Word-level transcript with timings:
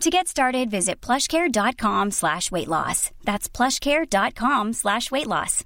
To 0.00 0.10
get 0.10 0.28
started, 0.28 0.70
visit 0.70 1.00
plushcare.com 1.00 2.10
slash 2.10 2.50
weight 2.50 2.68
loss. 2.68 3.10
That's 3.24 3.48
plushcare.com 3.48 4.72
slash 4.72 5.10
weight 5.10 5.26
loss. 5.26 5.64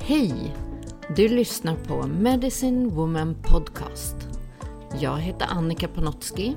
Hej! 0.00 0.54
Du 1.16 1.28
lyssnar 1.28 1.76
på 1.76 2.06
Medicine 2.06 2.88
Woman 2.94 3.34
Podcast. 3.42 4.16
Jag 5.00 5.18
heter 5.18 5.46
Annika 5.50 5.88
Panotski. 5.88 6.56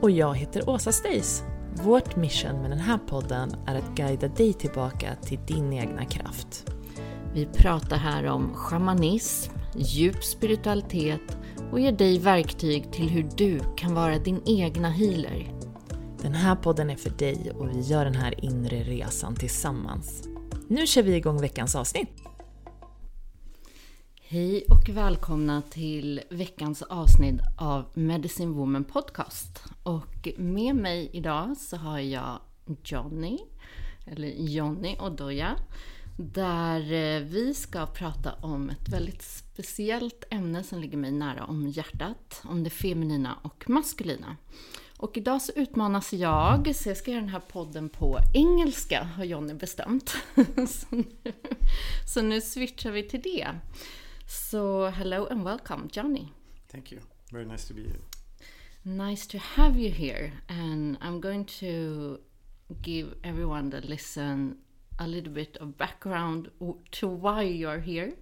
Och 0.00 0.10
jag 0.10 0.34
heter 0.34 0.68
Åsa 0.68 0.92
Stace. 0.92 1.44
Vårt 1.74 2.16
mission 2.16 2.60
med 2.60 2.70
den 2.70 2.80
här 2.80 2.98
podden 2.98 3.54
är 3.66 3.74
att 3.74 3.94
guida 3.96 4.28
dig 4.28 4.52
tillbaka 4.52 5.14
till 5.22 5.40
din 5.46 5.72
egna 5.72 6.04
kraft. 6.04 6.64
Vi 7.34 7.46
pratar 7.46 7.96
här 7.96 8.26
om 8.26 8.54
shamanism, 8.54 9.52
djup 9.76 10.24
spiritualitet 10.24 11.38
och 11.70 11.80
ger 11.80 11.92
dig 11.92 12.18
verktyg 12.18 12.92
till 12.92 13.08
hur 13.08 13.28
du 13.36 13.60
kan 13.76 13.94
vara 13.94 14.18
din 14.18 14.42
egna 14.46 14.90
healer. 14.90 15.54
Den 16.22 16.34
här 16.34 16.56
podden 16.56 16.90
är 16.90 16.96
för 16.96 17.10
dig 17.10 17.52
och 17.54 17.68
vi 17.70 17.80
gör 17.80 18.04
den 18.04 18.14
här 18.14 18.44
inre 18.44 18.82
resan 18.82 19.34
tillsammans. 19.34 20.28
Nu 20.68 20.86
kör 20.86 21.02
vi 21.02 21.16
igång 21.16 21.40
veckans 21.40 21.74
avsnitt! 21.74 22.08
Hej 24.22 24.64
och 24.68 24.96
välkomna 24.96 25.62
till 25.70 26.20
veckans 26.30 26.82
avsnitt 26.82 27.40
av 27.58 27.84
Medicine 27.94 28.52
Woman 28.52 28.84
Podcast. 28.84 29.64
Och 29.82 30.28
med 30.36 30.76
mig 30.76 31.10
idag 31.12 31.56
så 31.56 31.76
har 31.76 31.98
jag 31.98 32.40
Johnny, 32.84 33.38
eller 34.06 34.28
Johnny 34.28 34.96
Odoja, 35.00 35.56
där 36.16 36.92
eh, 36.92 37.22
vi 37.22 37.54
ska 37.54 37.86
prata 37.86 38.32
om 38.32 38.70
ett 38.70 38.88
väldigt 38.88 39.22
speciellt 39.22 40.24
ämne 40.30 40.62
som 40.62 40.80
ligger 40.80 40.98
mig 40.98 41.12
nära 41.12 41.44
om 41.44 41.68
hjärtat, 41.68 42.42
om 42.44 42.64
det 42.64 42.70
feminina 42.70 43.38
och 43.42 43.70
maskulina. 43.70 44.36
Och 44.96 45.16
idag 45.16 45.42
så 45.42 45.52
utmanas 45.56 46.12
jag, 46.12 46.76
så 46.76 46.88
jag 46.88 46.96
ska 46.96 47.10
göra 47.10 47.20
den 47.20 47.30
här 47.30 47.40
podden 47.40 47.88
på 47.88 48.18
engelska, 48.34 49.02
har 49.02 49.24
Johnny 49.24 49.54
bestämt. 49.54 50.16
så, 50.68 50.86
nu, 50.96 51.32
så 52.14 52.22
nu 52.22 52.40
switchar 52.40 52.90
vi 52.90 53.02
till 53.08 53.22
det. 53.22 53.48
So, 54.50 54.86
hello 54.86 55.26
and 55.30 55.44
welcome, 55.44 55.88
Johnny. 55.92 56.28
Thank 56.70 56.92
you. 56.92 57.00
Very 57.32 57.44
nice 57.44 57.68
to 57.68 57.74
be 57.74 57.80
here. 57.80 58.00
Nice 58.82 59.28
to 59.28 59.38
have 59.38 59.78
you 59.78 59.90
here. 59.90 60.32
And 60.48 60.96
I'm 61.00 61.20
going 61.20 61.44
to 61.60 62.18
give 62.82 63.14
everyone 63.22 63.70
that 63.70 63.84
listen 63.84 64.61
a 64.98 65.06
little 65.06 65.32
bit 65.32 65.56
of 65.58 65.76
background 65.76 66.50
to 66.92 67.08
why 67.08 67.42
you're 67.42 67.80
here. 67.80 68.12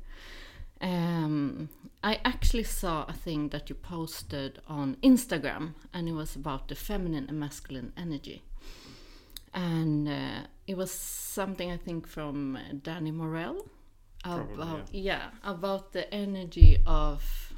Um, 0.80 1.68
I 2.02 2.20
actually 2.24 2.64
saw 2.64 3.04
a 3.06 3.12
thing 3.12 3.50
that 3.50 3.68
you 3.68 3.74
posted 3.74 4.60
on 4.66 4.96
Instagram, 5.02 5.74
and 5.92 6.08
it 6.08 6.12
was 6.12 6.34
about 6.36 6.68
the 6.68 6.74
feminine 6.74 7.26
and 7.28 7.38
masculine 7.38 7.92
energy. 7.96 8.42
And 9.52 10.08
uh, 10.08 10.46
it 10.66 10.76
was 10.76 10.90
something 10.90 11.70
I 11.70 11.76
think 11.76 12.06
from 12.06 12.58
Danny 12.82 13.10
Morell 13.10 13.66
Probably, 14.22 14.54
about 14.54 14.88
yeah. 14.92 15.30
yeah 15.44 15.50
about 15.50 15.92
the 15.92 16.12
energy 16.14 16.78
of 16.86 17.52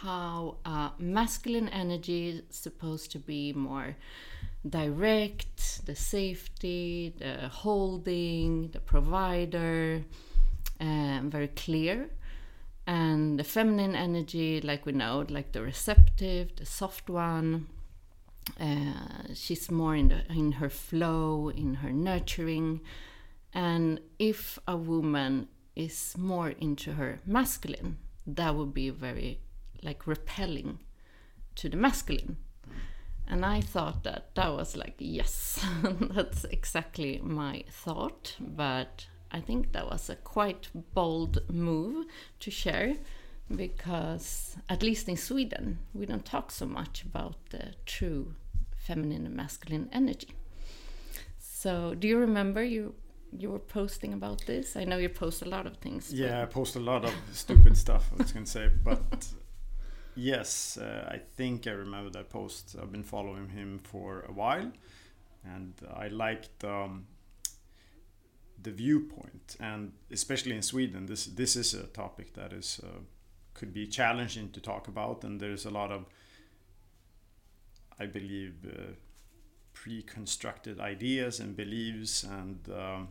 how 0.00 0.56
uh, 0.64 0.90
masculine 0.98 1.68
energy 1.68 2.28
is 2.28 2.42
supposed 2.50 3.12
to 3.12 3.18
be 3.18 3.52
more 3.52 3.96
direct 4.68 5.84
the 5.86 5.94
safety 5.94 7.12
the 7.18 7.48
holding 7.48 8.68
the 8.70 8.80
provider 8.80 10.02
um, 10.80 11.30
very 11.30 11.48
clear 11.48 12.08
and 12.86 13.38
the 13.38 13.44
feminine 13.44 13.94
energy 13.94 14.60
like 14.60 14.86
we 14.86 14.92
know 14.92 15.24
like 15.28 15.52
the 15.52 15.62
receptive 15.62 16.54
the 16.56 16.66
soft 16.66 17.10
one 17.10 17.66
uh, 18.60 19.34
she's 19.34 19.70
more 19.70 19.96
in 19.96 20.08
the 20.08 20.20
in 20.32 20.52
her 20.52 20.68
flow 20.68 21.48
in 21.48 21.74
her 21.74 21.92
nurturing 21.92 22.80
and 23.54 24.00
if 24.18 24.58
a 24.66 24.76
woman 24.76 25.48
is 25.76 26.14
more 26.18 26.50
into 26.50 26.92
her 26.94 27.20
masculine, 27.26 27.98
that 28.26 28.54
would 28.54 28.72
be 28.72 28.90
very 28.90 29.40
like 29.82 30.06
repelling 30.06 30.78
to 31.56 31.68
the 31.68 31.76
masculine. 31.76 32.36
And 33.32 33.46
I 33.46 33.62
thought 33.62 34.04
that 34.04 34.34
that 34.34 34.52
was 34.52 34.76
like, 34.76 34.96
yes, 34.98 35.58
that's 35.82 36.44
exactly 36.44 37.18
my 37.24 37.64
thought. 37.70 38.36
But 38.38 39.06
I 39.30 39.40
think 39.40 39.72
that 39.72 39.86
was 39.90 40.10
a 40.10 40.16
quite 40.16 40.68
bold 40.92 41.38
move 41.50 42.04
to 42.40 42.50
share 42.50 42.96
because, 43.56 44.58
at 44.68 44.82
least 44.82 45.08
in 45.08 45.16
Sweden, 45.16 45.78
we 45.94 46.04
don't 46.04 46.26
talk 46.26 46.50
so 46.50 46.66
much 46.66 47.04
about 47.04 47.36
the 47.48 47.72
true 47.86 48.34
feminine 48.76 49.24
and 49.24 49.34
masculine 49.34 49.88
energy. 49.92 50.34
So, 51.38 51.94
do 51.94 52.06
you 52.06 52.18
remember 52.18 52.62
you 52.62 52.94
you 53.34 53.50
were 53.50 53.58
posting 53.58 54.12
about 54.12 54.44
this? 54.44 54.76
I 54.76 54.84
know 54.84 54.98
you 54.98 55.08
post 55.08 55.40
a 55.40 55.48
lot 55.48 55.66
of 55.66 55.78
things. 55.78 56.12
Yeah, 56.12 56.42
I 56.42 56.44
post 56.44 56.76
a 56.76 56.80
lot 56.80 57.02
of 57.06 57.14
stupid 57.32 57.78
stuff. 57.78 58.10
I 58.12 58.22
was 58.22 58.32
gonna 58.32 58.44
say, 58.44 58.68
but 58.84 59.26
yes, 60.14 60.78
uh, 60.78 61.08
I 61.10 61.18
think 61.18 61.66
I 61.66 61.72
remember 61.72 62.10
that 62.10 62.30
post. 62.30 62.76
I've 62.80 62.92
been 62.92 63.02
following 63.02 63.48
him 63.48 63.80
for 63.82 64.24
a 64.28 64.32
while, 64.32 64.72
and 65.44 65.74
I 65.94 66.08
liked 66.08 66.64
um, 66.64 67.06
the 68.62 68.70
viewpoint, 68.70 69.56
and 69.60 69.92
especially 70.10 70.56
in 70.56 70.62
Sweden, 70.62 71.06
this 71.06 71.26
this 71.26 71.56
is 71.56 71.74
a 71.74 71.84
topic 71.84 72.34
that 72.34 72.52
is 72.52 72.80
uh, 72.82 73.00
could 73.54 73.72
be 73.72 73.86
challenging 73.86 74.50
to 74.50 74.60
talk 74.60 74.88
about, 74.88 75.24
and 75.24 75.40
there's 75.40 75.66
a 75.66 75.70
lot 75.70 75.90
of, 75.92 76.06
I 77.98 78.06
believe. 78.06 78.54
Uh, 78.66 78.92
pre-constructed 79.82 80.78
ideas 80.78 81.40
and 81.40 81.56
beliefs 81.56 82.22
and 82.22 82.68
um, 82.68 83.08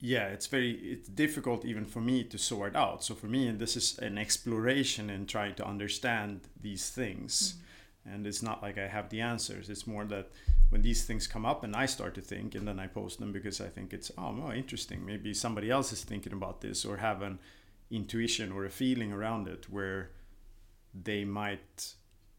yeah 0.00 0.26
it's 0.26 0.46
very 0.46 0.72
it's 0.72 1.08
difficult 1.08 1.64
even 1.64 1.84
for 1.84 2.00
me 2.00 2.24
to 2.24 2.38
sort 2.38 2.76
out. 2.76 3.02
So 3.04 3.14
for 3.14 3.26
me 3.26 3.50
this 3.50 3.76
is 3.76 3.98
an 3.98 4.18
exploration 4.18 5.10
in 5.10 5.26
trying 5.26 5.54
to 5.56 5.66
understand 5.66 6.40
these 6.60 6.90
things. 6.90 7.54
Mm. 7.54 8.14
and 8.14 8.26
it's 8.26 8.42
not 8.42 8.62
like 8.62 8.78
i 8.78 8.86
have 8.86 9.08
the 9.08 9.20
answers. 9.20 9.68
It's 9.68 9.86
more 9.86 10.04
that 10.06 10.30
when 10.70 10.82
these 10.82 11.04
things 11.04 11.26
come 11.26 11.46
up 11.46 11.64
and 11.64 11.74
i 11.76 11.86
start 11.86 12.14
to 12.14 12.20
think 12.20 12.54
and 12.54 12.66
then 12.66 12.80
i 12.80 12.86
post 12.88 13.20
them 13.20 13.32
because 13.32 13.60
i 13.60 13.68
think 13.68 13.92
it's 13.92 14.10
oh 14.18 14.34
well, 14.38 14.52
interesting. 14.52 15.04
Maybe 15.04 15.34
somebody 15.34 15.70
else 15.70 15.92
is 15.92 16.04
thinking 16.04 16.32
about 16.32 16.60
this 16.60 16.84
or 16.84 16.96
have 16.98 17.22
an 17.22 17.38
intuition 17.90 18.52
or 18.52 18.64
a 18.64 18.70
feeling 18.70 19.12
around 19.12 19.48
it 19.48 19.66
where 19.70 20.10
they 21.04 21.24
might 21.24 21.94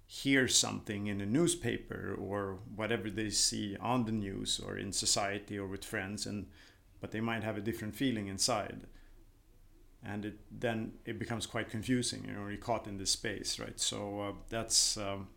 hear 0.05 0.47
something 0.47 1.07
in 1.07 1.19
a 1.21 1.25
newspaper 1.25 2.15
or 2.17 2.59
whatever 2.75 3.09
they 3.09 3.29
see 3.29 3.75
on 3.77 4.05
the 4.05 4.11
news 4.11 4.59
or 4.59 4.77
in 4.77 4.91
society 4.91 5.57
or 5.57 5.67
with 5.67 5.83
friends. 5.83 6.25
And 6.25 6.47
but 6.99 7.11
they 7.11 7.21
might 7.21 7.43
have 7.43 7.57
a 7.57 7.61
different 7.61 7.95
feeling 7.95 8.27
inside. 8.27 8.87
And 10.03 10.25
it 10.25 10.39
then 10.51 10.93
it 11.05 11.19
becomes 11.19 11.45
quite 11.45 11.69
confusing 11.69 12.23
you 12.25 12.33
know 12.33 12.47
you're 12.47 12.57
caught 12.57 12.87
in 12.87 12.97
this 12.97 13.11
space 13.11 13.59
right? 13.59 13.79
So 13.79 14.21
uh, 14.21 14.31
that's 14.49 14.97
um, 14.97 15.27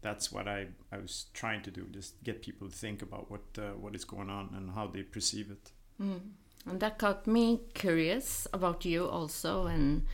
that's 0.00 0.30
what 0.30 0.46
I, 0.46 0.68
I 0.92 0.98
was 0.98 1.26
trying 1.34 1.62
to 1.62 1.70
do 1.70 1.86
just 1.90 2.22
get 2.22 2.42
people 2.42 2.68
to 2.68 2.74
think 2.74 3.02
about 3.02 3.30
what 3.30 3.42
uh, 3.58 3.72
what 3.76 3.94
is 3.94 4.04
going 4.04 4.30
on 4.30 4.50
and 4.56 4.70
how 4.70 4.86
they 4.86 5.02
perceive 5.02 5.50
it. 5.50 5.72
Mm. 6.00 6.20
and 6.64 6.78
that 6.80 6.98
got 6.98 7.26
me 7.26 7.60
curious 7.74 8.46
about 8.52 8.84
you 8.84 9.08
also 9.08 9.66
and 9.66 10.06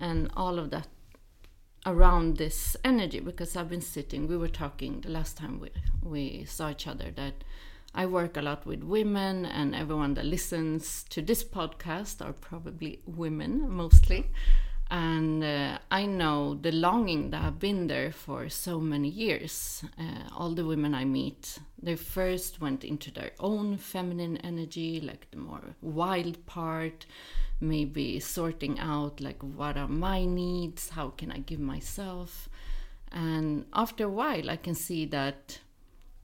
and 0.00 0.30
all 0.36 0.58
of 0.58 0.70
that 0.70 0.88
around 1.86 2.36
this 2.38 2.76
energy 2.84 3.20
because 3.20 3.54
I've 3.56 3.68
been 3.70 3.80
sitting 3.80 4.26
we 4.26 4.36
were 4.36 4.48
talking 4.48 5.00
the 5.00 5.10
last 5.10 5.36
time 5.36 5.60
we 5.60 5.70
we 6.02 6.44
saw 6.44 6.70
each 6.70 6.86
other 6.88 7.12
that 7.14 7.44
I 7.94 8.06
work 8.06 8.36
a 8.36 8.42
lot 8.42 8.66
with 8.66 8.82
women, 8.82 9.46
and 9.46 9.74
everyone 9.74 10.14
that 10.14 10.24
listens 10.26 11.04
to 11.10 11.22
this 11.22 11.42
podcast 11.42 12.24
are 12.24 12.34
probably 12.34 13.00
women 13.06 13.68
mostly. 13.70 14.30
And 14.90 15.44
uh, 15.44 15.78
I 15.90 16.06
know 16.06 16.54
the 16.54 16.72
longing 16.72 17.30
that 17.30 17.42
I've 17.42 17.58
been 17.58 17.88
there 17.88 18.10
for 18.10 18.48
so 18.48 18.80
many 18.80 19.08
years. 19.08 19.84
Uh, 19.98 20.28
all 20.34 20.54
the 20.54 20.64
women 20.64 20.94
I 20.94 21.04
meet, 21.04 21.58
they 21.82 21.96
first 21.96 22.60
went 22.60 22.84
into 22.84 23.10
their 23.10 23.32
own 23.38 23.76
feminine 23.76 24.38
energy, 24.38 25.00
like 25.00 25.30
the 25.30 25.38
more 25.38 25.74
wild 25.82 26.46
part, 26.46 27.04
maybe 27.60 28.18
sorting 28.20 28.78
out 28.78 29.20
like 29.20 29.42
what 29.42 29.76
are 29.76 29.88
my 29.88 30.24
needs, 30.24 30.90
how 30.90 31.10
can 31.10 31.30
I 31.30 31.38
give 31.38 31.60
myself. 31.60 32.48
And 33.12 33.66
after 33.74 34.04
a 34.04 34.10
while, 34.10 34.48
I 34.48 34.56
can 34.56 34.74
see 34.74 35.04
that 35.06 35.60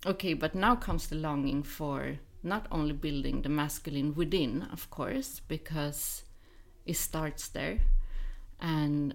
Okay, 0.07 0.35
but 0.35 0.55
now 0.55 0.77
comes 0.77 1.07
the 1.07 1.17
longing 1.17 1.63
for 1.63 2.19
not 2.43 2.67
only 2.71 2.93
building 2.93 3.41
the 3.41 3.49
masculine 3.49 4.15
within, 4.15 4.69
of 4.71 4.91
course, 4.91 5.41
because 5.49 6.25
it 6.85 6.97
starts 6.97 7.49
there. 7.49 7.79
And 8.61 9.15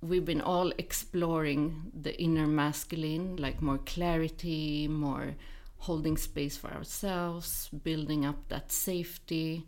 we've 0.00 0.24
been 0.24 0.40
all 0.40 0.72
exploring 0.78 1.92
the 1.92 2.18
inner 2.20 2.46
masculine, 2.46 3.36
like 3.36 3.60
more 3.60 3.78
clarity, 3.78 4.88
more 4.88 5.34
holding 5.78 6.16
space 6.16 6.56
for 6.56 6.72
ourselves, 6.72 7.68
building 7.84 8.24
up 8.24 8.48
that 8.48 8.72
safety. 8.72 9.66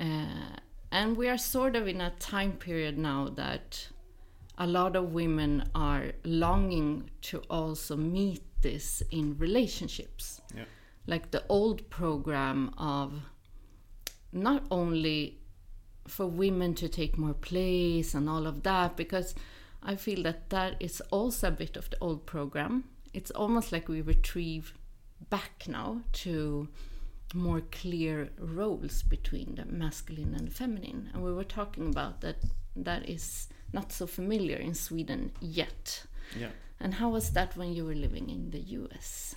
Uh, 0.00 0.56
and 0.90 1.18
we 1.18 1.28
are 1.28 1.36
sort 1.36 1.76
of 1.76 1.86
in 1.86 2.00
a 2.00 2.14
time 2.18 2.52
period 2.52 2.96
now 2.96 3.28
that 3.28 3.88
a 4.56 4.66
lot 4.66 4.96
of 4.96 5.12
women 5.12 5.68
are 5.74 6.12
longing 6.24 7.10
to 7.20 7.42
also 7.50 7.94
meet 7.94 8.42
this 8.64 9.02
in 9.10 9.38
relationships. 9.38 10.40
Yeah. 10.56 10.64
Like 11.06 11.30
the 11.30 11.44
old 11.48 11.88
program 11.90 12.74
of 12.76 13.12
not 14.32 14.64
only 14.70 15.38
for 16.08 16.26
women 16.26 16.74
to 16.74 16.88
take 16.88 17.16
more 17.16 17.34
place 17.34 18.14
and 18.14 18.28
all 18.28 18.46
of 18.46 18.64
that, 18.64 18.96
because 18.96 19.34
I 19.82 19.96
feel 19.96 20.22
that 20.24 20.50
that 20.50 20.76
is 20.80 21.00
also 21.10 21.48
a 21.48 21.52
bit 21.52 21.76
of 21.76 21.90
the 21.90 21.98
old 22.00 22.26
program. 22.26 22.84
It's 23.12 23.30
almost 23.30 23.70
like 23.70 23.86
we 23.88 24.00
retrieve 24.00 24.74
back 25.30 25.64
now 25.68 26.00
to 26.24 26.68
more 27.34 27.60
clear 27.60 28.30
roles 28.38 29.02
between 29.02 29.54
the 29.56 29.66
masculine 29.66 30.34
and 30.34 30.48
the 30.48 30.54
feminine. 30.54 31.10
And 31.12 31.22
we 31.22 31.32
were 31.32 31.44
talking 31.44 31.88
about 31.88 32.22
that 32.22 32.36
that 32.76 33.08
is 33.08 33.48
not 33.74 33.92
so 33.92 34.06
familiar 34.06 34.56
in 34.56 34.74
Sweden 34.74 35.32
yet. 35.40 36.06
Yeah. 36.38 36.48
And 36.80 36.94
how 36.94 37.10
was 37.10 37.30
that 37.30 37.56
when 37.56 37.74
you 37.74 37.84
were 37.84 37.94
living 37.94 38.30
in 38.30 38.50
the 38.50 38.60
US? 38.60 39.34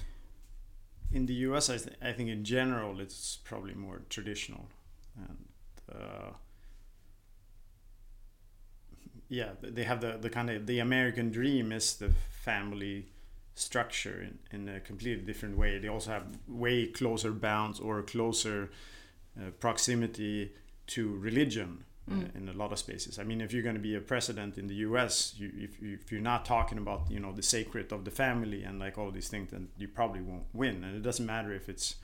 In 1.12 1.26
the 1.26 1.34
US, 1.48 1.70
I, 1.70 1.78
th- 1.78 1.96
I 2.02 2.12
think 2.12 2.30
in 2.30 2.44
general 2.44 3.00
it's 3.00 3.40
probably 3.44 3.74
more 3.74 4.02
traditional. 4.10 4.68
And 5.18 5.48
uh, 5.92 6.32
yeah, 9.30 9.52
they 9.62 9.84
have 9.84 10.02
the, 10.02 10.18
the 10.20 10.30
kind 10.30 10.50
of 10.50 10.68
the 10.68 10.80
American 10.80 11.32
dream 11.32 11.72
is 11.72 11.96
the 11.96 12.12
family 12.44 13.08
structure 13.56 14.22
in, 14.22 14.68
in 14.68 14.76
a 14.76 14.80
completely 14.80 15.24
different 15.24 15.58
way. 15.58 15.80
They 15.80 15.88
also 15.88 16.12
have 16.12 16.24
way 16.48 16.86
closer 16.86 17.32
bounds 17.32 17.80
or 17.80 18.04
closer 18.04 18.70
uh, 19.38 19.50
proximity 19.60 20.52
to 20.88 21.18
religion 21.18 21.84
mm. 22.10 22.36
in 22.36 22.50
a 22.50 22.54
lot 22.54 22.72
of 22.72 22.80
spaces. 22.80 23.20
I 23.20 23.24
mean, 23.24 23.42
if 23.42 23.52
you're 23.54 23.64
going 23.64 23.76
to 23.76 23.82
be 23.82 23.96
a 23.96 24.02
president 24.02 24.58
in 24.58 24.68
the 24.68 24.76
U.S., 24.76 25.34
you, 25.38 25.52
if, 25.58 25.82
if 25.82 26.12
you're 26.12 26.22
not 26.22 26.46
talking 26.46 26.78
about 26.78 27.10
you 27.10 27.20
know 27.20 27.32
the 27.32 27.44
sacred 27.44 27.92
of 27.92 28.06
the 28.06 28.12
family 28.12 28.64
and 28.64 28.80
like 28.80 28.98
all 28.98 29.12
these 29.12 29.28
things, 29.28 29.52
then 29.52 29.70
you 29.78 29.88
probably 29.88 30.22
won't 30.22 30.46
win. 30.54 30.84
And 30.84 30.96
it 30.96 31.02
doesn't 31.02 31.26
matter 31.26 31.54
if 31.54 31.70
it's 31.70 31.96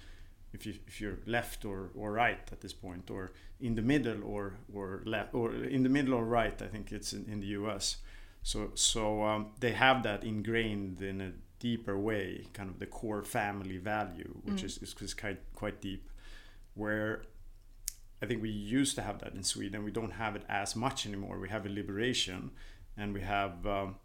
if 0.54 0.66
you 0.66 0.76
if 0.88 1.02
you're 1.02 1.20
left 1.26 1.66
or, 1.66 1.90
or 1.96 2.12
right 2.12 2.48
at 2.52 2.62
this 2.62 2.74
point, 2.74 3.10
or 3.10 3.32
in 3.60 3.76
the 3.76 3.82
middle 3.82 4.24
or 4.24 4.56
or 4.74 5.02
left 5.06 5.34
or 5.34 5.54
in 5.54 5.84
the 5.84 5.90
middle 5.90 6.14
or 6.14 6.26
right. 6.26 6.62
I 6.62 6.68
think 6.68 6.92
it's 6.92 7.14
in, 7.14 7.26
in 7.30 7.40
the 7.40 7.48
U.S. 7.48 7.98
So 8.44 8.72
so 8.76 9.24
um, 9.24 9.52
they 9.60 9.72
have 9.72 10.04
that 10.04 10.24
ingrained 10.24 11.02
in 11.02 11.22
a 11.22 11.32
deeper 11.60 11.98
way, 11.98 12.46
kind 12.52 12.70
of 12.70 12.78
the 12.80 12.86
core 12.86 13.24
family 13.24 13.78
value, 13.78 14.36
which 14.44 14.62
mm. 14.62 14.66
is, 14.66 14.78
is, 14.80 14.94
is 15.00 15.14
quite 15.14 15.40
quite 15.56 15.82
deep, 15.82 16.10
where 16.74 17.24
I 18.24 18.26
think 18.26 18.42
we 18.42 18.50
used 18.50 18.96
to 18.96 19.02
have 19.02 19.20
that 19.20 19.34
in 19.34 19.44
Sweden. 19.44 19.84
We 19.84 19.92
don't 19.92 20.14
have 20.14 20.38
it 20.38 20.44
as 20.48 20.78
much 20.78 21.06
anymore. 21.06 21.38
We 21.40 21.50
have 21.50 21.66
a 21.66 21.70
liberation, 21.70 22.52
and 22.96 23.14
we 23.14 23.20
have, 23.20 23.68
um, 23.68 23.98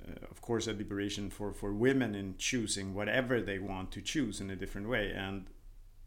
uh, 0.00 0.12
of 0.30 0.40
course, 0.40 0.68
a 0.68 0.72
liberation 0.72 1.28
for 1.30 1.52
for 1.52 1.74
women 1.74 2.14
in 2.14 2.36
choosing 2.38 2.94
whatever 2.94 3.40
they 3.40 3.58
want 3.58 3.90
to 3.92 4.00
choose 4.00 4.40
in 4.40 4.48
a 4.48 4.54
different 4.54 4.88
way, 4.88 5.12
and 5.12 5.46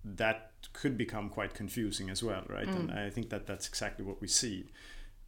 that 0.06 0.54
could 0.72 0.98
become 0.98 1.28
quite 1.30 1.54
confusing 1.54 2.10
as 2.10 2.24
well, 2.24 2.44
right? 2.48 2.70
Mm. 2.70 2.80
And 2.80 2.92
I 2.92 3.10
think 3.10 3.30
that 3.32 3.46
that's 3.46 3.68
exactly 3.68 4.06
what 4.06 4.22
we 4.22 4.30
see. 4.30 4.72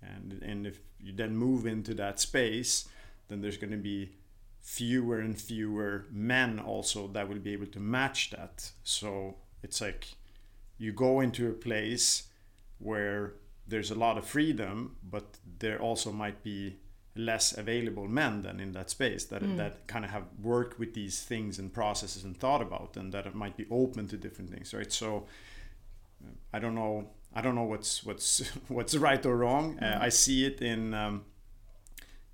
And 0.02 0.42
and 0.42 0.66
if 0.66 0.80
you 0.98 1.12
then 1.14 1.36
move 1.36 1.66
into 1.66 1.94
that 1.96 2.22
space, 2.22 2.88
then 3.28 3.42
there's 3.42 3.58
going 3.58 3.72
to 3.72 3.86
be 3.94 4.12
fewer 4.62 5.20
and 5.20 5.38
fewer 5.38 6.06
men 6.10 6.58
also 6.58 7.08
that 7.10 7.28
will 7.28 7.40
be 7.40 7.52
able 7.52 7.66
to 7.68 7.82
match 7.82 8.30
that. 8.30 8.72
So 8.84 9.36
it's 9.62 9.82
like 9.82 10.08
you 10.82 10.92
go 10.92 11.20
into 11.20 11.48
a 11.48 11.54
place 11.54 12.24
where 12.80 13.36
there's 13.68 13.92
a 13.92 13.96
lot 13.96 14.18
of 14.18 14.26
freedom, 14.26 14.96
but 15.04 15.38
there 15.60 15.80
also 15.80 16.12
might 16.12 16.42
be 16.44 16.78
less 17.16 17.56
available 17.56 18.08
men 18.08 18.42
than 18.42 18.60
in 18.60 18.72
that 18.72 18.90
space 18.90 19.26
that 19.26 19.44
mm. 19.44 19.58
that 19.58 19.86
kind 19.86 20.06
of 20.06 20.12
have 20.12 20.24
worked 20.42 20.80
with 20.80 20.94
these 20.94 21.22
things 21.22 21.60
and 21.60 21.74
processes 21.74 22.24
and 22.24 22.38
thought 22.38 22.62
about 22.62 22.96
and 22.96 23.12
that 23.14 23.28
it 23.28 23.36
might 23.36 23.58
be 23.58 23.66
open 23.70 24.08
to 24.08 24.16
different 24.16 24.50
things 24.50 24.74
right 24.74 24.94
so 24.94 25.26
i 26.54 26.58
don't 26.58 26.74
know 26.74 27.10
i 27.36 27.42
don't 27.42 27.54
know 27.54 27.66
what's 27.66 28.06
what's 28.06 28.48
what's 28.70 28.96
right 28.96 29.26
or 29.26 29.36
wrong 29.36 29.78
mm. 29.78 29.84
uh, 29.84 30.02
i 30.02 30.08
see 30.08 30.46
it 30.46 30.62
in 30.62 30.94
um, 30.94 31.26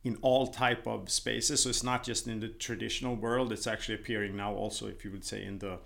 in 0.04 0.16
all 0.22 0.46
type 0.46 0.86
of 0.86 1.10
spaces 1.10 1.64
so 1.64 1.70
it's 1.70 1.84
not 1.84 2.04
just 2.04 2.28
in 2.28 2.40
the 2.40 2.48
traditional 2.48 3.16
world 3.16 3.52
it's 3.52 3.66
actually 3.66 3.96
appearing 3.96 4.38
now 4.38 4.54
also 4.54 4.86
if 4.86 5.04
you 5.04 5.10
would 5.10 5.26
say 5.26 5.44
in 5.44 5.58
the 5.58 5.80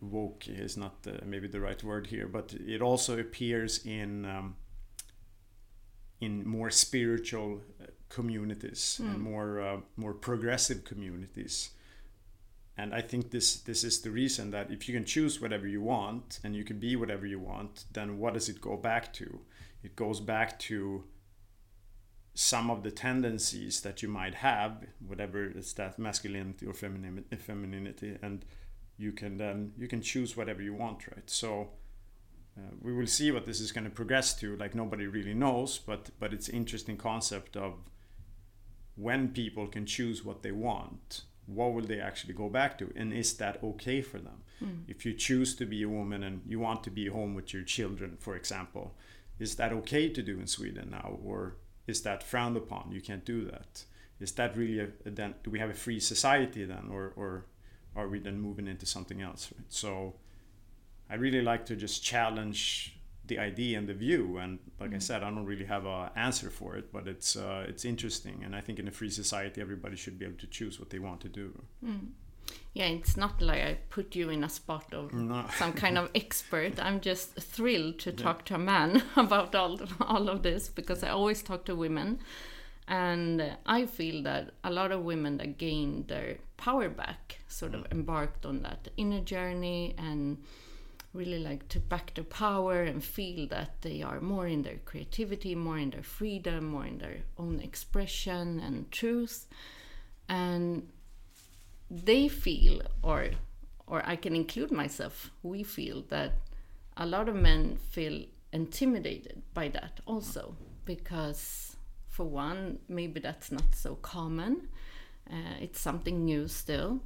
woke 0.00 0.48
is 0.48 0.76
not 0.76 1.02
the, 1.02 1.20
maybe 1.24 1.48
the 1.48 1.60
right 1.60 1.82
word 1.82 2.08
here, 2.08 2.26
but 2.26 2.54
it 2.54 2.82
also 2.82 3.18
appears 3.18 3.84
in 3.84 4.24
um, 4.24 4.56
in 6.20 6.46
more 6.46 6.70
spiritual 6.70 7.60
uh, 7.80 7.86
communities 8.08 9.00
mm. 9.02 9.06
and 9.06 9.20
more 9.20 9.60
uh, 9.60 9.80
more 9.96 10.14
progressive 10.14 10.84
communities. 10.84 11.70
And 12.76 12.94
I 12.94 13.00
think 13.00 13.30
this 13.30 13.56
this 13.60 13.84
is 13.84 14.00
the 14.00 14.10
reason 14.10 14.50
that 14.52 14.70
if 14.70 14.88
you 14.88 14.94
can 14.94 15.04
choose 15.04 15.40
whatever 15.40 15.66
you 15.66 15.82
want 15.82 16.40
and 16.44 16.54
you 16.54 16.64
can 16.64 16.78
be 16.78 16.96
whatever 16.96 17.26
you 17.26 17.40
want, 17.40 17.84
then 17.92 18.18
what 18.18 18.34
does 18.34 18.48
it 18.48 18.60
go 18.60 18.76
back 18.76 19.12
to? 19.14 19.40
It 19.82 19.96
goes 19.96 20.20
back 20.20 20.58
to 20.60 21.04
some 22.34 22.70
of 22.70 22.84
the 22.84 22.90
tendencies 22.92 23.80
that 23.80 24.00
you 24.00 24.08
might 24.08 24.36
have, 24.36 24.84
whatever 25.04 25.44
is 25.44 25.72
that 25.74 25.98
masculinity 25.98 26.66
or 26.66 26.72
femininity, 26.72 28.16
and 28.22 28.44
you 28.98 29.12
can 29.12 29.36
then 29.38 29.72
you 29.78 29.88
can 29.88 30.02
choose 30.02 30.36
whatever 30.36 30.62
you 30.62 30.74
want 30.74 31.06
right? 31.08 31.28
So 31.28 31.70
uh, 32.56 32.72
we 32.80 32.92
will 32.92 33.06
see 33.06 33.30
what 33.30 33.46
this 33.46 33.60
is 33.60 33.72
going 33.72 33.84
to 33.84 33.90
progress 33.90 34.34
to 34.40 34.56
like 34.56 34.74
nobody 34.74 35.06
really 35.06 35.34
knows 35.34 35.78
but 35.78 36.10
but 36.18 36.32
it's 36.32 36.48
interesting 36.48 36.96
concept 36.96 37.56
of 37.56 37.74
when 38.96 39.28
people 39.28 39.68
can 39.68 39.86
choose 39.86 40.24
what 40.24 40.42
they 40.42 40.52
want 40.52 41.22
what 41.46 41.72
will 41.72 41.86
they 41.86 42.00
actually 42.00 42.34
go 42.34 42.48
back 42.48 42.76
to 42.76 42.92
and 42.96 43.12
is 43.12 43.34
that 43.34 43.62
okay 43.62 44.02
for 44.02 44.18
them? 44.18 44.42
Mm. 44.62 44.82
if 44.88 45.06
you 45.06 45.14
choose 45.14 45.54
to 45.54 45.64
be 45.64 45.84
a 45.84 45.88
woman 45.88 46.24
and 46.24 46.42
you 46.44 46.58
want 46.58 46.82
to 46.82 46.90
be 46.90 47.06
home 47.06 47.34
with 47.36 47.54
your 47.54 47.62
children 47.62 48.16
for 48.18 48.34
example 48.34 48.96
is 49.38 49.54
that 49.54 49.72
okay 49.72 50.08
to 50.08 50.20
do 50.20 50.40
in 50.40 50.48
sweden 50.48 50.88
now 50.90 51.16
or 51.24 51.58
is 51.88 52.02
that 52.02 52.22
frowned 52.22 52.56
upon? 52.56 52.92
You 52.92 53.00
can't 53.00 53.24
do 53.24 53.44
that. 53.46 53.84
Is 54.20 54.32
that 54.32 54.56
really 54.56 54.78
a, 54.80 54.88
then 55.04 55.34
do 55.42 55.50
we 55.50 55.58
have 55.58 55.70
a 55.70 55.74
free 55.74 55.98
society 55.98 56.64
then 56.64 56.88
or 56.92 57.12
or 57.16 57.46
are 57.98 58.08
we 58.08 58.18
then 58.18 58.38
moving 58.48 58.66
into 58.72 58.86
something 58.86 59.20
else 59.28 59.42
right? 59.56 59.66
so 59.68 60.14
i 61.10 61.14
really 61.24 61.42
like 61.42 61.62
to 61.66 61.74
just 61.76 62.02
challenge 62.12 62.94
the 63.26 63.38
idea 63.38 63.76
and 63.78 63.86
the 63.88 63.94
view 64.06 64.38
and 64.42 64.58
like 64.80 64.94
i 64.94 64.98
said 65.08 65.22
i 65.22 65.28
don't 65.34 65.44
really 65.52 65.66
have 65.66 65.84
an 65.84 66.08
answer 66.16 66.48
for 66.58 66.76
it 66.80 66.86
but 66.92 67.06
it's 67.14 67.36
uh, 67.36 67.66
it's 67.70 67.84
interesting 67.84 68.36
and 68.44 68.54
i 68.56 68.60
think 68.60 68.78
in 68.78 68.88
a 68.88 68.90
free 69.00 69.10
society 69.10 69.60
everybody 69.60 69.96
should 69.96 70.18
be 70.18 70.24
able 70.24 70.38
to 70.38 70.46
choose 70.58 70.78
what 70.80 70.88
they 70.90 70.98
want 71.10 71.20
to 71.20 71.28
do 71.28 71.48
Yeah, 72.72 72.86
it's 72.98 73.16
not 73.16 73.42
like 73.42 73.62
I 73.70 73.72
put 73.90 74.16
you 74.16 74.30
in 74.30 74.42
a 74.44 74.48
spot 74.48 74.94
of 74.94 75.12
No. 75.30 75.44
some 75.58 75.72
kind 75.72 75.98
of 75.98 76.08
expert. 76.14 76.74
I'm 76.86 77.00
just 77.00 77.34
thrilled 77.54 77.98
to 78.04 78.10
talk 78.12 78.44
to 78.46 78.54
a 78.54 78.58
man 78.58 79.02
about 79.16 79.54
all 79.54 79.74
all 80.00 80.28
of 80.34 80.38
this 80.42 80.68
because 80.80 81.00
I 81.04 81.10
always 81.10 81.42
talk 81.42 81.64
to 81.66 81.74
women, 81.74 82.18
and 82.86 83.42
I 83.66 83.86
feel 83.86 84.22
that 84.22 84.52
a 84.64 84.70
lot 84.70 84.92
of 84.92 85.02
women 85.04 85.36
that 85.38 85.58
gained 85.58 86.08
their 86.08 86.38
power 86.56 86.88
back 86.88 87.37
sort 87.48 87.74
of 87.74 87.86
embarked 87.90 88.46
on 88.46 88.62
that 88.62 88.88
inner 88.96 89.20
journey 89.20 89.94
and 89.98 90.38
really 91.14 91.38
like 91.38 91.68
took 91.68 91.88
back 91.88 92.14
their 92.14 92.24
power 92.24 92.82
and 92.82 93.02
feel 93.02 93.46
that 93.48 93.80
they 93.80 94.02
are 94.02 94.20
more 94.20 94.46
in 94.46 94.62
their 94.62 94.78
creativity, 94.84 95.54
more 95.54 95.78
in 95.78 95.90
their 95.90 96.02
freedom, 96.02 96.66
more 96.66 96.86
in 96.86 96.98
their 96.98 97.18
own 97.38 97.60
expression 97.60 98.60
and 98.60 98.90
truth, 98.92 99.46
and 100.28 100.88
they 101.90 102.28
feel 102.28 102.82
or 103.02 103.30
or 103.86 104.02
I 104.04 104.16
can 104.16 104.36
include 104.36 104.70
myself 104.70 105.30
we 105.42 105.62
feel 105.62 106.04
that 106.10 106.32
a 106.98 107.06
lot 107.06 107.28
of 107.28 107.34
men 107.34 107.78
feel 107.90 108.24
intimidated 108.52 109.42
by 109.54 109.68
that 109.68 110.00
also 110.06 110.54
because 110.84 111.76
for 112.08 112.24
one 112.24 112.78
maybe 112.88 113.20
that's 113.20 113.50
not 113.50 113.74
so 113.74 113.94
common. 113.96 114.68
Uh, 115.30 115.56
it's 115.60 115.80
something 115.80 116.24
new 116.24 116.48
still 116.48 117.00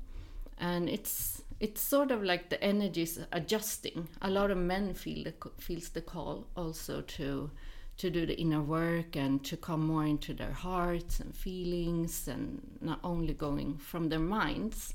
and 0.63 0.89
it's 0.89 1.43
it's 1.61 1.81
sort 1.81 2.11
of 2.11 2.23
like 2.23 2.49
the 2.49 2.63
energies 2.63 3.19
adjusting. 3.33 4.09
A 4.23 4.31
lot 4.31 4.51
of 4.51 4.59
men 4.59 4.95
feel 4.95 5.25
the 5.25 5.35
feels 5.59 5.91
the 5.91 6.01
call 6.01 6.47
also 6.57 7.03
to 7.03 7.51
to 7.99 8.11
do 8.11 8.25
the 8.25 8.41
inner 8.41 8.63
work 8.63 9.17
and 9.17 9.45
to 9.45 9.57
come 9.57 9.87
more 9.87 10.07
into 10.07 10.33
their 10.33 10.53
hearts 10.53 11.21
and 11.21 11.35
feelings 11.35 12.27
and 12.29 12.63
not 12.81 13.01
only 13.05 13.35
going 13.35 13.77
from 13.77 14.09
their 14.09 14.19
minds. 14.19 14.95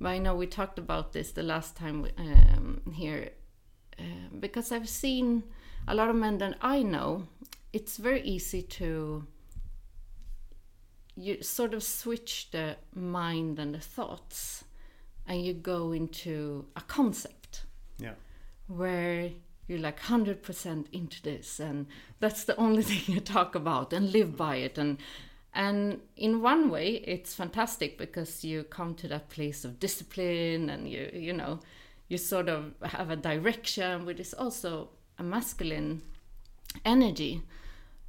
But 0.00 0.08
i 0.08 0.18
know 0.18 0.34
we 0.34 0.48
talked 0.48 0.78
about 0.78 1.12
this 1.12 1.30
the 1.30 1.44
last 1.44 1.76
time 1.76 2.06
um, 2.18 2.82
here 2.92 3.30
uh, 4.00 4.02
because 4.40 4.72
i've 4.72 4.88
seen 4.88 5.44
a 5.86 5.94
lot 5.94 6.10
of 6.10 6.16
men 6.16 6.38
that 6.38 6.56
i 6.60 6.82
know 6.82 7.28
it's 7.72 7.98
very 7.98 8.20
easy 8.22 8.62
to 8.62 9.24
you 11.14 11.40
sort 11.40 11.72
of 11.72 11.84
switch 11.84 12.50
the 12.50 12.76
mind 12.94 13.60
and 13.60 13.76
the 13.76 13.80
thoughts 13.80 14.64
and 15.26 15.44
you 15.44 15.54
go 15.54 15.92
into 15.92 16.66
a 16.76 16.80
concept 16.82 17.64
yeah. 17.98 18.14
where 18.66 19.30
you're 19.66 19.78
like 19.78 20.00
100% 20.00 20.86
into 20.92 21.22
this 21.22 21.60
and 21.60 21.86
that's 22.20 22.44
the 22.44 22.56
only 22.56 22.82
thing 22.88 23.14
you 23.14 23.20
talk 23.20 23.54
about 23.54 23.92
and 23.92 24.12
live 24.12 24.36
by 24.36 24.56
it. 24.56 24.78
And 24.78 24.98
and 25.54 26.00
in 26.16 26.40
one 26.40 26.70
way 26.70 26.94
it's 27.04 27.34
fantastic 27.34 27.98
because 27.98 28.42
you 28.42 28.64
come 28.64 28.94
to 28.94 29.08
that 29.08 29.28
place 29.28 29.64
of 29.64 29.78
discipline 29.78 30.70
and 30.70 30.88
you 30.88 31.10
you 31.12 31.32
know 31.32 31.60
you 32.08 32.16
sort 32.16 32.48
of 32.48 32.72
have 32.82 33.10
a 33.10 33.16
direction 33.16 34.06
which 34.06 34.18
is 34.18 34.32
also 34.32 34.88
a 35.18 35.22
masculine 35.22 36.02
energy 36.84 37.42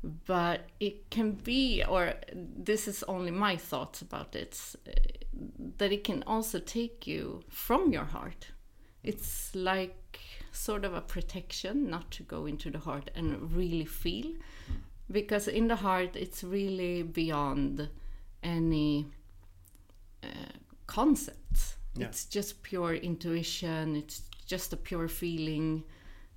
but 0.04 0.68
it 0.80 1.10
can 1.10 1.32
be 1.32 1.84
or 1.84 2.14
this 2.36 2.88
is 2.88 3.04
only 3.04 3.32
my 3.32 3.56
thoughts 3.56 4.02
about 4.02 4.36
it 4.36 4.60
uh, 4.88 4.92
that 5.78 5.92
it 5.92 6.04
can 6.04 6.24
also 6.28 6.60
take 6.60 7.08
you 7.08 7.42
from 7.50 7.92
your 7.94 8.04
heart 8.06 8.48
it's 9.04 9.54
like 9.56 10.20
sort 10.52 10.86
of 10.86 10.94
a 10.94 11.02
protection 11.02 11.90
not 11.90 12.12
to 12.12 12.24
go 12.24 12.46
into 12.46 12.70
the 12.70 12.80
heart 12.80 13.10
and 13.16 13.52
really 13.56 13.86
feel 13.86 14.32
because 15.10 15.48
in 15.48 15.68
the 15.68 15.78
heart 15.78 16.16
it's 16.16 16.44
really 16.44 17.02
beyond 17.04 17.90
any 18.44 19.06
uh, 20.24 20.28
concepts 20.88 21.78
Yeah. 21.96 22.08
it's 22.08 22.26
just 22.26 22.62
pure 22.64 22.94
intuition 22.96 23.96
it's 23.96 24.22
just 24.46 24.74
a 24.74 24.78
pure 24.78 25.08
feeling 25.08 25.84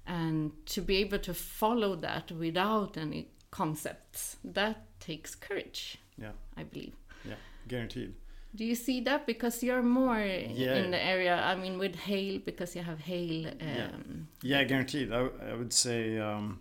and 0.07 0.53
to 0.67 0.81
be 0.83 0.97
able 0.99 1.19
to 1.19 1.35
follow 1.35 1.97
that 1.97 2.31
without 2.33 2.97
any 2.97 3.29
concepts. 3.51 4.37
That 4.45 4.77
takes 5.01 5.35
courage 5.35 5.99
yeah. 6.19 6.33
I 6.57 6.65
believe. 6.65 6.95
Yeah 7.25 7.35
guaranteed. 7.69 8.15
Do 8.55 8.65
you 8.65 8.75
see 8.75 9.01
that? 9.03 9.27
Because 9.27 9.63
you're 9.63 9.83
more 9.83 10.19
Yeah. 10.19 10.77
in 10.77 10.91
the 10.91 11.03
area 11.05 11.43
i 11.43 11.55
mean 11.55 11.79
with 11.79 11.95
Hale 11.95 12.41
because 12.45 12.75
you 12.77 12.83
have 12.83 13.01
Hale 13.01 13.49
um, 13.61 14.29
Yeah, 14.43 14.65
guaranteed. 14.65 15.13
I, 15.13 15.29
I 15.51 15.55
would 15.55 15.73
say 15.73 16.19
um, 16.19 16.61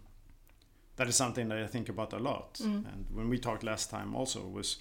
that 0.97 1.07
is 1.07 1.15
something 1.15 1.49
that 1.49 1.57
I 1.57 1.67
think 1.67 1.89
about 1.89 2.13
a 2.13 2.19
lot. 2.19 2.59
And 2.59 3.05
when 3.13 3.29
we 3.29 3.37
talked 3.37 3.63
last 3.63 3.89
time, 3.89 4.15
also 4.15 4.41
was 4.47 4.77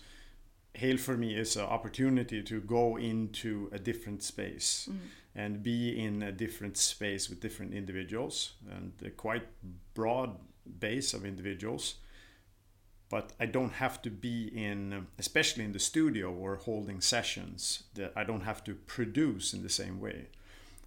Hale 0.75 0.99
for 0.99 1.17
me 1.17 1.37
is 1.37 1.57
an 1.57 1.65
opportunity 1.65 2.43
to 2.43 2.61
go 2.61 2.97
into 2.97 3.69
a 3.73 3.79
different 3.79 4.23
space 4.23 4.89
and 5.37 5.63
be 5.63 6.05
in 6.05 6.23
a 6.23 6.33
different 6.33 6.77
space 6.77 7.29
with 7.31 7.41
different 7.41 7.75
individuals 7.75 8.55
and 8.71 8.93
quite 9.17 9.47
broad 9.95 10.31
base 10.79 11.15
of 11.15 11.25
individuals. 11.25 11.97
But 13.11 13.33
I 13.39 13.47
don't 13.47 13.75
have 13.75 14.03
to 14.03 14.11
be 14.11 14.49
in, 14.49 15.07
especially 15.19 15.65
in 15.65 15.73
the 15.73 15.79
studio 15.79 16.33
or 16.33 16.57
holding 16.57 17.01
sessions, 17.01 17.85
that 17.95 18.13
I 18.17 18.25
don't 18.25 18.43
have 18.43 18.65
to 18.65 18.75
produce 18.75 19.53
in 19.53 19.63
the 19.63 19.69
same 19.69 20.01
way. 20.01 20.29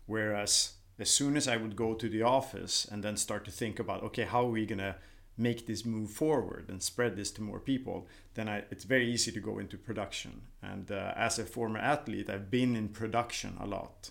Whereas 0.08 0.74
as 1.00 1.10
soon 1.10 1.38
as 1.38 1.48
I 1.48 1.58
would 1.58 1.76
go 1.76 1.94
to 1.94 2.10
the 2.10 2.24
office 2.24 2.86
and 2.86 3.04
then 3.04 3.18
start 3.18 3.46
to 3.46 3.52
think 3.52 3.80
about, 3.80 4.04
okay, 4.04 4.24
how 4.24 4.46
are 4.46 4.52
we 4.52 4.66
gonna 4.66 4.96
make 5.38 5.68
this 5.68 5.86
move 5.86 6.10
forward 6.10 6.66
and 6.68 6.82
spread 6.82 7.16
this 7.16 7.32
to 7.32 7.42
more 7.42 7.60
people, 7.60 8.08
then 8.34 8.50
I, 8.50 8.64
it's 8.72 8.84
very 8.84 9.12
easy 9.12 9.32
to 9.32 9.40
go 9.40 9.60
into 9.60 9.78
production. 9.78 10.42
And 10.62 10.92
uh, 10.92 11.14
as 11.16 11.38
a 11.38 11.46
former 11.46 11.80
athlete, 11.80 12.30
I've 12.30 12.50
been 12.50 12.76
in 12.76 12.90
production 12.90 13.56
a 13.60 13.68
lot, 13.68 14.10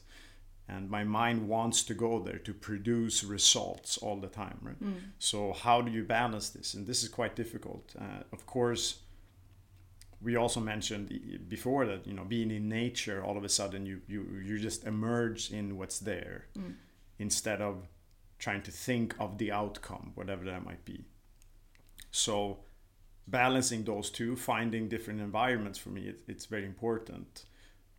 and 0.69 0.91
my 0.91 1.05
mind 1.05 1.49
wants 1.49 1.85
to 1.85 1.95
go 1.95 2.19
there 2.19 2.39
to 2.39 2.53
produce 2.53 3.23
results 3.23 3.99
all 3.99 4.17
the 4.17 4.29
time, 4.29 4.59
right? 4.63 4.77
So 5.19 5.53
how 5.53 5.81
do 5.81 5.93
you 5.93 6.03
balance 6.03 6.51
this? 6.51 6.75
And 6.75 6.87
this 6.87 7.03
is 7.03 7.09
quite 7.09 7.37
difficult. 7.37 7.95
Uh, 7.99 8.23
of 8.33 8.47
course, 8.47 9.01
we 10.21 10.37
also 10.37 10.61
mentioned 10.61 11.47
before 11.49 11.87
that 11.87 12.07
you 12.07 12.15
know 12.15 12.25
being 12.25 12.51
in 12.51 12.69
nature 12.69 13.23
all 13.25 13.37
of 13.37 13.45
a 13.45 13.49
sudden 13.49 13.85
you 13.87 14.01
you 14.09 14.27
you 14.45 14.59
just 14.59 14.85
emerge 14.85 15.51
in 15.53 15.77
what's 15.77 15.99
there 15.99 16.47
instead 17.19 17.61
of 17.61 17.87
trying 18.39 18.63
to 18.63 18.71
think 18.71 19.15
of 19.19 19.39
the 19.39 19.53
outcome 19.53 20.13
whatever 20.15 20.45
that 20.45 20.65
might 20.65 20.85
be 20.85 21.05
so 22.11 22.59
balancing 23.29 23.85
those 23.85 24.11
two 24.11 24.37
finding 24.37 24.89
different 24.89 25.21
environments 25.21 25.79
for 25.79 25.91
me 25.91 26.03
it, 26.09 26.21
it's 26.27 26.47
very 26.47 26.65
important 26.65 27.45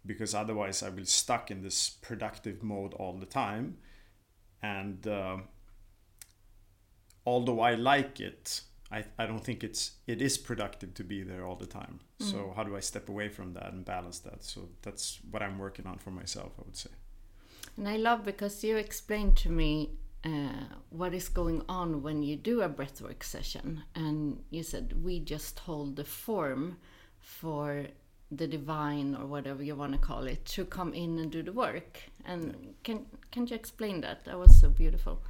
because 0.08 0.34
otherwise 0.34 0.82
i 0.82 0.90
will 0.90 1.06
stuck 1.06 1.52
in 1.52 1.62
this 1.62 1.90
productive 1.90 2.64
mode 2.64 2.94
all 2.96 3.14
the 3.14 3.26
time 3.26 3.78
and 4.62 5.08
uh, 5.08 5.38
although 7.26 7.60
i 7.60 7.76
like 7.76 8.20
it 8.20 8.62
I, 8.92 9.04
I 9.20 9.26
don't 9.26 9.44
think 9.44 9.64
it's 9.64 9.92
it 10.08 10.22
is 10.22 10.38
productive 10.38 10.94
to 10.94 11.04
be 11.04 11.22
there 11.22 11.46
all 11.46 11.56
the 11.56 11.66
time. 11.66 12.00
So 12.20 12.54
how 12.56 12.64
do 12.64 12.76
I 12.76 12.80
step 12.80 13.10
away 13.10 13.30
from 13.30 13.54
that 13.54 13.72
and 13.74 13.84
balance 13.84 14.20
that? 14.20 14.44
So 14.44 14.70
that's 14.82 15.20
what 15.30 15.44
I'm 15.44 15.60
working 15.60 15.86
on 15.86 15.98
for 15.98 16.12
myself. 16.12 16.54
I 16.58 16.62
would 16.66 16.78
say. 16.78 16.90
And 17.76 17.88
I 17.88 17.98
love 17.98 18.24
because 18.24 18.64
you 18.64 18.78
explained 18.78 19.36
to 19.38 19.50
me 19.50 19.92
uh, 20.24 20.66
what 20.90 21.14
is 21.14 21.30
going 21.30 21.64
on 21.68 22.02
when 22.02 22.24
you 22.24 22.36
do 22.36 22.62
a 22.62 22.70
breathwork 22.70 23.24
session, 23.24 23.84
and 23.94 24.42
you 24.50 24.64
said 24.64 25.04
we 25.04 25.20
just 25.20 25.60
hold 25.60 25.96
the 25.96 26.06
form 26.06 26.78
for 27.20 27.88
the 28.32 28.48
divine 28.48 29.16
or 29.16 29.26
whatever 29.26 29.64
you 29.64 29.76
want 29.76 29.94
to 29.94 29.98
call 29.98 30.28
it 30.28 30.44
to 30.46 30.66
come 30.66 30.94
in 30.94 31.18
and 31.20 31.32
do 31.32 31.42
the 31.44 31.52
work. 31.54 32.00
And 32.26 32.74
can 32.84 33.06
can 33.32 33.48
you 33.48 33.56
explain 33.56 34.02
that? 34.02 34.26
That 34.26 34.38
was 34.38 34.60
so 34.60 34.70
beautiful. 34.70 35.22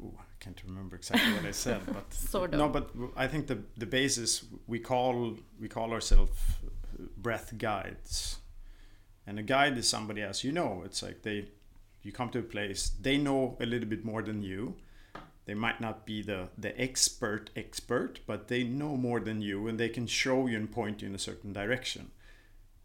Ooh, 0.00 0.12
I 0.18 0.24
can't 0.38 0.62
remember 0.66 0.96
exactly 0.96 1.32
what 1.32 1.44
I 1.44 1.50
said, 1.52 1.80
but 1.86 2.12
Sort 2.30 2.52
of. 2.54 2.58
no. 2.60 2.68
But 2.68 2.90
I 3.16 3.26
think 3.26 3.46
the 3.46 3.58
the 3.76 3.86
basis 3.86 4.44
we 4.66 4.78
call 4.78 5.36
we 5.60 5.68
call 5.68 5.92
ourselves 5.92 6.32
breath 7.16 7.56
guides, 7.58 8.38
and 9.26 9.38
a 9.38 9.42
guide 9.42 9.78
is 9.78 9.88
somebody 9.88 10.22
as 10.22 10.44
you 10.44 10.52
know. 10.52 10.82
It's 10.84 11.02
like 11.02 11.22
they 11.22 11.48
you 12.02 12.12
come 12.12 12.30
to 12.30 12.38
a 12.38 12.42
place 12.42 12.90
they 13.00 13.16
know 13.18 13.56
a 13.60 13.66
little 13.66 13.88
bit 13.88 14.04
more 14.04 14.22
than 14.22 14.42
you. 14.42 14.74
They 15.48 15.54
might 15.54 15.80
not 15.80 16.04
be 16.04 16.20
the 16.20 16.50
the 16.58 16.78
expert 16.78 17.48
expert, 17.56 18.20
but 18.26 18.48
they 18.48 18.64
know 18.64 18.98
more 18.98 19.18
than 19.18 19.40
you, 19.40 19.66
and 19.66 19.80
they 19.80 19.88
can 19.88 20.06
show 20.06 20.46
you 20.46 20.58
and 20.58 20.70
point 20.70 21.00
you 21.00 21.08
in 21.08 21.14
a 21.14 21.18
certain 21.18 21.54
direction. 21.54 22.10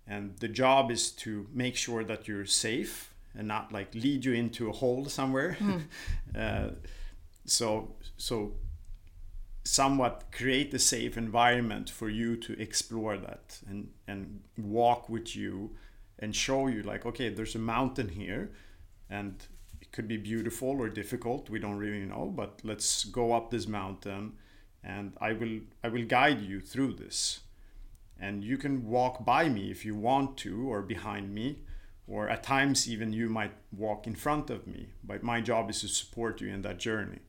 And 0.08 0.38
the 0.38 0.48
job 0.48 0.90
is 0.90 1.12
to 1.24 1.46
make 1.52 1.76
sure 1.76 2.06
that 2.06 2.26
you're 2.26 2.46
safe 2.46 3.14
and 3.36 3.50
not 3.50 3.74
like 3.74 3.94
lead 3.94 4.24
you 4.24 4.32
into 4.32 4.70
a 4.70 4.72
hole 4.72 5.10
somewhere. 5.10 5.58
uh, 6.40 6.70
so 7.46 7.96
so 8.16 8.54
somewhat 9.66 10.32
create 10.32 10.74
a 10.74 10.80
safe 10.80 11.18
environment 11.18 11.90
for 11.90 12.08
you 12.08 12.38
to 12.38 12.54
explore 12.62 13.18
that 13.18 13.60
and 13.68 13.90
and 14.08 14.40
walk 14.58 15.10
with 15.10 15.36
you 15.36 15.76
and 16.20 16.34
show 16.34 16.68
you 16.68 16.82
like 16.84 17.06
okay 17.06 17.30
there's 17.30 17.56
a 17.56 17.60
mountain 17.60 18.10
here 18.10 18.52
and 19.10 19.48
could 19.94 20.08
be 20.08 20.18
beautiful 20.18 20.82
or 20.82 20.90
difficult 20.90 21.50
we 21.50 21.60
don't 21.60 21.78
really 21.78 22.06
know 22.06 22.26
but 22.36 22.60
let's 22.64 23.06
go 23.06 23.32
up 23.32 23.50
this 23.50 23.68
mountain 23.68 24.34
and 24.84 25.14
i 25.22 25.32
will 25.32 25.60
i 25.84 25.88
will 25.88 26.06
guide 26.06 26.42
you 26.42 26.60
through 26.60 26.94
this. 26.94 27.40
And 28.20 28.44
you 28.44 28.58
can 28.58 28.88
walk 28.88 29.26
by 29.26 29.50
me 29.50 29.70
if 29.70 29.84
you 29.84 29.96
want 29.96 30.38
to 30.38 30.72
or 30.72 30.82
behind 30.82 31.34
me 31.34 31.60
or 32.08 32.30
at 32.30 32.44
times 32.44 32.88
even 32.88 33.12
you 33.12 33.28
might 33.28 33.54
walk 33.76 34.08
in 34.08 34.16
front 34.16 34.50
of 34.50 34.66
me 34.68 34.88
but 35.04 35.24
my 35.24 35.42
job 35.42 35.70
is 35.70 35.82
to 35.82 35.88
support 35.88 36.40
you 36.40 36.48
in 36.48 36.62
that 36.62 36.78
journey. 36.78 37.20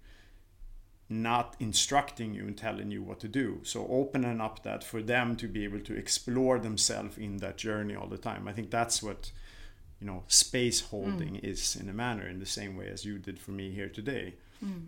Not 1.09 1.57
instructing 1.59 2.35
you 2.35 2.47
and 2.47 2.57
telling 2.57 2.91
you 2.91 3.03
what 3.03 3.21
to 3.21 3.29
do. 3.29 3.61
So 3.63 3.87
opening 3.89 4.41
up 4.41 4.63
that 4.63 4.85
for 4.85 5.03
them 5.03 5.37
to 5.37 5.49
be 5.49 5.65
able 5.65 5.81
to 5.81 5.97
explore 5.97 6.59
themselves 6.59 7.19
in 7.19 7.39
that 7.39 7.57
journey 7.57 7.95
all 7.95 8.09
the 8.09 8.19
time. 8.19 8.47
I 8.49 8.53
think 8.53 8.71
that's 8.71 9.03
what 9.03 9.33
you 10.05 10.11
know 10.11 10.23
space 10.29 10.83
holding 10.83 11.35
mm. 11.35 11.45
is 11.45 11.77
in 11.77 11.89
a 11.89 11.93
manner 11.93 12.29
in 12.29 12.39
the 12.39 12.47
same 12.47 12.77
way 12.77 12.89
as 12.89 13.07
you 13.07 13.19
did 13.19 13.39
for 13.39 13.53
me 13.53 13.71
here 13.71 13.89
today 13.89 14.35
mm. 14.63 14.87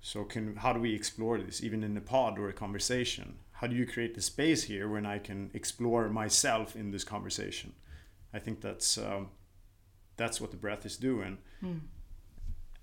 so 0.00 0.24
can 0.24 0.56
how 0.56 0.72
do 0.72 0.80
we 0.80 0.92
explore 0.92 1.38
this 1.38 1.62
even 1.62 1.84
in 1.84 1.96
a 1.96 2.00
pod 2.00 2.36
or 2.36 2.48
a 2.48 2.52
conversation 2.52 3.36
how 3.52 3.68
do 3.68 3.76
you 3.76 3.86
create 3.86 4.16
the 4.16 4.20
space 4.20 4.64
here 4.64 4.88
when 4.88 5.06
i 5.06 5.18
can 5.18 5.50
explore 5.54 6.08
myself 6.08 6.74
in 6.74 6.90
this 6.90 7.04
conversation 7.04 7.72
i 8.34 8.40
think 8.40 8.60
that's 8.60 8.98
um, 8.98 9.28
that's 10.16 10.40
what 10.40 10.50
the 10.50 10.56
breath 10.56 10.84
is 10.84 10.96
doing 10.96 11.38
mm. 11.62 11.78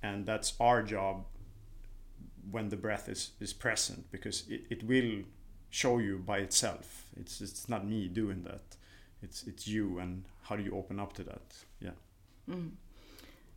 and 0.02 0.26
that's 0.26 0.54
our 0.62 0.82
job 0.82 1.26
when 2.50 2.70
the 2.70 2.78
breath 2.78 3.10
is, 3.10 3.32
is 3.40 3.54
present 3.54 4.10
because 4.12 4.44
it, 4.50 4.62
it 4.70 4.84
will 4.84 5.24
show 5.70 5.98
you 5.98 6.20
by 6.20 6.38
itself. 6.40 7.08
It's 7.20 7.42
it's 7.42 7.68
not 7.68 7.88
me 7.88 8.08
doing 8.08 8.44
that. 8.44 8.62
It's 9.24 9.44
it's 9.44 9.68
you 9.68 10.00
and 10.00 10.26
how 10.44 10.56
do 10.56 10.64
you 10.64 10.76
open 10.76 11.00
up 11.00 11.14
to 11.14 11.24
that? 11.24 11.56
Yeah. 11.80 11.98
Mm. 12.50 12.72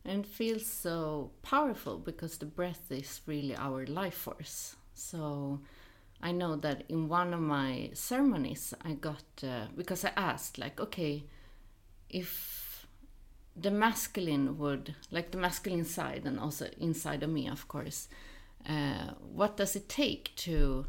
And 0.05 0.23
it 0.23 0.31
feels 0.31 0.65
so 0.65 1.31
powerful 1.43 1.97
because 1.97 2.37
the 2.37 2.45
breath 2.45 2.89
is 2.89 3.21
really 3.25 3.55
our 3.55 3.85
life 3.85 4.13
force. 4.13 4.77
So 4.93 5.59
I 6.21 6.31
know 6.31 6.55
that 6.55 6.85
in 6.89 7.09
one 7.09 7.33
of 7.33 7.41
my 7.41 7.91
ceremonies 7.93 8.73
I 8.83 8.93
got 8.93 9.25
uh, 9.43 9.67
because 9.75 10.05
I 10.05 10.13
asked 10.15 10.57
like 10.57 10.79
okay 10.79 11.25
if 12.09 12.87
the 13.55 13.71
masculine 13.71 14.57
would 14.57 14.95
like 15.11 15.31
the 15.31 15.37
masculine 15.37 15.85
side 15.85 16.23
and 16.25 16.39
also 16.39 16.69
inside 16.79 17.23
of 17.23 17.29
me 17.29 17.49
of 17.49 17.67
course 17.67 18.07
uh, 18.67 19.11
what 19.33 19.57
does 19.57 19.75
it 19.75 19.89
take 19.89 20.35
to 20.35 20.85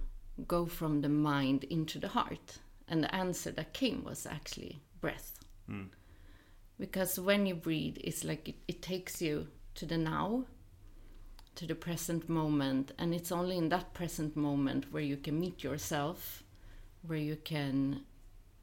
go 0.46 0.66
from 0.66 1.00
the 1.00 1.08
mind 1.08 1.64
into 1.64 1.98
the 1.98 2.08
heart? 2.08 2.58
And 2.88 3.02
the 3.02 3.14
answer 3.14 3.50
that 3.52 3.72
came 3.72 4.04
was 4.04 4.26
actually 4.26 4.80
breath. 5.00 5.38
Mm. 5.70 5.88
Because 6.78 7.18
when 7.18 7.46
you 7.46 7.54
breathe, 7.54 7.98
it's 8.00 8.24
like 8.24 8.48
it, 8.48 8.54
it 8.66 8.82
takes 8.82 9.20
you 9.20 9.48
to 9.74 9.86
the 9.86 9.98
now, 9.98 10.44
to 11.56 11.66
the 11.66 11.74
present 11.74 12.28
moment, 12.28 12.92
and 12.98 13.14
it's 13.14 13.32
only 13.32 13.58
in 13.58 13.68
that 13.68 13.92
present 13.94 14.36
moment 14.36 14.92
where 14.92 15.02
you 15.02 15.16
can 15.16 15.38
meet 15.38 15.62
yourself, 15.62 16.42
where 17.06 17.18
you 17.18 17.36
can 17.36 18.02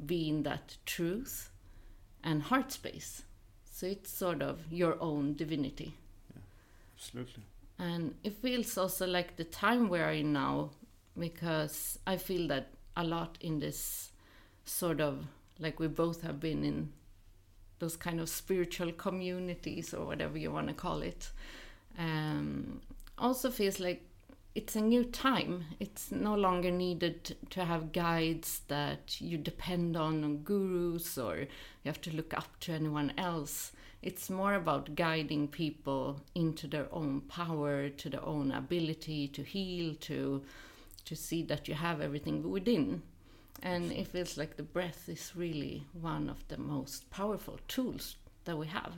be 0.05 0.29
in 0.29 0.43
that 0.43 0.77
truth 0.85 1.51
and 2.23 2.43
heart 2.43 2.71
space. 2.71 3.23
So 3.69 3.85
it's 3.87 4.09
sort 4.09 4.41
of 4.41 4.59
your 4.71 4.97
own 5.01 5.35
divinity. 5.35 5.93
Yeah, 6.33 6.41
absolutely 6.97 7.43
and 7.77 8.15
it 8.23 8.33
feels 8.41 8.77
also 8.77 9.05
like 9.05 9.35
the 9.35 9.43
time 9.43 9.89
we 9.89 9.99
are 9.99 10.13
in 10.13 10.31
now 10.31 10.69
because 11.17 11.99
i 12.07 12.15
feel 12.15 12.47
that 12.47 12.69
a 12.95 13.03
lot 13.03 13.37
in 13.41 13.59
this 13.59 14.11
sort 14.65 14.99
of 14.99 15.25
like 15.59 15.79
we 15.79 15.87
both 15.87 16.21
have 16.21 16.39
been 16.39 16.63
in 16.63 16.89
those 17.79 17.95
kind 17.95 18.19
of 18.19 18.29
spiritual 18.29 18.91
communities 18.91 19.93
or 19.93 20.05
whatever 20.05 20.37
you 20.37 20.51
want 20.51 20.67
to 20.67 20.73
call 20.73 21.01
it. 21.01 21.31
Um, 21.97 22.81
also 23.17 23.49
feels 23.49 23.79
like 23.79 24.03
it's 24.53 24.75
a 24.75 24.81
new 24.81 25.03
time. 25.03 25.65
It's 25.79 26.11
no 26.11 26.35
longer 26.35 26.71
needed 26.71 27.35
to 27.49 27.65
have 27.65 27.91
guides 27.91 28.61
that 28.69 29.19
you 29.19 29.37
depend 29.37 29.97
on, 29.97 30.23
on 30.23 30.37
gurus 30.37 31.17
or 31.17 31.39
you 31.39 31.47
have 31.85 32.01
to 32.01 32.15
look 32.15 32.33
up 32.33 32.59
to 32.61 32.71
anyone 32.71 33.13
else. 33.17 33.73
It's 34.01 34.29
more 34.29 34.53
about 34.53 34.95
guiding 34.95 35.47
people 35.47 36.21
into 36.35 36.67
their 36.67 36.87
own 36.91 37.21
power, 37.21 37.89
to 37.89 38.09
their 38.09 38.23
own 38.23 38.51
ability 38.51 39.27
to 39.29 39.43
heal, 39.43 39.95
to 40.01 40.43
to 41.05 41.15
see 41.15 41.43
that 41.43 41.67
you 41.67 41.75
have 41.75 42.01
everything 42.01 42.49
within. 42.49 43.03
And 43.65 43.91
it 43.91 44.07
feels 44.07 44.37
like 44.37 44.57
the 44.57 44.63
breath 44.63 45.09
is 45.09 45.31
really 45.35 45.83
one 45.99 46.29
of 46.29 46.47
the 46.49 46.57
most 46.57 47.09
powerful 47.09 47.59
tools 47.67 48.15
that 48.45 48.55
we 48.55 48.67
have 48.67 48.93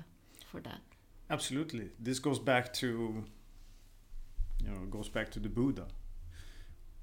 for 0.52 0.60
that. 0.60 0.82
Absolutely. 1.30 1.90
This 2.00 2.20
goes 2.20 2.38
back 2.38 2.74
to 2.74 3.24
you 4.60 4.70
know, 4.70 4.86
goes 4.90 5.08
back 5.10 5.32
to 5.32 5.40
the 5.40 5.50
Buddha. 5.50 5.88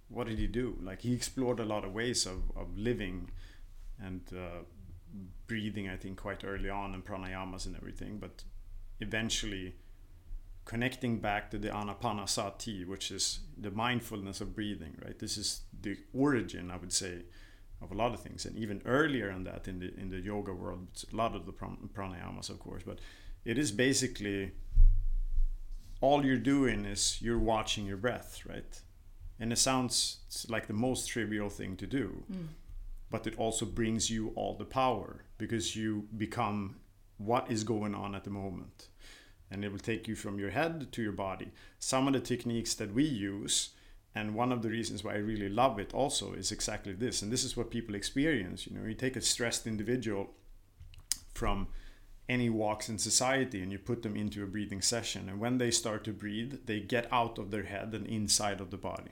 What 0.08 0.26
did 0.26 0.38
he 0.38 0.46
do? 0.46 0.76
Like 0.82 1.00
he 1.00 1.14
explored 1.14 1.58
a 1.58 1.64
lot 1.64 1.84
of 1.84 1.94
ways 1.94 2.26
of, 2.26 2.42
of 2.54 2.76
living 2.76 3.30
and 3.98 4.20
uh, 4.36 4.64
breathing, 5.46 5.88
I 5.88 5.96
think, 5.96 6.20
quite 6.20 6.44
early 6.44 6.68
on 6.68 6.92
and 6.92 7.04
pranayamas 7.04 7.64
and 7.64 7.76
everything, 7.76 8.18
but 8.18 8.44
eventually 9.00 9.76
connecting 10.64 11.18
back 11.18 11.50
to 11.52 11.58
the 11.58 11.68
anapanasati, 11.68 12.86
which 12.86 13.10
is 13.10 13.40
the 13.56 13.70
mindfulness 13.70 14.40
of 14.40 14.54
breathing, 14.54 14.96
right? 15.04 15.18
This 15.18 15.38
is 15.38 15.62
the 15.80 15.96
origin, 16.12 16.70
I 16.70 16.76
would 16.76 16.92
say, 16.92 17.22
of 17.84 17.92
a 17.92 17.94
lot 17.94 18.14
of 18.14 18.20
things, 18.20 18.46
and 18.46 18.56
even 18.56 18.82
earlier 18.84 19.32
than 19.32 19.44
that 19.44 19.68
in 19.68 19.78
the 19.78 19.90
in 20.02 20.10
the 20.10 20.20
yoga 20.20 20.52
world, 20.52 20.88
a 21.12 21.16
lot 21.16 21.34
of 21.36 21.46
the 21.46 21.52
pranayamas, 21.52 22.50
of 22.50 22.58
course, 22.58 22.82
but 22.84 22.98
it 23.44 23.58
is 23.58 23.70
basically 23.70 24.52
all 26.00 26.24
you're 26.26 26.46
doing 26.54 26.84
is 26.84 27.18
you're 27.20 27.38
watching 27.38 27.86
your 27.86 27.96
breath, 27.96 28.40
right? 28.46 28.82
And 29.38 29.52
it 29.52 29.58
sounds 29.58 30.46
like 30.48 30.66
the 30.66 30.80
most 30.88 31.08
trivial 31.08 31.50
thing 31.50 31.76
to 31.76 31.86
do. 31.86 32.24
Mm 32.32 32.48
but 33.14 33.28
it 33.28 33.38
also 33.38 33.64
brings 33.64 34.10
you 34.10 34.32
all 34.34 34.54
the 34.54 34.64
power 34.64 35.24
because 35.38 35.76
you 35.76 36.08
become 36.16 36.74
what 37.16 37.48
is 37.48 37.62
going 37.62 37.94
on 37.94 38.12
at 38.12 38.24
the 38.24 38.30
moment. 38.30 38.88
And 39.52 39.64
it 39.64 39.70
will 39.70 39.78
take 39.78 40.08
you 40.08 40.16
from 40.16 40.40
your 40.40 40.50
head 40.50 40.90
to 40.90 41.00
your 41.00 41.12
body. 41.12 41.52
Some 41.78 42.08
of 42.08 42.14
the 42.14 42.18
techniques 42.18 42.74
that 42.74 42.92
we 42.92 43.04
use, 43.04 43.70
and 44.14 44.34
one 44.34 44.52
of 44.52 44.62
the 44.62 44.70
reasons 44.70 45.02
why 45.02 45.14
I 45.14 45.18
really 45.18 45.48
love 45.48 45.78
it 45.78 45.92
also 45.92 46.34
is 46.34 46.52
exactly 46.52 46.92
this. 46.92 47.20
And 47.20 47.32
this 47.32 47.42
is 47.42 47.56
what 47.56 47.70
people 47.70 47.96
experience. 47.96 48.66
You 48.66 48.76
know, 48.76 48.86
you 48.86 48.94
take 48.94 49.16
a 49.16 49.20
stressed 49.20 49.66
individual 49.66 50.30
from 51.34 51.66
any 52.28 52.48
walks 52.48 52.88
in 52.88 52.98
society 52.98 53.60
and 53.60 53.72
you 53.72 53.78
put 53.78 54.02
them 54.02 54.16
into 54.16 54.42
a 54.42 54.46
breathing 54.46 54.80
session. 54.80 55.28
And 55.28 55.40
when 55.40 55.58
they 55.58 55.72
start 55.72 56.04
to 56.04 56.12
breathe, 56.12 56.60
they 56.66 56.78
get 56.80 57.12
out 57.12 57.38
of 57.38 57.50
their 57.50 57.64
head 57.64 57.92
and 57.92 58.06
inside 58.06 58.60
of 58.60 58.70
the 58.70 58.76
body. 58.76 59.10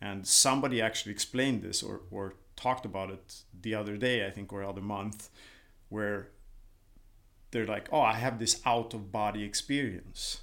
And 0.00 0.26
somebody 0.26 0.82
actually 0.82 1.12
explained 1.12 1.62
this 1.62 1.82
or, 1.82 2.00
or 2.10 2.34
talked 2.56 2.84
about 2.84 3.10
it 3.10 3.42
the 3.58 3.74
other 3.74 3.96
day, 3.96 4.26
I 4.26 4.30
think, 4.30 4.52
or 4.52 4.64
other 4.64 4.80
month, 4.80 5.30
where 5.88 6.30
they're 7.50 7.66
like, 7.66 7.88
"Oh, 7.92 8.00
I 8.00 8.14
have 8.14 8.38
this 8.38 8.60
out 8.64 8.94
of 8.94 9.12
body 9.12 9.42
experience," 9.44 10.42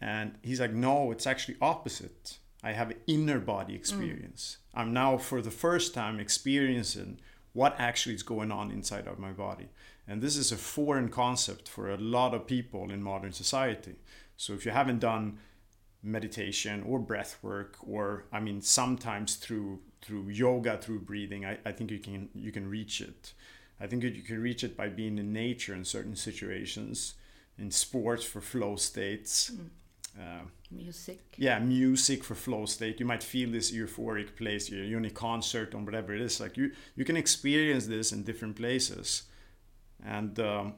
and 0.00 0.38
he's 0.42 0.60
like, 0.60 0.72
"No, 0.72 1.12
it's 1.12 1.26
actually 1.26 1.58
opposite. 1.60 2.38
I 2.62 2.72
have 2.72 2.92
inner 3.06 3.38
body 3.38 3.74
mm. 3.74 3.76
experience. 3.76 4.58
Mm. 4.74 4.80
I'm 4.80 4.92
now 4.92 5.18
for 5.18 5.40
the 5.42 5.50
first 5.50 5.94
time 5.94 6.20
experiencing 6.20 7.20
what 7.52 7.74
actually 7.78 8.14
is 8.14 8.22
going 8.22 8.52
on 8.52 8.70
inside 8.70 9.06
of 9.06 9.18
my 9.18 9.32
body." 9.32 9.68
And 10.08 10.22
this 10.22 10.36
is 10.36 10.52
a 10.52 10.56
foreign 10.56 11.08
concept 11.08 11.68
for 11.68 11.90
a 11.90 11.96
lot 11.96 12.32
of 12.34 12.46
people 12.46 12.90
in 12.90 13.02
modern 13.02 13.32
society. 13.32 13.96
So 14.36 14.52
if 14.52 14.64
you 14.64 14.70
haven't 14.70 15.00
done 15.00 15.38
meditation 16.06 16.82
or 16.86 16.98
breath 17.00 17.36
work 17.42 17.76
or 17.86 18.24
i 18.32 18.38
mean 18.38 18.62
sometimes 18.62 19.34
through 19.34 19.80
through 20.00 20.28
yoga 20.28 20.78
through 20.78 21.00
breathing 21.00 21.44
I, 21.44 21.58
I 21.64 21.72
think 21.72 21.90
you 21.90 21.98
can 21.98 22.28
you 22.32 22.52
can 22.52 22.70
reach 22.70 23.00
it 23.00 23.32
i 23.80 23.88
think 23.88 24.04
you 24.04 24.22
can 24.22 24.40
reach 24.40 24.62
it 24.62 24.76
by 24.76 24.88
being 24.88 25.18
in 25.18 25.32
nature 25.32 25.74
in 25.74 25.84
certain 25.84 26.14
situations 26.14 27.14
in 27.58 27.72
sports 27.72 28.24
for 28.24 28.40
flow 28.40 28.76
states 28.76 29.50
mm. 29.50 29.68
Uh, 30.18 30.44
music. 30.70 31.34
Yeah 31.36 31.58
music 31.58 32.24
for 32.24 32.34
flow 32.34 32.66
state 32.66 33.00
you 33.00 33.06
might 33.06 33.22
feel 33.22 33.50
this 33.50 33.72
euphoric 33.72 34.36
place 34.36 34.70
you're 34.70 34.98
in 34.98 35.04
a 35.04 35.10
concert 35.10 35.74
or 35.74 35.78
whatever 35.78 36.14
it 36.14 36.20
is. 36.20 36.40
Like 36.40 36.56
you 36.56 36.72
you 36.94 37.04
can 37.04 37.16
experience 37.16 37.86
this 37.86 38.12
in 38.12 38.22
different 38.22 38.56
places. 38.56 39.24
And 40.04 40.38
um, 40.40 40.74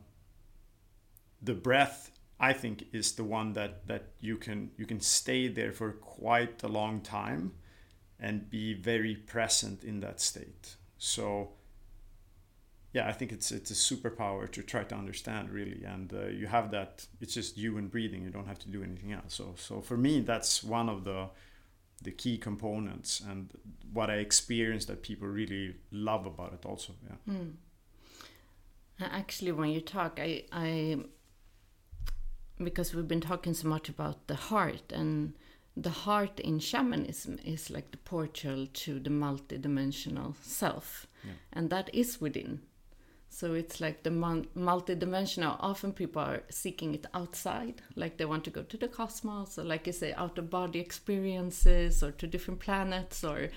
the 1.43 1.55
breath 1.55 2.11
I 2.41 2.53
think 2.53 2.87
is 2.93 3.13
the 3.13 3.25
one 3.25 3.53
that 3.55 3.87
that 3.87 4.13
you 4.21 4.37
can 4.37 4.71
you 4.77 4.87
can 4.87 5.01
stay 5.01 5.49
there 5.49 5.73
for 5.73 5.93
quite 5.93 6.63
a 6.63 6.69
long 6.69 7.01
time 7.01 7.53
and 8.21 8.51
be 8.51 8.75
very 8.75 9.15
present 9.15 9.85
in 9.85 10.01
that 10.01 10.21
state. 10.21 10.77
So 10.99 11.53
yeah, 12.99 13.09
I 13.09 13.13
think 13.19 13.31
it's 13.33 13.49
it's 13.59 13.71
a 13.71 13.81
superpower 13.95 14.51
to 14.51 14.61
try 14.73 14.83
to 14.91 14.95
understand 15.03 15.45
really, 15.59 15.85
and 15.95 16.13
uh, 16.13 16.27
you 16.41 16.47
have 16.57 16.67
that. 16.77 17.07
It's 17.23 17.35
just 17.41 17.57
you 17.57 17.79
and 17.79 17.89
breathing. 17.95 18.21
You 18.27 18.31
don't 18.37 18.49
have 18.53 18.59
to 18.67 18.69
do 18.77 18.83
anything 18.83 19.13
else. 19.19 19.35
So 19.41 19.55
so 19.57 19.81
for 19.89 19.97
me, 19.97 20.21
that's 20.33 20.53
one 20.79 20.89
of 20.95 21.05
the 21.05 21.21
the 22.03 22.11
key 22.23 22.37
components 22.39 23.11
and 23.31 23.41
what 23.93 24.09
I 24.11 24.17
experience 24.29 24.85
that 24.87 25.03
people 25.03 25.29
really 25.29 25.77
love 25.91 26.27
about 26.27 26.53
it. 26.57 26.67
Also, 26.67 26.93
yeah. 27.09 27.35
Mm. 27.35 27.53
Actually, 29.01 29.53
when 29.53 29.71
you 29.71 29.81
talk, 29.81 30.19
I 30.29 30.31
I 30.53 30.71
because 32.69 32.89
we've 32.95 33.13
been 33.15 33.27
talking 33.33 33.55
so 33.55 33.69
much 33.69 33.89
about 33.89 34.27
the 34.27 34.35
heart 34.51 34.93
and 34.93 35.35
the 35.77 35.91
heart 36.07 36.41
in 36.41 36.59
shamanism 36.59 37.39
is 37.45 37.71
like 37.71 37.89
the 37.93 37.99
portal 37.99 38.67
to 38.73 38.99
the 38.99 39.11
multidimensional 39.11 40.35
self 40.43 41.07
Yeah. 41.25 41.35
and 41.53 41.71
that 41.71 41.89
is 41.95 42.21
within 42.21 42.61
so 43.39 43.55
it's 43.55 43.81
like 43.81 44.03
the 44.03 44.11
multidimensional. 44.11 45.57
Often 45.61 45.93
people 45.93 46.21
are 46.21 46.43
seeking 46.51 46.93
it 46.95 47.07
outside 47.15 47.81
like 47.95 48.17
they 48.17 48.25
want 48.25 48.43
to 48.45 48.51
go 48.51 48.63
to 48.63 48.77
the 48.77 48.89
cosmos 48.89 49.57
or 49.57 49.63
like 49.63 49.87
you 49.87 49.93
say 49.93 50.13
out 50.15 50.39
of 50.39 50.51
body 50.51 50.81
experiences 50.81 52.03
or 52.03 52.11
to 52.11 52.27
different 52.27 52.59
planets 52.59 53.23
or 53.23 53.49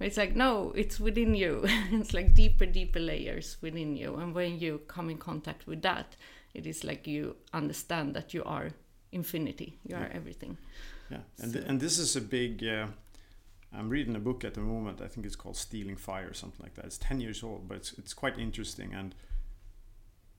it's 0.00 0.18
like 0.18 0.36
no 0.36 0.72
it's 0.76 1.00
within 1.00 1.34
you. 1.34 1.64
It's 1.92 2.12
like 2.12 2.34
deeper 2.34 2.66
deeper 2.66 3.00
layers 3.00 3.56
within 3.62 3.96
you. 3.96 4.16
And 4.16 4.34
when 4.34 4.58
you 4.60 4.82
come 4.86 5.08
in 5.08 5.16
contact 5.16 5.66
with 5.66 5.80
that 5.80 6.14
it 6.52 6.66
is 6.66 6.84
like 6.84 7.06
you 7.06 7.36
understand 7.54 8.14
that 8.14 8.34
you 8.34 8.44
are 8.44 8.68
infinity. 9.12 9.78
You 9.86 9.96
are 9.96 10.10
everything. 10.12 10.58
Yeah, 11.10 11.20
and 11.40 11.52
th- 11.54 11.64
and 11.66 11.80
this 11.80 11.98
is 11.98 12.16
a 12.16 12.20
big. 12.20 12.62
Uh, 12.62 12.88
I'm 13.74 13.88
reading 13.88 14.16
a 14.16 14.20
book 14.20 14.44
at 14.44 14.54
the 14.54 14.60
moment. 14.60 15.00
I 15.00 15.08
think 15.08 15.26
it's 15.26 15.36
called 15.36 15.56
Stealing 15.56 15.96
Fire, 15.96 16.28
or 16.30 16.34
something 16.34 16.62
like 16.62 16.74
that. 16.74 16.84
It's 16.84 16.98
ten 16.98 17.20
years 17.20 17.42
old, 17.42 17.68
but 17.68 17.78
it's 17.78 17.92
it's 17.94 18.14
quite 18.14 18.38
interesting. 18.38 18.92
And 18.92 19.14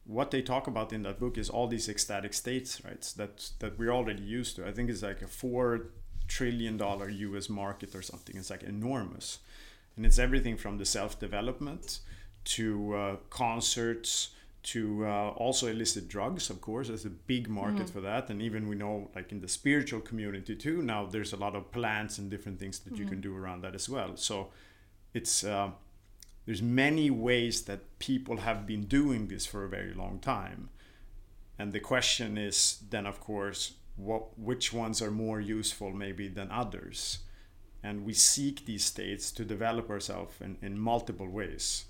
what 0.06 0.32
they 0.32 0.42
talk 0.42 0.68
about 0.68 0.94
in 0.94 1.04
that 1.04 1.20
book 1.20 1.38
is 1.38 1.50
all 1.50 1.68
these 1.68 1.90
ecstatic 1.90 2.34
states, 2.34 2.84
right? 2.86 3.02
That 3.18 3.50
that 3.60 3.80
we're 3.80 3.92
already 3.92 4.24
used 4.24 4.56
to. 4.58 4.68
I 4.68 4.72
think 4.72 4.90
it's 4.90 5.04
like 5.04 5.22
a 5.22 5.28
four 5.28 5.88
trillion 6.28 6.78
dollar 6.78 7.10
U.S. 7.10 7.50
market 7.50 7.96
or 7.96 8.02
something. 8.02 8.38
It's 8.38 8.50
like 8.50 8.64
enormous, 8.64 9.40
and 9.96 10.06
it's 10.06 10.20
everything 10.20 10.58
from 10.58 10.78
the 10.78 10.86
self 10.86 11.20
development 11.20 12.00
to 12.46 12.96
uh, 12.96 13.16
concerts 13.30 14.30
to 14.64 15.06
uh, 15.06 15.30
also 15.32 15.68
illicit 15.68 16.08
drugs 16.08 16.50
of 16.50 16.62
course 16.62 16.88
there's 16.88 17.06
a 17.06 17.10
big 17.10 17.50
market 17.50 17.90
for 17.90 18.02
that. 18.02 18.30
And 18.30 18.42
even 18.42 18.68
we 18.68 18.76
know 18.76 19.10
like 19.14 19.32
in 19.32 19.42
the 19.42 19.48
spiritual 19.48 20.00
community 20.00 20.56
too 20.56 20.82
now 20.82 21.06
there's 21.06 21.34
a 21.34 21.38
lot 21.38 21.56
of 21.56 21.72
plants 21.72 22.18
and 22.18 22.30
different 22.30 22.60
things 22.60 22.80
that 22.80 22.98
you 22.98 23.06
can 23.06 23.22
do 23.22 23.36
around 23.36 23.62
that 23.64 23.76
as 23.76 23.90
well. 23.90 24.16
So 24.16 24.50
it's 25.14 25.44
uh, 25.44 25.72
there's 26.46 26.62
many 26.62 27.10
ways 27.10 27.64
that 27.64 28.00
people 28.00 28.38
have 28.38 28.66
been 28.66 28.84
doing 28.86 29.28
this 29.28 29.46
for 29.46 29.64
a 29.64 29.70
very 29.70 29.94
long 29.94 30.20
time. 30.20 30.70
And 31.60 31.72
the 31.72 31.80
question 31.80 32.38
is 32.38 32.80
then 32.90 33.06
of 33.06 33.20
course 33.20 33.74
what 33.98 34.38
which 34.40 34.74
ones 34.74 35.02
are 35.02 35.12
more 35.12 35.42
useful 35.42 35.92
maybe 35.92 36.30
than 36.30 36.50
others? 36.52 37.20
And 37.86 38.06
we 38.06 38.14
seek 38.14 38.66
these 38.66 38.86
states 38.86 39.30
to 39.34 39.44
develop 39.44 39.90
ourselves 39.90 40.36
in, 40.40 40.56
in 40.62 40.80
multiple 40.80 41.28
ways 41.28 41.86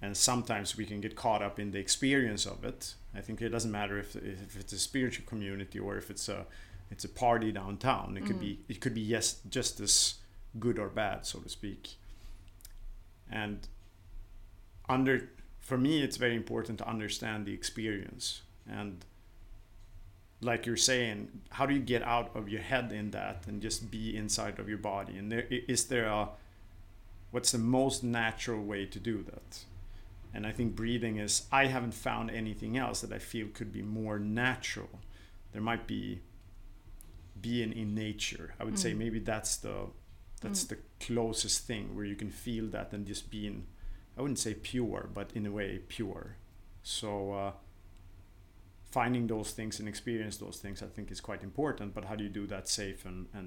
and 0.00 0.16
sometimes 0.16 0.76
we 0.76 0.84
can 0.84 1.00
get 1.00 1.16
caught 1.16 1.42
up 1.42 1.58
in 1.58 1.72
the 1.72 1.78
experience 1.78 2.46
of 2.46 2.64
it. 2.64 2.94
I 3.14 3.20
think 3.20 3.42
it 3.42 3.48
doesn't 3.48 3.70
matter 3.70 3.98
if, 3.98 4.14
if 4.14 4.56
it's 4.58 4.72
a 4.72 4.78
spiritual 4.78 5.26
community 5.26 5.78
or 5.78 5.96
if 5.96 6.10
it's 6.10 6.28
a 6.28 6.46
it's 6.90 7.04
a 7.04 7.08
party 7.08 7.52
downtown. 7.52 8.16
It 8.16 8.24
could 8.24 8.40
be 8.40 8.52
mm. 8.52 8.58
it 8.68 8.80
could 8.80 8.94
be 8.94 9.00
yes 9.00 9.40
just 9.48 9.80
as 9.80 10.14
good 10.58 10.78
or 10.78 10.88
bad 10.88 11.26
so 11.26 11.40
to 11.40 11.48
speak. 11.48 11.96
And 13.30 13.66
under 14.88 15.30
for 15.60 15.76
me 15.76 16.02
it's 16.02 16.16
very 16.16 16.36
important 16.36 16.78
to 16.78 16.88
understand 16.88 17.44
the 17.44 17.52
experience. 17.52 18.42
And 18.70 19.04
like 20.40 20.64
you're 20.64 20.76
saying 20.76 21.28
how 21.50 21.66
do 21.66 21.74
you 21.74 21.80
get 21.80 22.02
out 22.04 22.30
of 22.36 22.48
your 22.48 22.62
head 22.62 22.92
in 22.92 23.10
that 23.10 23.44
and 23.48 23.60
just 23.60 23.90
be 23.90 24.16
inside 24.16 24.60
of 24.60 24.68
your 24.68 24.78
body? 24.78 25.18
And 25.18 25.32
there 25.32 25.46
is 25.50 25.86
there 25.86 26.06
a 26.06 26.28
what's 27.32 27.50
the 27.50 27.58
most 27.58 28.04
natural 28.04 28.62
way 28.62 28.86
to 28.86 29.00
do 29.00 29.24
that 29.24 29.64
and 30.34 30.46
i 30.46 30.52
think 30.52 30.74
breathing 30.76 31.16
is 31.16 31.46
i 31.50 31.66
haven't 31.66 31.94
found 31.94 32.30
anything 32.30 32.76
else 32.76 33.00
that 33.00 33.12
i 33.12 33.18
feel 33.18 33.48
could 33.48 33.72
be 33.72 33.82
more 33.82 34.18
natural. 34.18 34.88
There 35.52 35.62
might 35.62 35.86
be 35.86 36.20
being 37.40 37.72
in 37.72 37.94
nature. 37.94 38.54
I 38.60 38.64
would 38.64 38.78
say 38.78 38.94
maybe 38.94 39.18
that's 39.18 39.56
the 39.56 39.88
that's 40.40 40.64
the 40.64 40.78
closest 41.00 41.66
thing 41.66 41.96
where 41.96 42.04
you 42.04 42.14
can 42.14 42.30
feel 42.30 42.66
that 42.68 42.92
and 42.92 43.06
just 43.06 43.30
being 43.30 43.66
i 44.16 44.20
wouldn't 44.22 44.38
say 44.38 44.54
pure 44.54 45.08
but 45.12 45.30
in 45.34 45.46
a 45.46 45.50
way 45.50 45.80
pure. 45.88 46.36
So 46.82 47.32
uh, 47.32 47.52
finding 48.90 49.26
those 49.26 49.50
things 49.52 49.78
and 49.80 49.88
experience 49.88 50.36
those 50.38 50.58
things 50.58 50.82
i 50.82 50.86
think 50.86 51.10
is 51.10 51.20
quite 51.20 51.42
important 51.42 51.94
but 51.94 52.04
how 52.04 52.14
do 52.16 52.24
you 52.24 52.30
do 52.30 52.46
that 52.46 52.68
safe 52.68 53.04
and, 53.04 53.26
and 53.34 53.46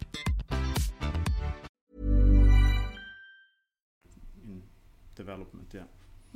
development 5.23 5.67
yeah. 5.79 5.87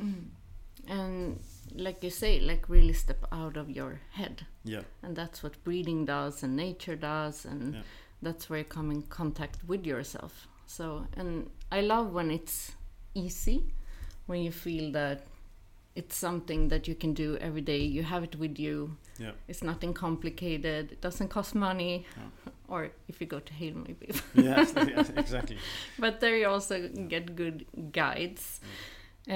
Mm-hmm. 0.01 0.91
And 0.97 1.39
like 1.85 2.03
you 2.05 2.09
say 2.21 2.31
like 2.51 2.63
really 2.77 2.93
step 3.03 3.21
out 3.41 3.57
of 3.61 3.69
your 3.79 3.93
head. 4.19 4.45
Yeah. 4.63 4.83
And 5.03 5.15
that's 5.15 5.41
what 5.43 5.63
breathing 5.67 6.05
does 6.05 6.43
and 6.43 6.55
nature 6.65 6.95
does 6.95 7.45
and 7.51 7.61
Yeah. 7.75 7.81
that's 8.25 8.49
where 8.49 8.59
you 8.63 8.65
come 8.77 8.91
in 8.95 9.01
contact 9.19 9.59
with 9.71 9.85
yourself. 9.93 10.47
So 10.67 10.85
and 11.21 11.49
i 11.77 11.81
love 11.93 12.07
when 12.17 12.29
it's 12.31 12.57
easy 13.13 13.57
when 14.29 14.39
you 14.45 14.51
feel 14.51 14.91
that 14.91 15.19
it's 15.95 16.17
something 16.17 16.67
that 16.67 16.87
you 16.87 16.95
can 16.95 17.13
do 17.13 17.37
every 17.37 17.61
day. 17.61 17.79
You 17.79 18.03
have 18.03 18.23
it 18.23 18.35
with 18.35 18.59
you. 18.59 18.97
Yeah. 19.17 19.31
It's 19.47 19.63
nothing 19.63 19.93
complicated. 19.93 20.91
It 20.91 21.01
doesn't 21.01 21.29
cost 21.29 21.55
money. 21.55 22.05
Or 22.67 22.89
if 23.07 23.21
you 23.21 23.27
go 23.27 23.39
to 23.39 23.53
Hale 23.53 23.75
maybe. 23.75 24.09
Yeah, 24.33 24.65
yeah 24.75 25.03
exactly. 25.17 25.57
But 25.99 26.19
there 26.19 26.35
you 26.35 26.47
also 26.47 26.89
get 27.07 27.35
good 27.35 27.67
guides. 27.91 28.59
Uh, 29.29 29.33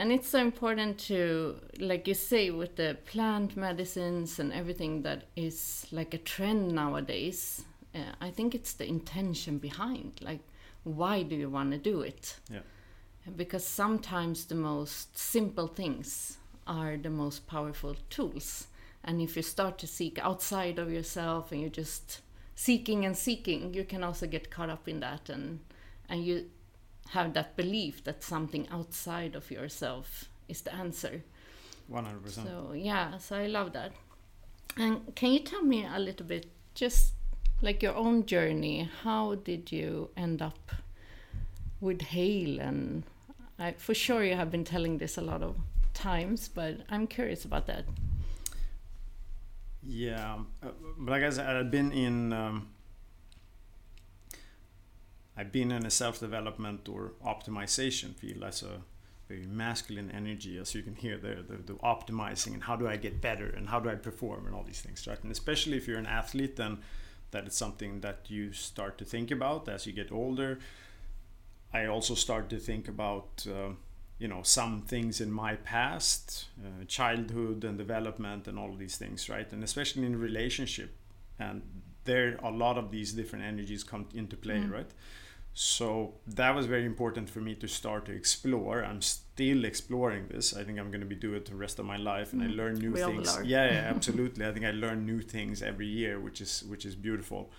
and 0.00 0.10
it's 0.10 0.28
so 0.28 0.40
important 0.40 0.98
to 0.98 1.60
like 1.78 2.08
you 2.08 2.14
say 2.14 2.50
with 2.50 2.74
the 2.74 2.96
plant 3.04 3.56
medicines 3.56 4.40
and 4.40 4.52
everything 4.52 5.02
that 5.02 5.28
is 5.36 5.86
like 5.92 6.12
a 6.14 6.18
trend 6.18 6.72
nowadays 6.72 7.64
uh, 7.92 7.98
i 8.20 8.30
think 8.30 8.54
it's 8.54 8.74
the 8.74 8.86
intention 8.86 9.58
behind. 9.58 10.12
Like 10.20 10.40
why 10.84 11.22
do 11.22 11.34
you 11.34 11.50
want 11.50 11.72
to 11.72 11.78
do 11.78 12.02
it? 12.02 12.36
Yeah 12.50 12.60
because 13.36 13.64
sometimes 13.66 14.44
the 14.46 14.54
most 14.54 15.16
simple 15.16 15.66
things 15.66 16.38
are 16.66 16.96
the 16.96 17.10
most 17.10 17.46
powerful 17.46 17.96
tools. 18.10 18.66
And 19.04 19.20
if 19.20 19.36
you 19.36 19.42
start 19.42 19.78
to 19.78 19.86
seek 19.86 20.18
outside 20.18 20.78
of 20.78 20.92
yourself 20.92 21.52
and 21.52 21.60
you're 21.60 21.70
just 21.70 22.20
seeking 22.54 23.04
and 23.04 23.16
seeking 23.16 23.74
you 23.74 23.84
can 23.84 24.04
also 24.04 24.26
get 24.26 24.50
caught 24.50 24.70
up 24.70 24.86
in 24.86 25.00
that 25.00 25.28
and 25.28 25.60
and 26.08 26.24
you 26.24 26.44
have 27.08 27.32
that 27.34 27.56
belief 27.56 28.04
that 28.04 28.22
something 28.22 28.68
outside 28.70 29.34
of 29.34 29.50
yourself 29.50 30.26
is 30.48 30.60
the 30.62 30.74
answer. 30.74 31.22
100% 31.90 32.30
so 32.30 32.72
yeah 32.74 33.18
so 33.18 33.36
i 33.36 33.46
love 33.46 33.72
that. 33.72 33.92
And 34.76 35.14
can 35.14 35.32
you 35.32 35.40
tell 35.40 35.62
me 35.62 35.84
a 35.84 35.98
little 35.98 36.26
bit 36.26 36.46
just 36.74 37.14
like 37.60 37.82
your 37.82 37.94
own 37.94 38.26
journey 38.26 38.88
how 39.02 39.34
did 39.34 39.72
you 39.72 40.10
end 40.16 40.40
up 40.40 40.72
with 41.80 42.00
Hale 42.02 42.60
and 42.60 43.02
I, 43.62 43.72
for 43.86 43.94
sure 43.94 44.22
you 44.24 44.34
have 44.34 44.50
been 44.50 44.64
telling 44.64 44.98
this 44.98 45.18
a 45.18 45.24
lot 45.30 45.42
of 45.42 45.56
times 45.94 46.48
but 46.48 46.74
i'm 46.88 47.06
curious 47.06 47.44
about 47.44 47.66
that 47.66 47.84
Yeah, 49.82 50.38
uh, 50.62 50.68
but 50.98 51.10
like 51.10 51.24
I 51.24 51.30
said, 51.30 51.56
I've 51.56 51.70
been 51.70 51.92
in. 51.92 52.32
Um, 52.32 52.68
I've 55.36 55.50
been 55.50 55.72
in 55.72 55.86
a 55.86 55.90
self-development 55.90 56.88
or 56.88 57.12
optimization 57.24 58.14
field 58.14 58.44
as 58.44 58.62
a 58.62 58.82
very 59.28 59.46
masculine 59.46 60.10
energy, 60.10 60.58
as 60.58 60.74
you 60.74 60.82
can 60.82 60.94
hear 60.94 61.16
there, 61.16 61.40
the, 61.42 61.56
the 61.56 61.72
optimizing 61.78 62.52
and 62.52 62.62
how 62.62 62.76
do 62.76 62.86
I 62.86 62.96
get 62.96 63.22
better 63.22 63.46
and 63.46 63.66
how 63.70 63.80
do 63.80 63.88
I 63.88 63.94
perform 63.94 64.46
and 64.46 64.54
all 64.54 64.62
these 64.62 64.82
things, 64.82 65.06
right? 65.06 65.20
And 65.22 65.32
especially 65.32 65.78
if 65.78 65.88
you're 65.88 65.98
an 65.98 66.06
athlete, 66.06 66.56
then 66.56 66.78
that 67.30 67.46
is 67.46 67.54
something 67.54 68.02
that 68.02 68.26
you 68.28 68.52
start 68.52 68.98
to 68.98 69.06
think 69.06 69.30
about 69.30 69.70
as 69.70 69.86
you 69.86 69.94
get 69.94 70.12
older. 70.12 70.58
I 71.72 71.86
also 71.86 72.14
start 72.14 72.48
to 72.50 72.58
think 72.58 72.88
about. 72.88 73.46
Uh, 73.48 73.74
you 74.22 74.28
know 74.28 74.42
some 74.44 74.82
things 74.82 75.20
in 75.20 75.32
my 75.32 75.56
past 75.56 76.46
uh, 76.64 76.84
childhood 76.86 77.64
and 77.64 77.76
development 77.76 78.46
and 78.46 78.56
all 78.56 78.70
of 78.70 78.78
these 78.78 78.96
things 78.96 79.28
right? 79.28 79.52
And 79.52 79.64
especially 79.64 80.06
in 80.06 80.16
relationship. 80.16 80.94
And 81.40 81.62
there 82.04 82.38
are 82.40 82.52
a 82.52 82.56
lot 82.56 82.78
of 82.78 82.92
these 82.92 83.12
different 83.12 83.44
energies 83.44 83.82
come 83.82 84.06
into 84.14 84.36
play 84.36 84.60
mm. 84.60 84.72
right? 84.72 84.90
So 85.54 86.14
that 86.28 86.54
was 86.54 86.66
very 86.66 86.86
important 86.86 87.28
for 87.28 87.40
me 87.40 87.56
to 87.56 87.66
start 87.66 88.06
to 88.06 88.12
explore. 88.12 88.84
I'm 88.84 89.02
still 89.02 89.64
exploring 89.64 90.28
this. 90.28 90.54
I 90.56 90.62
think 90.62 90.78
i'm 90.78 90.90
going 90.92 91.06
to 91.08 91.12
be 91.16 91.20
doing 91.26 91.38
it 91.38 91.46
the 91.46 91.56
rest 91.56 91.80
of 91.80 91.84
my 91.84 91.96
life 91.96 92.32
and 92.32 92.42
mm. 92.42 92.48
i 92.48 92.54
learn 92.54 92.74
new 92.74 92.92
we 92.92 93.00
things. 93.00 93.36
yeah, 93.44 93.66
yeah 93.72 93.90
absolutely. 93.94 94.46
I 94.46 94.52
think 94.52 94.64
i 94.64 94.70
learn 94.70 95.04
new 95.04 95.20
things 95.20 95.62
every 95.62 95.88
year 95.88 96.20
which 96.20 96.40
is 96.40 96.62
which 96.68 96.86
is 96.86 96.94
beautiful. 96.94 97.50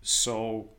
So 0.00 0.70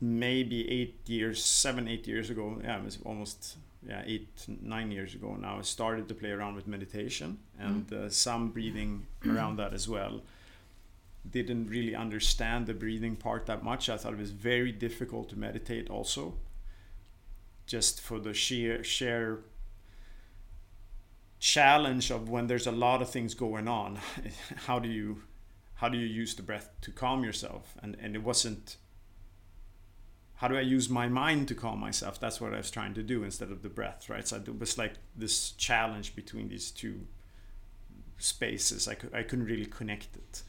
maybe 0.00 0.68
eight 0.70 1.08
years, 1.08 1.44
seven, 1.44 1.86
eight 1.86 2.06
years 2.06 2.30
ago, 2.30 2.60
yeah, 2.62 2.78
it 2.78 2.84
was 2.84 2.98
almost 3.04 3.56
yeah 3.86 4.02
eight, 4.06 4.28
nine 4.62 4.90
years 4.90 5.14
ago 5.14 5.36
now. 5.40 5.58
I 5.58 5.62
started 5.62 6.08
to 6.08 6.14
play 6.14 6.30
around 6.30 6.54
with 6.54 6.66
meditation 6.66 7.38
and 7.58 7.86
mm. 7.86 8.06
uh, 8.06 8.10
some 8.10 8.48
breathing 8.50 9.06
around 9.26 9.56
that 9.56 9.74
as 9.74 9.88
well. 9.88 10.22
Didn't 11.30 11.68
really 11.68 11.94
understand 11.94 12.66
the 12.66 12.74
breathing 12.74 13.16
part 13.16 13.46
that 13.46 13.62
much. 13.62 13.90
I 13.90 13.98
thought 13.98 14.14
it 14.14 14.18
was 14.18 14.30
very 14.30 14.72
difficult 14.72 15.28
to 15.30 15.38
meditate 15.38 15.90
also, 15.90 16.34
just 17.66 18.00
for 18.00 18.18
the 18.18 18.32
sheer 18.32 18.82
sheer 18.82 19.40
challenge 21.38 22.10
of 22.10 22.28
when 22.28 22.46
there's 22.46 22.66
a 22.66 22.72
lot 22.72 23.02
of 23.02 23.10
things 23.10 23.34
going 23.34 23.68
on. 23.68 23.98
how 24.66 24.78
do 24.78 24.88
you 24.88 25.22
how 25.74 25.88
do 25.88 25.98
you 25.98 26.06
use 26.06 26.34
the 26.34 26.42
breath 26.42 26.70
to 26.80 26.90
calm 26.90 27.22
yourself? 27.22 27.74
And 27.82 27.96
and 28.00 28.14
it 28.14 28.22
wasn't 28.22 28.76
how 30.40 30.48
do 30.48 30.56
I 30.56 30.62
use 30.62 30.88
my 30.88 31.06
mind 31.06 31.48
to 31.48 31.54
calm 31.54 31.78
myself? 31.78 32.18
That's 32.18 32.40
what 32.40 32.54
I 32.54 32.56
was 32.56 32.70
trying 32.70 32.94
to 32.94 33.02
do 33.02 33.24
instead 33.24 33.50
of 33.50 33.60
the 33.60 33.68
breath, 33.68 34.08
right? 34.08 34.26
So 34.26 34.36
it 34.36 34.58
was 34.58 34.78
like 34.78 34.94
this 35.14 35.50
challenge 35.50 36.16
between 36.16 36.48
these 36.48 36.70
two 36.70 37.02
spaces. 38.16 38.88
I, 38.88 38.94
could, 38.94 39.14
I 39.14 39.22
couldn't 39.22 39.44
really 39.44 39.66
connect 39.66 40.16
it. 40.16 40.42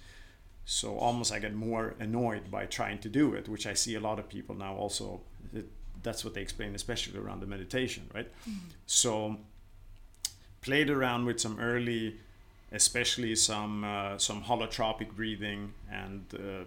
So 0.64 0.98
almost 0.98 1.34
I 1.34 1.40
got 1.40 1.52
more 1.52 1.96
annoyed 2.00 2.50
by 2.50 2.68
trying 2.68 3.00
to 3.00 3.10
do 3.10 3.34
it, 3.34 3.50
which 3.50 3.68
I 3.68 3.74
see 3.74 3.96
a 3.96 4.00
lot 4.00 4.18
of 4.18 4.30
people 4.30 4.56
now 4.56 4.76
also. 4.76 5.20
It, 5.54 5.68
that's 6.02 6.24
what 6.24 6.36
they 6.36 6.42
explain, 6.42 6.74
especially 6.74 7.20
around 7.20 7.42
the 7.42 7.48
meditation, 7.48 8.10
right? 8.14 8.30
Mm-hmm. 8.50 8.70
So 8.86 9.40
played 10.62 10.90
around 10.90 11.26
with 11.26 11.42
some 11.42 11.60
early, 11.60 12.16
especially 12.72 13.36
some 13.36 13.84
uh, 13.84 14.18
some 14.18 14.42
holotropic 14.44 15.12
breathing 15.18 15.74
and 15.92 16.24
uh, 16.34 16.64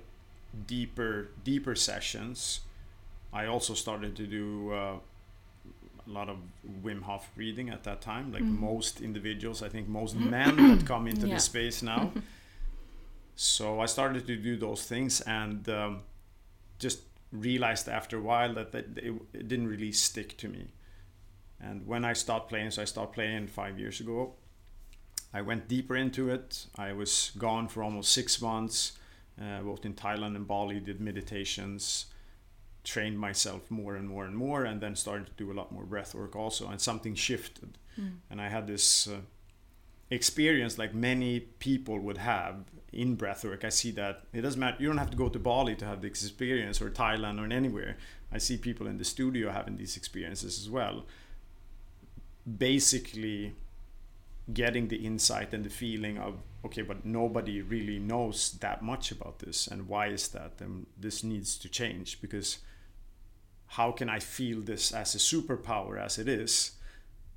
deeper 0.67 1.31
deeper 1.43 1.75
sessions 1.75 2.61
I 3.35 3.47
also 3.47 3.75
started 3.75 4.15
to 4.17 4.27
do 4.29 4.73
uh, 4.73 4.97
a 6.07 6.11
lot 6.11 6.29
of 6.29 6.37
Wim 6.85 7.03
Hof 7.03 7.29
breathing 7.35 7.69
at 7.69 7.83
that 7.83 8.01
time, 8.01 8.33
like 8.33 8.45
mm. 8.45 8.59
most 8.59 9.01
individuals. 9.01 9.61
I 9.61 9.69
think 9.69 9.89
most 9.89 10.15
men 10.15 10.57
that 10.79 10.87
come 10.87 11.09
into 11.09 11.27
yeah. 11.27 11.35
the 11.35 11.41
space 11.41 11.83
now. 11.83 12.13
so 13.35 13.81
I 13.81 13.87
started 13.87 14.27
to 14.29 14.37
do 14.37 14.57
those 14.57 14.87
things 14.87 15.21
and 15.23 15.69
um, 15.69 16.03
just 16.79 17.01
realized 17.33 17.89
after 17.89 18.19
a 18.19 18.21
while 18.21 18.55
that, 18.55 18.71
that 18.71 18.99
it, 18.99 19.13
it, 19.33 19.49
didn't 19.49 19.67
really 19.67 19.91
stick 19.91 20.37
to 20.39 20.49
me. 20.49 20.69
And 21.61 21.85
when 21.89 22.05
I 22.05 22.13
stopped 22.13 22.51
playing, 22.51 22.71
so 22.71 22.83
I 22.83 22.85
stopped 22.85 23.15
playing 23.15 23.49
five 23.49 23.81
years 23.81 23.99
ago, 23.99 24.35
I 25.33 25.43
went 25.43 25.67
deeper 25.67 25.97
into 25.97 26.31
it. 26.31 26.67
I 26.77 26.93
was 26.93 27.33
gone 27.37 27.67
for 27.67 27.83
almost 27.83 28.13
six 28.13 28.41
months, 28.41 28.93
uh, 29.41 29.63
both 29.63 29.85
in 29.85 29.95
Thailand 29.95 30.37
and 30.37 30.47
Bali, 30.47 30.79
did 30.79 31.01
meditations 31.01 32.07
trained 32.85 33.19
myself 33.19 33.71
more 33.71 33.97
and 33.97 34.09
more 34.09 34.25
and 34.25 34.37
more 34.37 34.65
and 34.65 34.81
then 34.81 34.95
started 34.95 35.27
to 35.27 35.33
do 35.33 35.51
a 35.51 35.55
lot 35.55 35.73
more 35.73 35.85
breath 35.85 36.15
work 36.15 36.37
also 36.37 36.69
and 36.69 36.81
something 36.81 37.15
shifted. 37.15 37.79
Mm. 37.99 38.17
and 38.29 38.41
i 38.41 38.49
had 38.49 38.67
this 38.67 39.07
uh, 39.07 39.21
experience 40.11 40.79
like 40.79 40.95
many 40.95 41.41
people 41.41 41.99
would 41.99 42.19
have 42.19 42.65
in 42.95 43.17
breath 43.17 43.45
work. 43.45 43.65
I 43.65 43.71
see 43.71 43.91
that 43.93 44.23
it 44.33 44.43
doesn't 44.43 44.61
matter 44.61 44.77
you 44.79 44.87
don't 44.87 44.99
have 44.99 45.11
to 45.11 45.17
go 45.17 45.29
to 45.29 45.39
bali 45.39 45.75
to 45.77 45.85
have 45.85 46.01
this 46.01 46.23
experience 46.23 46.81
or 46.81 46.91
thailand 46.91 47.41
or 47.41 47.53
anywhere. 47.53 47.97
I 48.33 48.39
see 48.39 48.57
people 48.57 48.87
in 48.87 48.99
the 48.99 49.05
studio 49.05 49.51
having 49.51 49.77
these 49.77 49.97
experiences 49.97 50.59
as 50.59 50.71
well. 50.71 51.05
Basically 52.59 53.55
getting 54.53 54.89
the 54.89 55.05
insight 55.07 55.55
and 55.55 55.65
the 55.65 55.71
feeling 55.71 56.19
of 56.19 56.35
okay 56.65 56.83
but 56.83 57.05
nobody 57.07 57.63
really 57.63 57.99
knows 57.99 58.59
that 58.61 58.83
much 58.83 59.11
about 59.11 59.39
this 59.39 59.67
and 59.67 59.89
why 59.89 60.07
is 60.07 60.29
that? 60.29 60.53
And 60.61 60.87
this 60.97 61.25
needs 61.25 61.59
to 61.59 61.69
change 61.69 62.21
because 62.21 62.59
how 63.69 63.93
can 63.93 64.09
I 64.09 64.21
feel 64.21 64.61
this 64.61 64.93
as 64.93 65.15
a 65.15 65.19
superpower 65.19 65.99
as 65.99 66.19
it 66.19 66.29
is? 66.29 66.73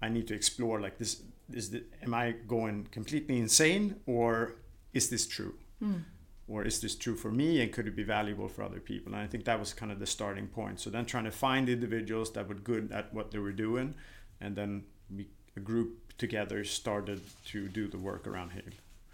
I 0.01 0.09
need 0.09 0.27
to 0.27 0.35
explore 0.35 0.79
like 0.79 0.97
this 0.97 1.21
is 1.51 1.71
the, 1.71 1.83
am 2.03 2.13
I 2.13 2.35
going 2.47 2.87
completely 2.91 3.39
insane 3.39 3.95
or 4.05 4.55
is 4.93 5.09
this 5.09 5.25
true? 5.27 5.55
Mm. 5.81 6.03
Or 6.47 6.63
is 6.63 6.79
this 6.79 6.95
true 6.95 7.15
for 7.15 7.31
me 7.31 7.61
and 7.61 7.71
could 7.71 7.87
it 7.87 7.95
be 7.95 8.03
valuable 8.03 8.47
for 8.47 8.63
other 8.63 8.79
people? 8.79 9.13
And 9.13 9.21
I 9.21 9.27
think 9.27 9.45
that 9.45 9.59
was 9.59 9.73
kind 9.73 9.91
of 9.91 9.99
the 9.99 10.05
starting 10.05 10.47
point. 10.47 10.79
So 10.79 10.89
then 10.89 11.05
trying 11.05 11.25
to 11.25 11.31
find 11.31 11.67
individuals 11.67 12.31
that 12.33 12.47
were 12.47 12.55
good 12.55 12.91
at 12.91 13.13
what 13.13 13.31
they 13.31 13.39
were 13.39 13.51
doing 13.51 13.95
and 14.39 14.55
then 14.55 14.83
we, 15.13 15.27
a 15.55 15.59
group 15.59 16.17
together 16.17 16.63
started 16.63 17.21
to 17.45 17.67
do 17.67 17.87
the 17.87 17.97
work 17.97 18.27
around 18.27 18.51
Hale. 18.51 18.63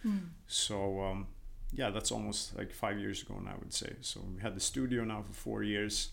Mm. 0.06 0.20
So 0.48 1.02
um, 1.02 1.28
yeah, 1.74 1.90
that's 1.90 2.12
almost 2.12 2.58
like 2.58 2.72
five 2.72 3.00
years 3.00 3.22
ago 3.22 3.40
now, 3.44 3.52
I 3.52 3.58
would 3.60 3.74
say. 3.74 3.94
So 4.02 4.22
we 4.36 4.42
had 4.42 4.56
the 4.56 4.60
studio 4.60 5.04
now 5.04 5.22
for 5.22 5.34
four 5.34 5.64
years 5.64 6.10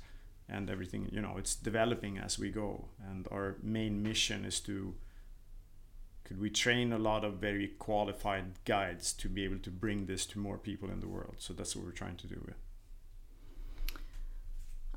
and 0.51 0.69
everything 0.71 1.09
you 1.13 1.21
know 1.21 1.37
it's 1.39 1.55
developing 1.55 2.19
as 2.19 2.39
we 2.39 2.51
go. 2.51 2.89
And 3.09 3.27
our 3.31 3.57
main 3.63 4.03
mission 4.03 4.45
is 4.45 4.61
to 4.61 4.95
could 6.25 6.41
we 6.41 6.51
train 6.51 6.93
a 6.93 6.99
lot 6.99 7.25
of 7.25 7.35
very 7.35 7.69
qualified 7.79 8.65
guides 8.65 9.13
to 9.15 9.29
be 9.29 9.45
able 9.45 9.59
to 9.59 9.71
bring 9.71 10.07
this 10.07 10.27
to 10.27 10.39
more 10.39 10.59
people 10.59 10.89
in 10.89 11.01
the 11.01 11.09
world? 11.09 11.37
So 11.39 11.53
that's 11.55 11.75
what 11.75 11.85
we're 11.85 11.91
trying 11.93 12.17
to 12.17 12.27
do 12.27 12.41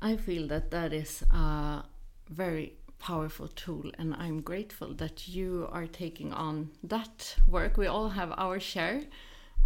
i 0.04 0.16
feel 0.16 0.46
that 0.46 0.70
that 0.70 0.92
is 0.92 1.22
a 1.32 1.82
very 2.30 2.74
powerful 2.98 3.48
tool 3.48 3.90
and 3.98 4.14
i'm 4.18 4.40
grateful 4.40 4.92
that 4.94 5.26
you 5.26 5.68
are 5.72 5.86
taking 5.86 6.32
on 6.32 6.70
that 6.82 7.36
work. 7.48 7.76
We 7.76 7.86
all 7.86 8.10
have 8.10 8.32
our 8.36 8.60
share 8.60 9.02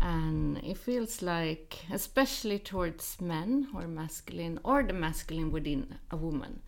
and 0.01 0.59
it 0.59 0.77
feels 0.77 1.23
like 1.23 1.79
especially 1.93 2.59
towards 2.59 3.21
men 3.21 3.69
or 3.75 3.87
masculine 3.87 4.59
or 4.65 4.83
the 4.83 4.93
masculine 4.93 5.51
within 5.51 5.99
a 6.11 6.17
woman 6.17 6.61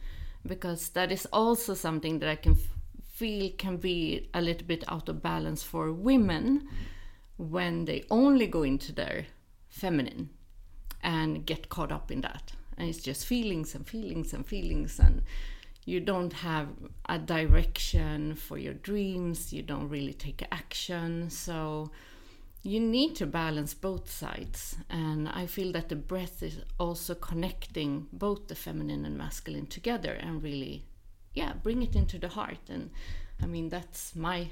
because 0.46 0.88
that 0.90 1.12
is 1.12 1.26
also 1.32 1.74
something 1.74 2.18
that 2.18 2.28
i 2.28 2.36
can 2.36 2.56
feel 3.20 3.50
can 3.58 3.76
be 3.76 4.30
a 4.32 4.40
little 4.40 4.66
bit 4.66 4.82
out 4.88 5.08
of 5.08 5.22
balance 5.22 5.62
for 5.62 5.92
women 5.92 6.66
when 7.36 7.84
they 7.84 8.04
only 8.10 8.46
go 8.46 8.62
into 8.62 8.92
their 8.92 9.26
feminine 9.68 10.30
and 11.02 11.46
get 11.46 11.68
caught 11.68 11.92
up 11.92 12.10
in 12.10 12.22
that. 12.22 12.52
And 12.76 12.88
it's 12.88 13.02
just 13.02 13.26
feelings 13.26 13.74
and 13.74 13.86
feelings 13.86 14.32
and 14.32 14.46
feelings 14.46 14.98
and 14.98 15.22
you 15.84 16.00
don't 16.00 16.32
have 16.32 16.68
a 17.08 17.18
direction 17.18 18.34
for 18.34 18.56
your 18.58 18.74
dreams 18.74 19.52
you 19.52 19.62
don't 19.62 19.88
really 19.88 20.14
take 20.14 20.46
action. 20.50 21.28
So 21.30 21.90
you 22.62 22.78
need 22.78 23.16
to 23.16 23.26
balance 23.26 23.72
both 23.72 24.10
sides 24.10 24.76
and 24.90 25.28
i 25.30 25.46
feel 25.46 25.72
that 25.72 25.88
the 25.88 25.96
breath 25.96 26.42
is 26.42 26.58
also 26.78 27.14
connecting 27.14 28.06
both 28.12 28.48
the 28.48 28.54
feminine 28.54 29.06
and 29.06 29.16
masculine 29.16 29.66
together 29.66 30.12
and 30.12 30.42
really 30.42 30.84
yeah 31.34 31.52
bring 31.62 31.82
it 31.82 31.94
into 31.94 32.18
the 32.18 32.28
heart. 32.28 32.58
And 32.68 32.90
i 33.42 33.46
mean 33.46 33.68
that's 33.68 34.14
my 34.16 34.48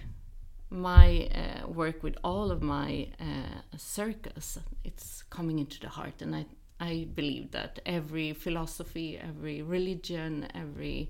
my 0.71 1.29
uh, 1.35 1.67
work 1.67 2.03
with 2.03 2.17
all 2.23 2.51
of 2.51 2.61
my 2.61 3.09
uh, 3.19 3.79
circus. 3.79 4.59
It's 4.85 5.23
coming 5.31 5.59
into 5.59 5.81
the 5.81 5.89
heart 5.89 6.23
and 6.23 6.35
i 6.37 6.47
i 6.81 7.07
believe 7.15 7.51
that 7.51 7.81
every 7.85 8.33
philosophy 8.33 9.19
every 9.19 9.63
religion 9.63 10.47
every 10.55 11.09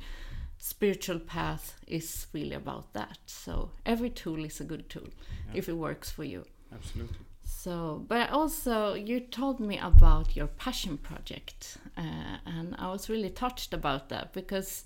spiritual 0.59 1.21
path 1.21 1.77
is 1.87 2.27
really 2.33 2.55
about 2.55 2.93
that. 2.95 3.19
So 3.27 3.71
every 3.87 4.11
tool 4.11 4.45
is 4.45 4.61
a 4.61 4.65
good 4.65 4.89
tool 4.89 5.09
yeah. 5.47 5.59
if 5.59 5.69
it 5.69 5.77
works 5.77 6.11
for 6.11 6.25
you 6.25 6.45
Absolutely. 6.73 7.19
So, 7.45 8.05
but 8.07 8.31
also 8.31 8.95
you 8.95 9.21
told 9.21 9.59
me 9.59 9.79
about 9.79 10.37
your 10.37 10.47
passion 10.47 10.99
project, 10.99 11.79
uh, 11.97 12.39
and 12.47 12.77
I 12.79 12.89
was 12.91 13.09
really 13.09 13.31
touched 13.31 13.73
about 13.73 14.11
that 14.11 14.33
because 14.33 14.85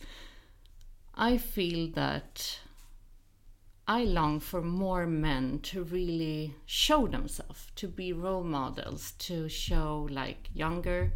I 1.15 1.39
feel 1.39 1.91
that 1.93 2.61
I 3.87 4.05
long 4.05 4.41
for 4.41 4.63
more 4.63 5.07
men 5.07 5.59
to 5.65 5.83
really 5.83 6.55
show 6.65 7.07
themselves, 7.09 7.67
to 7.77 7.89
be 7.89 8.13
role 8.13 8.45
models, 8.45 9.13
to 9.19 9.49
show 9.49 10.09
like 10.11 10.49
younger 10.55 11.13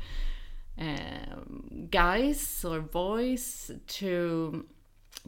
um, 0.79 1.89
guys 1.91 2.65
or 2.65 2.81
boys 2.81 3.71
to 3.87 4.67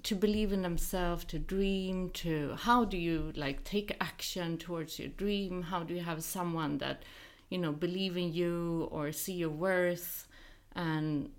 to 0.02 0.14
believe 0.14 0.52
in 0.52 0.62
themselves, 0.62 1.24
to 1.26 1.38
dream, 1.38 2.10
to 2.10 2.54
how 2.58 2.84
do 2.84 2.96
you 2.96 3.32
like 3.34 3.64
take 3.64 3.96
action 4.00 4.58
towards 4.58 4.98
your 4.98 5.08
dream? 5.08 5.62
How 5.62 5.82
do 5.82 5.94
you 5.94 6.02
have 6.02 6.22
someone 6.22 6.78
that, 6.78 7.02
you 7.48 7.58
know, 7.58 7.72
believe 7.72 8.16
in 8.16 8.32
you 8.32 8.88
or 8.90 9.12
see 9.12 9.34
your 9.34 9.50
worth? 9.50 10.28
And 10.74 11.30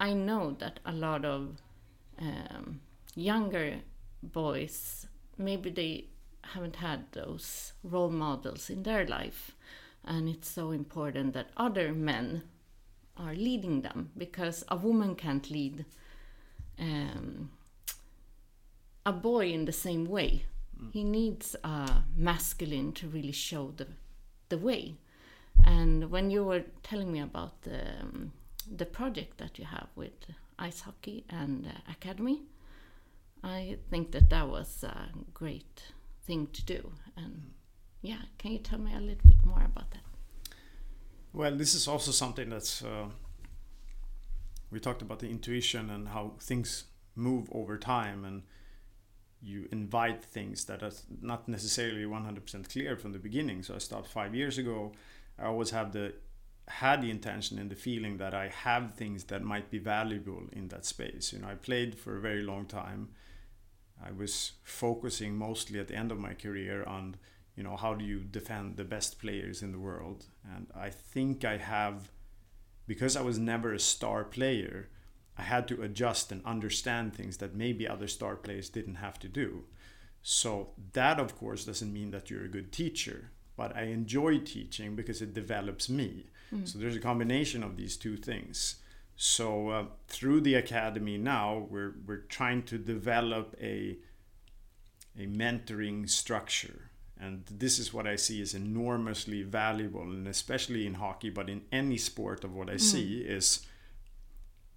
I 0.00 0.12
know 0.12 0.56
that 0.58 0.80
a 0.84 0.92
lot 0.92 1.24
of 1.24 1.60
um, 2.18 2.80
younger 3.14 3.76
boys 4.22 5.06
maybe 5.38 5.70
they 5.70 6.04
haven't 6.42 6.76
had 6.76 7.10
those 7.12 7.72
role 7.82 8.10
models 8.10 8.68
in 8.68 8.82
their 8.82 9.06
life, 9.06 9.52
and 10.04 10.28
it's 10.28 10.48
so 10.48 10.72
important 10.72 11.34
that 11.34 11.50
other 11.56 11.92
men 11.92 12.42
are 13.16 13.34
leading 13.34 13.82
them 13.82 14.10
because 14.16 14.64
a 14.68 14.76
woman 14.76 15.14
can't 15.14 15.50
lead. 15.50 15.84
Um, 16.78 17.50
a 19.08 19.12
boy 19.12 19.46
in 19.50 19.64
the 19.64 19.72
same 19.72 20.04
way. 20.04 20.44
Mm. 20.80 20.92
He 20.92 21.02
needs 21.04 21.56
a 21.64 22.02
masculine 22.16 22.92
to 22.92 23.08
really 23.08 23.32
show 23.32 23.72
the 23.76 23.86
the 24.48 24.58
way. 24.58 24.94
And 25.64 26.10
when 26.10 26.30
you 26.30 26.44
were 26.44 26.64
telling 26.82 27.10
me 27.12 27.20
about 27.20 27.62
the 27.62 27.80
um, 28.02 28.32
the 28.80 28.86
project 28.86 29.38
that 29.38 29.58
you 29.58 29.64
have 29.64 29.88
with 29.96 30.18
ice 30.58 30.80
hockey 30.80 31.24
and 31.40 31.66
uh, 31.66 31.92
academy, 31.96 32.42
I 33.42 33.78
think 33.90 34.12
that 34.12 34.30
that 34.30 34.48
was 34.48 34.84
a 34.84 35.08
great 35.32 35.82
thing 36.26 36.48
to 36.52 36.62
do. 36.64 36.80
And 37.16 37.34
yeah, 38.02 38.22
can 38.38 38.52
you 38.52 38.58
tell 38.58 38.78
me 38.78 38.92
a 38.94 39.00
little 39.00 39.28
bit 39.32 39.44
more 39.44 39.64
about 39.64 39.90
that? 39.90 40.04
Well, 41.32 41.56
this 41.56 41.74
is 41.74 41.88
also 41.88 42.10
something 42.12 42.50
that's 42.50 42.82
uh, 42.82 43.08
we 44.70 44.80
talked 44.80 45.02
about 45.02 45.18
the 45.18 45.30
intuition 45.30 45.90
and 45.90 46.08
how 46.08 46.32
things 46.40 46.84
move 47.14 47.48
over 47.52 47.78
time 47.78 48.24
and 48.24 48.42
you 49.40 49.68
invite 49.70 50.24
things 50.24 50.64
that 50.64 50.82
are 50.82 50.92
not 51.20 51.48
necessarily 51.48 52.04
100% 52.04 52.70
clear 52.70 52.96
from 52.96 53.12
the 53.12 53.18
beginning. 53.18 53.62
So 53.62 53.74
I 53.74 53.78
started 53.78 54.10
five 54.10 54.34
years 54.34 54.58
ago. 54.58 54.92
I 55.38 55.46
always 55.46 55.70
have 55.70 55.92
the 55.92 56.14
had 56.68 57.00
the 57.02 57.10
intention 57.10 57.58
and 57.58 57.70
the 57.70 57.74
feeling 57.74 58.18
that 58.18 58.34
I 58.34 58.48
have 58.48 58.94
things 58.94 59.24
that 59.24 59.42
might 59.42 59.70
be 59.70 59.78
valuable 59.78 60.42
in 60.52 60.68
that 60.68 60.84
space. 60.84 61.32
You 61.32 61.40
know, 61.40 61.48
I 61.48 61.54
played 61.54 61.94
for 61.94 62.16
a 62.16 62.20
very 62.20 62.42
long 62.42 62.66
time. 62.66 63.08
I 64.04 64.12
was 64.12 64.52
focusing 64.62 65.36
mostly 65.36 65.80
at 65.80 65.88
the 65.88 65.96
end 65.96 66.12
of 66.12 66.18
my 66.18 66.34
career 66.34 66.84
on, 66.84 67.16
you 67.56 67.62
know, 67.62 67.76
how 67.76 67.94
do 67.94 68.04
you 68.04 68.20
defend 68.20 68.76
the 68.76 68.84
best 68.84 69.18
players 69.18 69.62
in 69.62 69.72
the 69.72 69.78
world? 69.78 70.26
And 70.54 70.68
I 70.76 70.90
think 70.90 71.44
I 71.44 71.56
have, 71.56 72.10
because 72.86 73.16
I 73.16 73.22
was 73.22 73.38
never 73.38 73.72
a 73.72 73.80
star 73.80 74.24
player, 74.24 74.90
I 75.38 75.42
had 75.42 75.68
to 75.68 75.82
adjust 75.82 76.32
and 76.32 76.44
understand 76.44 77.14
things 77.14 77.36
that 77.36 77.54
maybe 77.54 77.86
other 77.86 78.08
star 78.08 78.34
players 78.34 78.68
didn't 78.68 78.96
have 78.96 79.18
to 79.20 79.28
do. 79.28 79.64
So 80.22 80.70
that 80.92 81.20
of 81.20 81.38
course 81.38 81.64
doesn't 81.64 81.92
mean 81.92 82.10
that 82.10 82.28
you're 82.28 82.44
a 82.44 82.48
good 82.48 82.72
teacher, 82.72 83.30
but 83.56 83.74
I 83.76 83.82
enjoy 83.82 84.38
teaching 84.38 84.96
because 84.96 85.22
it 85.22 85.34
develops 85.34 85.88
me. 85.88 86.26
Mm. 86.52 86.66
So 86.68 86.78
there's 86.78 86.96
a 86.96 87.00
combination 87.00 87.62
of 87.62 87.76
these 87.76 87.96
two 87.96 88.16
things. 88.16 88.76
So 89.16 89.68
uh, 89.68 89.84
through 90.08 90.40
the 90.42 90.54
academy 90.54 91.18
now, 91.18 91.66
we're 91.70 91.94
we're 92.06 92.26
trying 92.28 92.62
to 92.64 92.78
develop 92.78 93.56
a 93.60 93.98
a 95.18 95.26
mentoring 95.26 96.08
structure, 96.08 96.90
and 97.20 97.44
this 97.50 97.80
is 97.80 97.92
what 97.92 98.06
I 98.06 98.14
see 98.14 98.40
is 98.40 98.54
enormously 98.54 99.42
valuable, 99.42 100.02
and 100.02 100.28
especially 100.28 100.86
in 100.86 100.94
hockey, 100.94 101.30
but 101.30 101.50
in 101.50 101.62
any 101.72 101.98
sport 101.98 102.44
of 102.44 102.54
what 102.54 102.70
I 102.70 102.74
mm. 102.74 102.80
see 102.80 103.18
is 103.18 103.66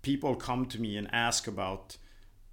people 0.01 0.35
come 0.35 0.65
to 0.67 0.81
me 0.81 0.97
and 0.97 1.07
ask 1.13 1.47
about 1.47 1.97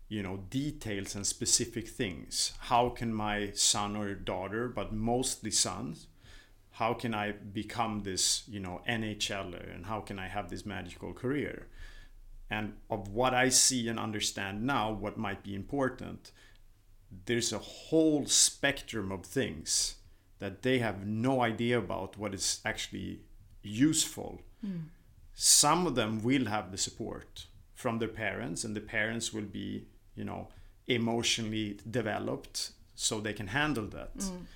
you 0.09 0.23
know 0.23 0.39
details 0.51 1.15
and 1.15 1.27
specific 1.27 1.89
things. 1.89 2.53
How 2.61 2.89
can 2.89 3.13
my 3.13 3.51
son 3.53 3.97
or 3.97 4.15
daughter 4.15 4.69
but 4.69 4.93
mostly 4.93 5.51
sons 5.51 6.07
how 6.79 6.95
can 6.95 7.13
i 7.13 7.33
become 7.33 8.03
this 8.05 8.45
you 8.49 8.61
know 8.61 8.81
nhler 8.89 9.75
and 9.75 9.87
how 9.87 10.01
can 10.01 10.19
i 10.19 10.29
have 10.29 10.49
this 10.49 10.65
magical 10.65 11.13
career? 11.13 11.67
And 12.51 12.75
of 12.89 13.09
what 13.09 13.35
i 13.35 13.49
see 13.51 13.89
and 13.89 13.99
understand 13.99 14.65
now 14.65 14.93
what 14.93 15.19
might 15.19 15.43
be 15.43 15.55
important 15.55 16.31
there's 17.27 17.53
a 17.53 17.59
whole 17.59 18.27
spectrum 18.27 19.11
of 19.11 19.27
things 19.27 19.97
that 20.39 20.63
they 20.63 20.79
have 20.79 21.07
no 21.07 21.43
idea 21.43 21.79
about 21.79 22.17
what 22.17 22.33
is 22.35 22.61
actually 22.65 23.21
useful 23.63 24.41
mm 24.65 24.85
some 25.41 25.87
of 25.87 25.95
them 25.95 26.21
will 26.21 26.47
have 26.47 26.73
the 26.73 26.77
support 26.77 27.47
from 27.73 28.01
their 28.01 28.09
parents 28.09 28.65
and 28.65 28.75
the 28.75 28.81
parents 28.81 29.33
will 29.33 29.51
be 29.61 29.87
you 30.17 30.25
know 30.25 30.49
emotionally 30.89 31.79
developed 31.89 32.73
so 32.97 33.21
they 33.21 33.33
can 33.33 33.47
handle 33.47 33.87
that. 33.87 34.17
Mm. 34.19 34.47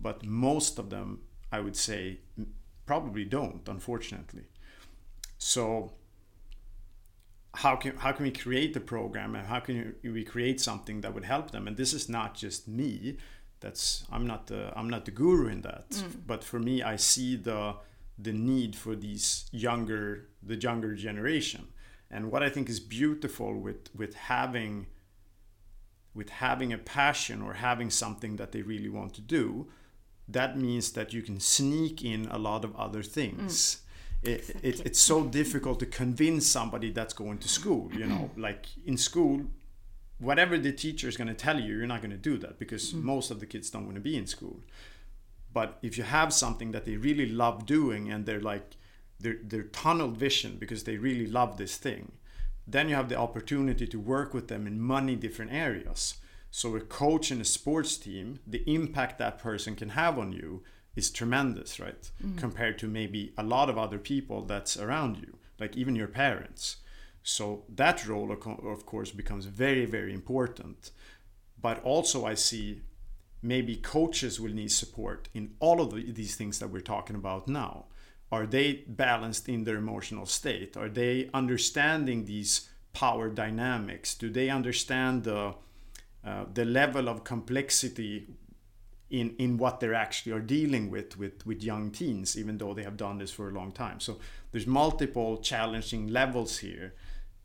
but 0.00 0.24
most 0.24 0.78
of 0.78 0.88
them 0.88 1.20
i 1.52 1.60
would 1.60 1.76
say 1.76 2.18
probably 2.86 3.24
don't 3.24 3.68
unfortunately. 3.68 4.46
So 5.36 5.92
how 7.62 7.76
can 7.76 7.96
how 7.96 8.12
can 8.12 8.24
we 8.24 8.30
create 8.30 8.72
the 8.72 8.80
program 8.94 9.34
and 9.34 9.46
how 9.46 9.60
can 9.60 9.94
we 10.02 10.24
create 10.24 10.58
something 10.58 11.02
that 11.02 11.12
would 11.14 11.26
help 11.34 11.50
them? 11.50 11.68
And 11.68 11.76
this 11.76 11.92
is 11.92 12.08
not 12.08 12.34
just 12.34 12.66
me. 12.66 13.18
That's 13.60 14.04
i'm 14.10 14.26
not 14.26 14.46
the 14.46 14.72
i'm 14.74 14.88
not 14.88 15.04
the 15.04 15.10
guru 15.10 15.48
in 15.48 15.60
that. 15.60 15.90
Mm. 15.90 16.12
but 16.26 16.42
for 16.42 16.58
me 16.58 16.82
i 16.82 16.96
see 16.96 17.36
the 17.36 17.74
the 18.22 18.32
need 18.32 18.76
for 18.76 18.94
these 18.94 19.46
younger 19.52 20.28
the 20.42 20.56
younger 20.56 20.94
generation 20.94 21.68
and 22.10 22.30
what 22.30 22.42
i 22.42 22.48
think 22.48 22.68
is 22.68 22.80
beautiful 22.80 23.54
with 23.54 23.94
with 23.94 24.14
having 24.14 24.86
with 26.14 26.28
having 26.30 26.72
a 26.72 26.78
passion 26.78 27.40
or 27.40 27.54
having 27.54 27.90
something 27.90 28.36
that 28.36 28.52
they 28.52 28.62
really 28.62 28.88
want 28.88 29.14
to 29.14 29.20
do 29.20 29.68
that 30.28 30.56
means 30.56 30.92
that 30.92 31.12
you 31.12 31.22
can 31.22 31.40
sneak 31.40 32.04
in 32.04 32.26
a 32.30 32.38
lot 32.38 32.64
of 32.64 32.74
other 32.76 33.02
things 33.02 33.82
mm. 34.24 34.28
it, 34.28 34.40
exactly. 34.40 34.70
it, 34.70 34.86
it's 34.86 35.00
so 35.00 35.24
difficult 35.24 35.78
to 35.78 35.86
convince 35.86 36.46
somebody 36.46 36.90
that's 36.90 37.14
going 37.14 37.38
to 37.38 37.48
school 37.48 37.90
you 37.94 38.06
know 38.06 38.30
like 38.36 38.66
in 38.84 38.96
school 38.96 39.42
whatever 40.18 40.58
the 40.58 40.72
teacher 40.72 41.08
is 41.08 41.16
going 41.16 41.28
to 41.28 41.34
tell 41.34 41.58
you 41.58 41.76
you're 41.76 41.86
not 41.86 42.02
going 42.02 42.10
to 42.10 42.16
do 42.16 42.36
that 42.36 42.58
because 42.58 42.92
mm. 42.92 43.02
most 43.02 43.30
of 43.30 43.40
the 43.40 43.46
kids 43.46 43.70
don't 43.70 43.84
want 43.84 43.94
to 43.94 44.00
be 44.00 44.16
in 44.16 44.26
school 44.26 44.60
but 45.52 45.78
if 45.82 45.98
you 45.98 46.04
have 46.04 46.32
something 46.32 46.72
that 46.72 46.84
they 46.84 46.96
really 46.96 47.26
love 47.26 47.66
doing 47.66 48.10
and 48.10 48.26
they're 48.26 48.40
like 48.40 48.76
they're, 49.18 49.38
they're 49.42 49.64
tunnel 49.64 50.08
vision 50.08 50.56
because 50.58 50.84
they 50.84 50.96
really 50.96 51.26
love 51.26 51.56
this 51.56 51.76
thing 51.76 52.12
then 52.66 52.88
you 52.88 52.94
have 52.94 53.08
the 53.08 53.16
opportunity 53.16 53.86
to 53.86 53.98
work 53.98 54.32
with 54.32 54.48
them 54.48 54.66
in 54.66 54.86
many 54.86 55.16
different 55.16 55.52
areas. 55.52 56.14
So 56.50 56.76
a 56.76 56.80
coach 56.80 57.30
in 57.30 57.40
a 57.40 57.44
sports 57.44 57.96
team 57.96 58.40
the 58.46 58.62
impact 58.72 59.18
that 59.18 59.38
person 59.38 59.76
can 59.76 59.90
have 59.90 60.18
on 60.18 60.32
you 60.32 60.62
is 60.96 61.10
tremendous 61.10 61.78
right? 61.78 62.10
Mm. 62.22 62.36
compared 62.36 62.78
to 62.78 62.88
maybe 62.88 63.32
a 63.38 63.42
lot 63.42 63.70
of 63.70 63.78
other 63.78 63.98
people 63.98 64.44
that's 64.44 64.76
around 64.76 65.18
you 65.18 65.38
like 65.58 65.76
even 65.76 65.94
your 65.96 66.08
parents. 66.08 66.76
So 67.22 67.64
that 67.68 68.06
role 68.06 68.32
of 68.32 68.86
course 68.86 69.10
becomes 69.10 69.44
very 69.46 69.84
very 69.84 70.12
important. 70.12 70.90
But 71.60 71.82
also 71.84 72.26
i 72.26 72.34
see 72.34 72.82
maybe 73.42 73.76
coaches 73.76 74.40
will 74.40 74.52
need 74.52 74.70
support 74.70 75.28
in 75.34 75.54
all 75.60 75.80
of 75.80 75.90
the, 75.90 76.12
these 76.12 76.36
things 76.36 76.58
that 76.58 76.68
we're 76.68 76.80
talking 76.80 77.16
about 77.16 77.48
now. 77.48 77.86
Are 78.32 78.46
they 78.46 78.84
balanced 78.86 79.48
in 79.48 79.64
their 79.64 79.76
emotional 79.76 80.26
state? 80.26 80.76
Are 80.76 80.88
they 80.88 81.30
understanding 81.34 82.24
these 82.24 82.68
power 82.92 83.28
dynamics? 83.28 84.14
Do 84.14 84.30
they 84.30 84.50
understand 84.50 85.24
the 85.24 85.54
uh, 86.22 86.44
the 86.52 86.66
level 86.66 87.08
of 87.08 87.24
complexity 87.24 88.28
in 89.08 89.34
in 89.38 89.56
what 89.56 89.80
they're 89.80 89.94
actually 89.94 90.32
are 90.32 90.40
dealing 90.40 90.90
with 90.90 91.16
with 91.16 91.44
with 91.46 91.62
young 91.64 91.90
teens, 91.90 92.38
even 92.38 92.58
though 92.58 92.74
they 92.74 92.84
have 92.84 92.96
done 92.96 93.18
this 93.18 93.32
for 93.32 93.48
a 93.48 93.52
long 93.52 93.72
time? 93.72 94.00
So 94.00 94.18
there's 94.52 94.66
multiple 94.66 95.38
challenging 95.38 96.08
levels 96.08 96.58
here, 96.58 96.94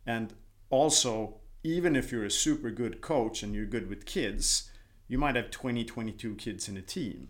and 0.05 0.33
also 0.69 1.37
even 1.63 1.95
if 1.95 2.11
you're 2.11 2.25
a 2.25 2.31
super 2.31 2.69
good 2.69 3.01
coach 3.01 3.41
and 3.41 3.55
you're 3.55 3.65
good 3.65 3.89
with 3.89 4.05
kids, 4.05 4.69
you 5.07 5.17
might 5.17 5.35
have 5.35 5.51
20, 5.51 5.83
22 5.85 6.35
kids 6.35 6.67
in 6.67 6.77
a 6.77 6.81
team. 6.81 7.29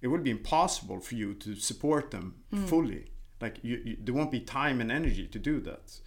It 0.00 0.08
would 0.08 0.24
be 0.24 0.30
impossible 0.30 1.00
for 1.00 1.14
you 1.14 1.34
to 1.34 1.54
support 1.54 2.10
them 2.10 2.36
mm. 2.52 2.66
fully. 2.68 3.12
Like 3.40 3.58
you, 3.62 3.82
you, 3.84 3.96
there 4.00 4.14
won't 4.14 4.30
be 4.30 4.40
time 4.40 4.80
and 4.80 4.90
energy 4.90 5.26
to 5.26 5.38
do 5.38 5.60
that. 5.60 6.00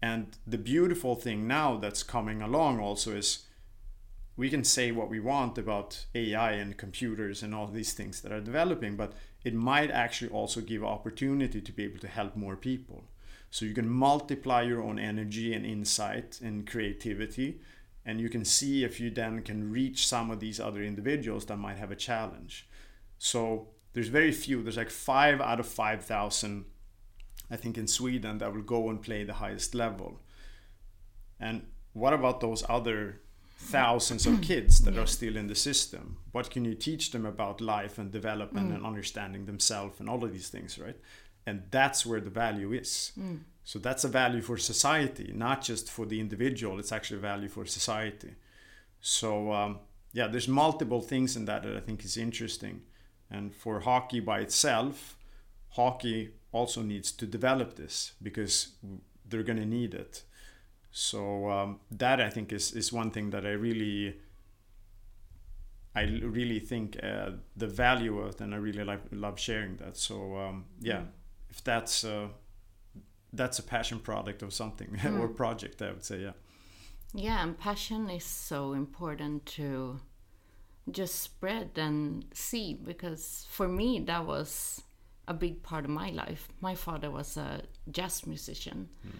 And 0.00 0.36
the 0.46 0.58
beautiful 0.58 1.14
thing 1.14 1.46
now 1.46 1.76
that's 1.76 2.02
coming 2.02 2.42
along 2.42 2.80
also 2.80 3.12
is 3.12 3.46
we 4.36 4.50
can 4.50 4.64
say 4.64 4.90
what 4.90 5.08
we 5.08 5.20
want 5.20 5.58
about 5.58 6.06
AI 6.14 6.52
and 6.52 6.76
computers 6.76 7.42
and 7.42 7.54
all 7.54 7.66
these 7.66 7.92
things 7.92 8.20
that 8.22 8.32
are 8.32 8.40
developing, 8.40 8.96
but 8.96 9.12
it 9.44 9.54
might 9.54 9.90
actually 9.90 10.30
also 10.30 10.60
give 10.60 10.82
opportunity 10.82 11.60
to 11.60 11.72
be 11.72 11.84
able 11.84 11.98
to 12.00 12.08
help 12.08 12.34
more 12.34 12.56
people. 12.56 13.04
So 13.50 13.66
you 13.66 13.74
can 13.74 13.88
multiply 13.88 14.62
your 14.62 14.82
own 14.82 14.98
energy 14.98 15.52
and 15.52 15.66
insight 15.66 16.40
and 16.42 16.66
creativity 16.66 17.60
and 18.04 18.20
you 18.20 18.28
can 18.28 18.44
see 18.44 18.84
if 18.84 18.98
you 19.00 19.10
then 19.10 19.42
can 19.42 19.70
reach 19.70 20.06
some 20.06 20.30
of 20.30 20.40
these 20.40 20.58
other 20.60 20.82
individuals 20.82 21.46
that 21.46 21.56
might 21.56 21.76
have 21.78 21.90
a 21.92 21.96
challenge 21.96 22.68
so 23.18 23.68
there's 23.92 24.08
very 24.08 24.32
few 24.32 24.62
there's 24.62 24.76
like 24.76 24.90
five 24.90 25.40
out 25.40 25.60
of 25.60 25.66
5000 25.66 26.64
i 27.50 27.56
think 27.56 27.78
in 27.78 27.86
sweden 27.86 28.38
that 28.38 28.52
will 28.52 28.62
go 28.62 28.88
and 28.90 29.02
play 29.02 29.24
the 29.24 29.34
highest 29.34 29.74
level 29.74 30.20
and 31.40 31.62
what 31.92 32.12
about 32.12 32.40
those 32.40 32.64
other 32.68 33.20
thousands 33.58 34.26
of 34.26 34.40
kids 34.40 34.80
that 34.80 34.94
Yeah. 34.94 35.02
are 35.02 35.06
still 35.06 35.36
in 35.36 35.46
the 35.46 35.54
system 35.54 36.18
what 36.32 36.50
can 36.50 36.64
you 36.64 36.74
teach 36.74 37.10
them 37.12 37.24
about 37.26 37.60
life 37.60 37.98
and 37.98 38.10
development 38.10 38.70
Mm. 38.70 38.74
and 38.76 38.86
understanding 38.86 39.46
themselves 39.46 40.00
and 40.00 40.08
all 40.08 40.24
of 40.24 40.32
these 40.32 40.48
things 40.48 40.78
right 40.78 40.96
and 41.46 41.62
that's 41.70 42.04
where 42.04 42.20
the 42.20 42.30
value 42.30 42.72
is 42.72 43.12
Mm. 43.16 43.40
So 43.64 43.78
that's 43.78 44.04
a 44.04 44.08
value 44.08 44.40
for 44.40 44.56
society 44.56 45.32
not 45.34 45.62
just 45.62 45.90
for 45.90 46.04
the 46.06 46.20
individual 46.20 46.78
it's 46.78 46.92
actually 46.92 47.18
a 47.18 47.20
value 47.20 47.48
for 47.48 47.64
society. 47.64 48.34
So 49.00 49.52
um, 49.52 49.78
yeah 50.12 50.26
there's 50.28 50.48
multiple 50.48 51.00
things 51.00 51.36
in 51.36 51.44
that 51.46 51.62
that 51.62 51.76
i 51.76 51.80
think 51.80 52.04
is 52.04 52.16
interesting. 52.16 52.82
And 53.30 53.54
for 53.54 53.80
hockey 53.80 54.20
by 54.20 54.40
itself 54.40 55.16
hockey 55.70 56.34
also 56.52 56.82
needs 56.82 57.10
to 57.12 57.26
develop 57.26 57.76
this 57.76 58.12
because 58.22 58.72
they're 59.28 59.42
going 59.42 59.58
to 59.58 59.66
need 59.66 59.94
it. 59.94 60.22
So 60.90 61.50
um, 61.50 61.80
that 61.90 62.20
i 62.20 62.30
think 62.30 62.52
is, 62.52 62.72
is 62.72 62.92
one 62.92 63.10
thing 63.10 63.30
that 63.30 63.46
i 63.46 63.52
really 63.52 64.16
I 65.94 66.04
really 66.04 66.58
think 66.58 66.98
uh, 67.02 67.32
the 67.54 67.66
value 67.66 68.18
of 68.18 68.30
it 68.34 68.40
and 68.40 68.54
i 68.54 68.56
really 68.56 68.84
like 68.84 69.00
love 69.10 69.38
sharing 69.38 69.76
that. 69.76 69.96
So 69.96 70.36
um, 70.36 70.64
yeah 70.80 71.02
if 71.52 71.62
that's 71.62 72.04
uh, 72.04 72.28
that's 73.32 73.58
a 73.58 73.62
passion 73.62 73.98
product 73.98 74.42
of 74.42 74.52
something 74.52 74.98
or 75.04 75.26
hmm. 75.26 75.34
project 75.34 75.80
i 75.82 75.90
would 75.90 76.04
say 76.04 76.20
yeah 76.20 76.32
Yeah, 77.14 77.42
and 77.42 77.58
passion 77.58 78.08
is 78.08 78.24
so 78.24 78.72
important 78.72 79.44
to 79.46 80.00
just 80.90 81.20
spread 81.20 81.72
and 81.76 82.24
see 82.32 82.74
because 82.74 83.46
for 83.50 83.68
me 83.68 84.00
that 84.00 84.26
was 84.26 84.82
a 85.28 85.34
big 85.34 85.62
part 85.62 85.84
of 85.84 85.90
my 85.90 86.10
life. 86.10 86.48
My 86.60 86.74
father 86.74 87.10
was 87.10 87.36
a 87.36 87.62
jazz 87.90 88.26
musician 88.26 88.88
hmm. 89.02 89.18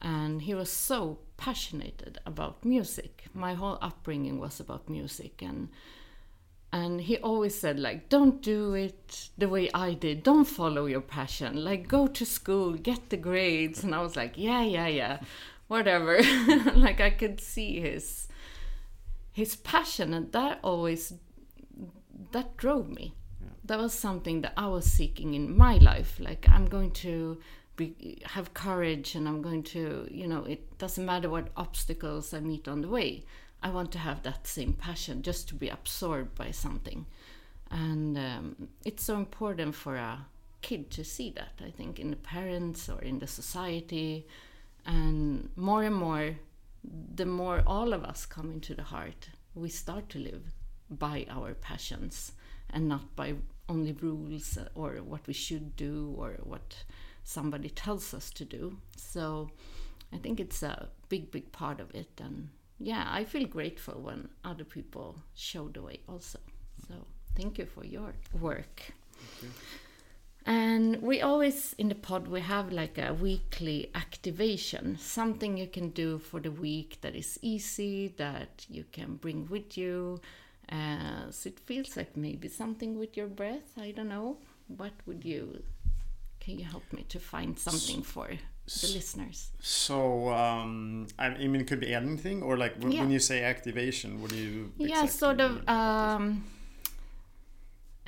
and 0.00 0.42
he 0.42 0.54
was 0.54 0.70
so 0.70 1.18
passionate 1.36 2.18
about 2.26 2.64
music. 2.64 3.24
My 3.34 3.54
whole 3.54 3.78
upbringing 3.80 4.40
was 4.40 4.58
about 4.58 4.88
music 4.88 5.42
and 5.42 5.68
and 6.74 7.02
he 7.02 7.16
always 7.18 7.56
said 7.56 7.78
like 7.78 8.08
don't 8.08 8.42
do 8.42 8.74
it 8.74 9.30
the 9.38 9.48
way 9.48 9.70
i 9.72 9.94
did. 9.94 10.24
Don't 10.24 10.44
follow 10.44 10.86
your 10.86 11.00
passion. 11.00 11.64
Like 11.64 11.86
go 11.86 12.08
to 12.08 12.26
school 12.26 12.72
get 12.72 13.10
the 13.10 13.16
grades. 13.16 13.84
And 13.84 13.94
i 13.94 14.02
was 14.02 14.16
like 14.16 14.32
yeah 14.36 14.62
yeah 14.62 14.88
yeah. 14.88 15.18
Whatever. 15.68 16.20
Like 16.74 17.00
i 17.00 17.10
could 17.10 17.40
see 17.40 17.80
his 17.80 18.26
his 19.32 19.54
passion 19.54 20.12
and 20.12 20.32
that 20.32 20.58
always 20.64 21.14
that 22.32 22.56
drove 22.56 22.88
me. 22.88 23.14
That 23.64 23.78
was 23.78 23.94
something 23.94 24.40
that 24.40 24.54
i 24.56 24.66
was 24.66 24.84
seeking 24.84 25.34
in 25.34 25.56
my 25.56 25.76
life. 25.76 26.18
Like 26.18 26.48
i'm 26.48 26.66
going 26.66 26.90
to 27.06 27.38
be 27.76 28.22
have 28.24 28.54
courage 28.54 29.14
and 29.16 29.28
i'm 29.28 29.42
going 29.42 29.62
to 29.62 30.06
you 30.08 30.28
know 30.28 30.44
it 30.44 30.78
doesn't 30.78 31.04
matter 31.04 31.28
what 31.28 31.48
obstacles 31.56 32.32
i 32.32 32.38
meet 32.38 32.68
on 32.68 32.82
the 32.82 32.88
way 32.88 33.24
i 33.64 33.70
want 33.70 33.90
to 33.90 33.98
have 33.98 34.22
that 34.22 34.46
same 34.46 34.74
passion 34.74 35.22
just 35.22 35.48
to 35.48 35.54
be 35.54 35.68
absorbed 35.70 36.34
by 36.36 36.50
something. 36.50 37.06
And 37.70 38.16
um, 38.16 38.68
it's 38.84 39.02
so 39.02 39.16
important 39.16 39.74
for 39.74 39.96
a 39.96 40.26
kid 40.60 40.90
to 40.90 41.02
see 41.02 41.30
that 41.30 41.60
i 41.66 41.70
think 41.70 41.98
in 41.98 42.10
the 42.10 42.16
parents 42.16 42.88
or 42.88 43.00
in 43.02 43.18
the 43.18 43.26
society. 43.26 44.26
And 44.86 45.48
more 45.56 45.82
and 45.82 45.96
more 45.96 46.36
the 47.14 47.24
more 47.24 47.62
all 47.66 47.94
of 47.94 48.04
us 48.04 48.26
come 48.26 48.50
into 48.52 48.74
the 48.74 48.82
heart 48.82 49.30
we 49.54 49.70
start 49.70 50.10
to 50.10 50.18
live 50.18 50.42
by 50.90 51.26
our 51.30 51.54
passions 51.54 52.32
and 52.68 52.86
not 52.88 53.16
by 53.16 53.34
only 53.68 53.92
rules 53.92 54.58
or 54.74 54.96
what 54.96 55.26
we 55.26 55.32
should 55.32 55.74
do 55.76 56.14
or 56.18 56.36
what 56.42 56.84
somebody 57.22 57.70
tells 57.70 58.12
us 58.12 58.28
to 58.30 58.44
do. 58.44 58.76
So 58.96 59.50
i 60.12 60.18
think 60.18 60.38
it's 60.38 60.62
a 60.62 60.88
big 61.08 61.30
big 61.30 61.50
part 61.50 61.80
of 61.80 61.94
it 61.94 62.20
and 62.20 62.50
yeah 62.84 63.06
i 63.10 63.24
feel 63.24 63.46
grateful 63.46 63.94
when 64.00 64.28
other 64.44 64.64
people 64.64 65.16
show 65.34 65.68
the 65.68 65.82
way 65.82 65.98
also 66.08 66.38
so 66.86 66.94
thank 67.34 67.58
you 67.58 67.66
for 67.66 67.84
your 67.84 68.12
work 68.40 68.92
and 70.46 71.00
we 71.00 71.22
always 71.22 71.74
in 71.78 71.88
the 71.88 71.94
pod 71.94 72.28
we 72.28 72.40
have 72.40 72.70
like 72.70 72.98
a 72.98 73.14
weekly 73.14 73.90
activation, 73.94 74.98
something 74.98 75.56
you 75.56 75.66
can 75.66 75.88
do 75.90 76.18
for 76.18 76.38
the 76.38 76.50
week 76.50 76.98
that 77.00 77.16
is 77.16 77.38
easy, 77.40 78.08
that 78.18 78.66
you 78.68 78.84
can 78.92 79.16
bring 79.16 79.46
with 79.48 79.78
you. 79.78 80.20
Uh, 80.70 81.30
so 81.30 81.48
it 81.48 81.58
feels 81.60 81.96
like 81.96 82.14
maybe 82.16 82.48
something 82.48 82.98
with 82.98 83.16
your 83.16 83.26
breath. 83.26 83.72
I 83.78 83.92
don't 83.92 84.08
know. 84.08 84.36
What 84.68 84.92
would 85.06 85.24
you? 85.24 85.62
Can 86.40 86.58
you 86.58 86.66
help 86.66 86.92
me 86.92 87.04
to 87.08 87.18
find 87.18 87.58
something 87.58 88.02
for 88.02 88.28
the 88.66 88.88
listeners? 88.94 89.50
So, 89.60 90.28
um, 90.32 91.06
I 91.18 91.28
mean, 91.30 91.56
it 91.60 91.66
could 91.66 91.80
be 91.80 91.94
anything, 91.94 92.42
or 92.42 92.56
like 92.56 92.76
when, 92.78 92.92
Yeah. 92.92 93.00
when 93.02 93.10
you 93.10 93.20
say 93.20 93.44
activation, 93.44 94.20
what 94.20 94.30
do 94.30 94.36
you? 94.36 94.72
yeah, 94.78 95.06
sort 95.06 95.40
of 95.40 95.68
um, 95.68 96.44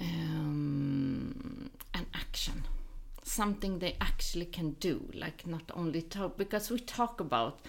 um, 0.00 1.70
an 1.94 2.06
action, 2.14 2.64
something 3.24 3.78
they 3.78 3.96
actually 4.00 4.46
can 4.46 4.72
do, 4.80 5.08
like 5.14 5.46
not 5.46 5.62
only 5.74 6.02
talk, 6.02 6.36
because 6.36 6.70
we 6.70 6.78
talk 6.78 7.20
about 7.20 7.60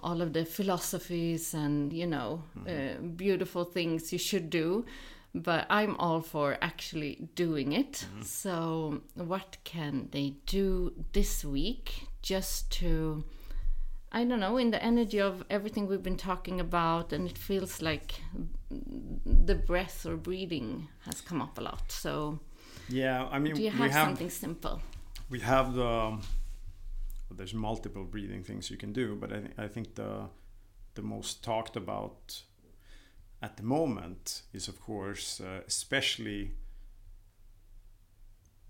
all 0.00 0.20
of 0.20 0.32
the 0.32 0.44
philosophies 0.44 1.54
and 1.54 1.92
you 1.92 2.06
know 2.06 2.42
uh, 2.68 3.00
beautiful 3.16 3.64
things 3.64 4.12
you 4.12 4.18
should 4.18 4.50
do 4.50 4.84
but 5.32 5.64
i'm 5.70 5.94
all 5.96 6.20
for 6.20 6.58
actually 6.60 7.28
doing 7.36 7.70
it 7.72 8.04
so 8.20 9.00
what 9.14 9.56
can 9.62 10.08
they 10.10 10.34
do 10.44 10.92
this 11.12 11.44
week 11.44 12.08
just 12.22 12.70
to 12.72 13.24
I 14.14 14.24
don't 14.24 14.40
know, 14.40 14.58
in 14.58 14.70
the 14.70 14.82
energy 14.82 15.20
of 15.20 15.42
everything 15.48 15.86
we've 15.86 16.02
been 16.02 16.18
talking 16.18 16.60
about, 16.60 17.14
and 17.14 17.26
it 17.26 17.38
feels 17.38 17.80
like 17.80 18.12
the 18.70 19.54
breath 19.54 20.04
or 20.04 20.16
breathing 20.18 20.88
has 21.06 21.22
come 21.22 21.40
up 21.40 21.56
a 21.56 21.62
lot. 21.62 21.90
So, 21.90 22.38
yeah, 22.90 23.26
I 23.30 23.38
mean, 23.38 23.54
do 23.54 23.62
you 23.62 23.70
we 23.70 23.78
have, 23.78 23.90
have 23.90 24.06
something 24.08 24.28
simple? 24.28 24.82
we 25.30 25.40
have 25.40 25.74
the. 25.74 25.82
Well, 25.82 26.20
there's 27.30 27.54
multiple 27.54 28.04
breathing 28.04 28.44
things 28.44 28.70
you 28.70 28.76
can 28.76 28.92
do, 28.92 29.16
but 29.16 29.32
I, 29.32 29.38
th- 29.38 29.52
I 29.56 29.66
think 29.66 29.94
the 29.94 30.28
the 30.94 31.02
most 31.02 31.42
talked 31.42 31.74
about 31.74 32.42
at 33.40 33.56
the 33.56 33.62
moment 33.62 34.42
is, 34.52 34.68
of 34.68 34.78
course, 34.80 35.40
uh, 35.40 35.62
especially. 35.66 36.52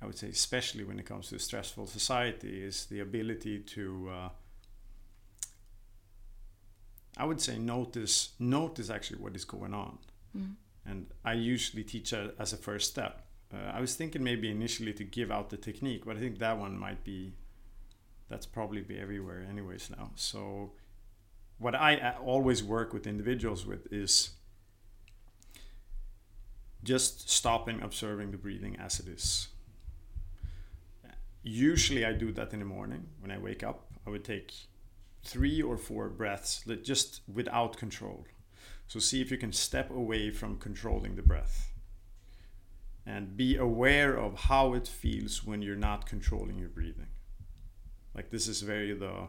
I 0.03 0.07
would 0.07 0.18
say, 0.18 0.28
especially 0.28 0.82
when 0.82 0.98
it 0.98 1.07
comes 1.07 1.28
to 1.28 1.36
a 1.36 1.38
stressful 1.38 1.86
society, 1.86 2.62
is 2.62 2.86
the 2.86 3.00
ability 3.00 3.61
to. 3.61 4.11
Uh, 4.12 4.28
I 7.16 7.24
would 7.24 7.40
say 7.40 7.59
notice 7.59 8.30
notice 8.38 8.90
actually 8.90 9.20
what 9.20 9.36
is 9.36 9.44
going 9.44 9.74
on, 9.74 9.98
and 10.84 11.07
I 11.24 11.34
usually 11.34 11.84
teach 11.84 12.12
as 12.12 12.53
a 12.53 12.57
first 12.57 12.90
step. 12.90 13.26
Uh, 13.55 13.70
I 13.72 13.80
was 13.80 13.94
thinking 13.94 14.24
maybe 14.24 14.50
initially 14.50 14.92
to 14.94 15.05
give 15.05 15.30
out 15.30 15.50
the 15.50 15.57
technique, 15.57 16.05
but 16.05 16.16
I 16.16 16.20
think 16.20 16.38
that 16.38 16.59
one 16.59 16.76
might 16.76 17.05
be 17.05 17.34
that's 18.28 18.46
probably 18.46 18.80
be 18.80 18.98
everywhere 18.98 19.46
anyways 19.48 19.90
now. 19.96 20.11
So 20.16 20.72
what 21.59 21.74
I 21.76 21.96
uh, 21.96 22.14
always 22.24 22.64
work 22.64 22.92
with 22.92 23.07
individuals 23.07 23.66
with 23.66 23.92
is 23.92 24.30
just 26.82 27.30
stopping 27.30 27.80
observing 27.82 28.32
the 28.32 28.38
breathing 28.38 28.76
as 28.80 28.98
it 28.98 29.07
is. 29.07 29.48
Usually 31.43 32.05
I 32.05 32.12
do 32.12 32.32
that 32.32 32.53
in 32.53 32.61
the 32.61 32.64
morning 32.64 33.07
when 33.20 33.30
I 33.30 33.38
wake 33.38 33.62
up. 33.62 33.88
I 34.07 34.11
would 34.11 34.24
take 34.24 34.53
three 35.24 35.61
or 35.61 35.76
four 35.76 36.09
breaths 36.09 36.64
just 36.82 37.22
without 37.32 37.76
control. 37.76 38.26
So 38.86 39.01
see 39.01 39.20
if 39.20 39.30
you 39.30 39.38
can 39.38 39.53
step 39.53 39.90
away 39.90 40.30
from 40.30 40.59
controlling 40.59 41.16
the 41.16 41.22
breath 41.22 41.72
and 43.05 43.36
be 43.36 43.57
aware 43.57 44.16
of 44.16 44.40
how 44.40 44.74
it 44.74 44.86
feels 44.86 45.45
when 45.45 45.62
you're 45.62 45.74
not 45.76 46.07
controlling 46.07 46.59
your 46.59 46.68
breathing. 46.68 47.09
Like 48.14 48.30
this 48.30 48.47
is 48.47 48.61
very 48.62 48.93
the 48.95 49.28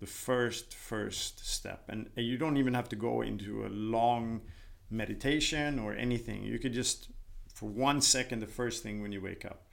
the 0.00 0.06
first 0.06 0.74
first 0.74 1.46
step 1.46 1.84
and 1.88 2.10
you 2.16 2.36
don't 2.36 2.56
even 2.56 2.74
have 2.74 2.88
to 2.88 2.96
go 2.96 3.22
into 3.22 3.64
a 3.64 3.68
long 3.68 4.40
meditation 4.90 5.78
or 5.78 5.94
anything. 5.94 6.42
You 6.44 6.58
could 6.58 6.72
just 6.72 7.08
for 7.52 7.68
1 7.68 8.00
second 8.00 8.40
the 8.40 8.46
first 8.46 8.82
thing 8.82 9.02
when 9.02 9.12
you 9.12 9.20
wake 9.20 9.44
up 9.44 9.66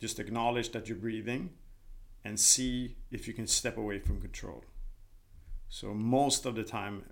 just 0.00 0.18
acknowledge 0.18 0.70
that 0.72 0.88
you're 0.88 0.98
breathing 0.98 1.50
and 2.24 2.38
see 2.38 2.96
if 3.10 3.26
you 3.28 3.34
can 3.34 3.46
step 3.46 3.76
away 3.76 3.98
from 3.98 4.20
control. 4.20 4.64
So 5.68 5.94
most 5.94 6.46
of 6.46 6.54
the 6.54 6.64
time, 6.64 7.04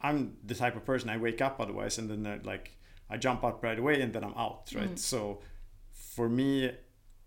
I'm 0.00 0.36
the 0.44 0.54
type 0.54 0.76
of 0.76 0.84
person 0.84 1.10
I 1.10 1.18
wake 1.18 1.42
up 1.42 1.60
otherwise, 1.60 1.98
and 1.98 2.08
then 2.10 2.26
I, 2.26 2.46
like 2.46 2.76
I 3.10 3.16
jump 3.16 3.44
up 3.44 3.62
right 3.62 3.78
away, 3.78 4.00
and 4.00 4.12
then 4.12 4.24
I'm 4.24 4.34
out, 4.34 4.70
right? 4.74 4.94
Mm. 4.94 4.98
So 4.98 5.40
for 5.92 6.28
me, 6.28 6.72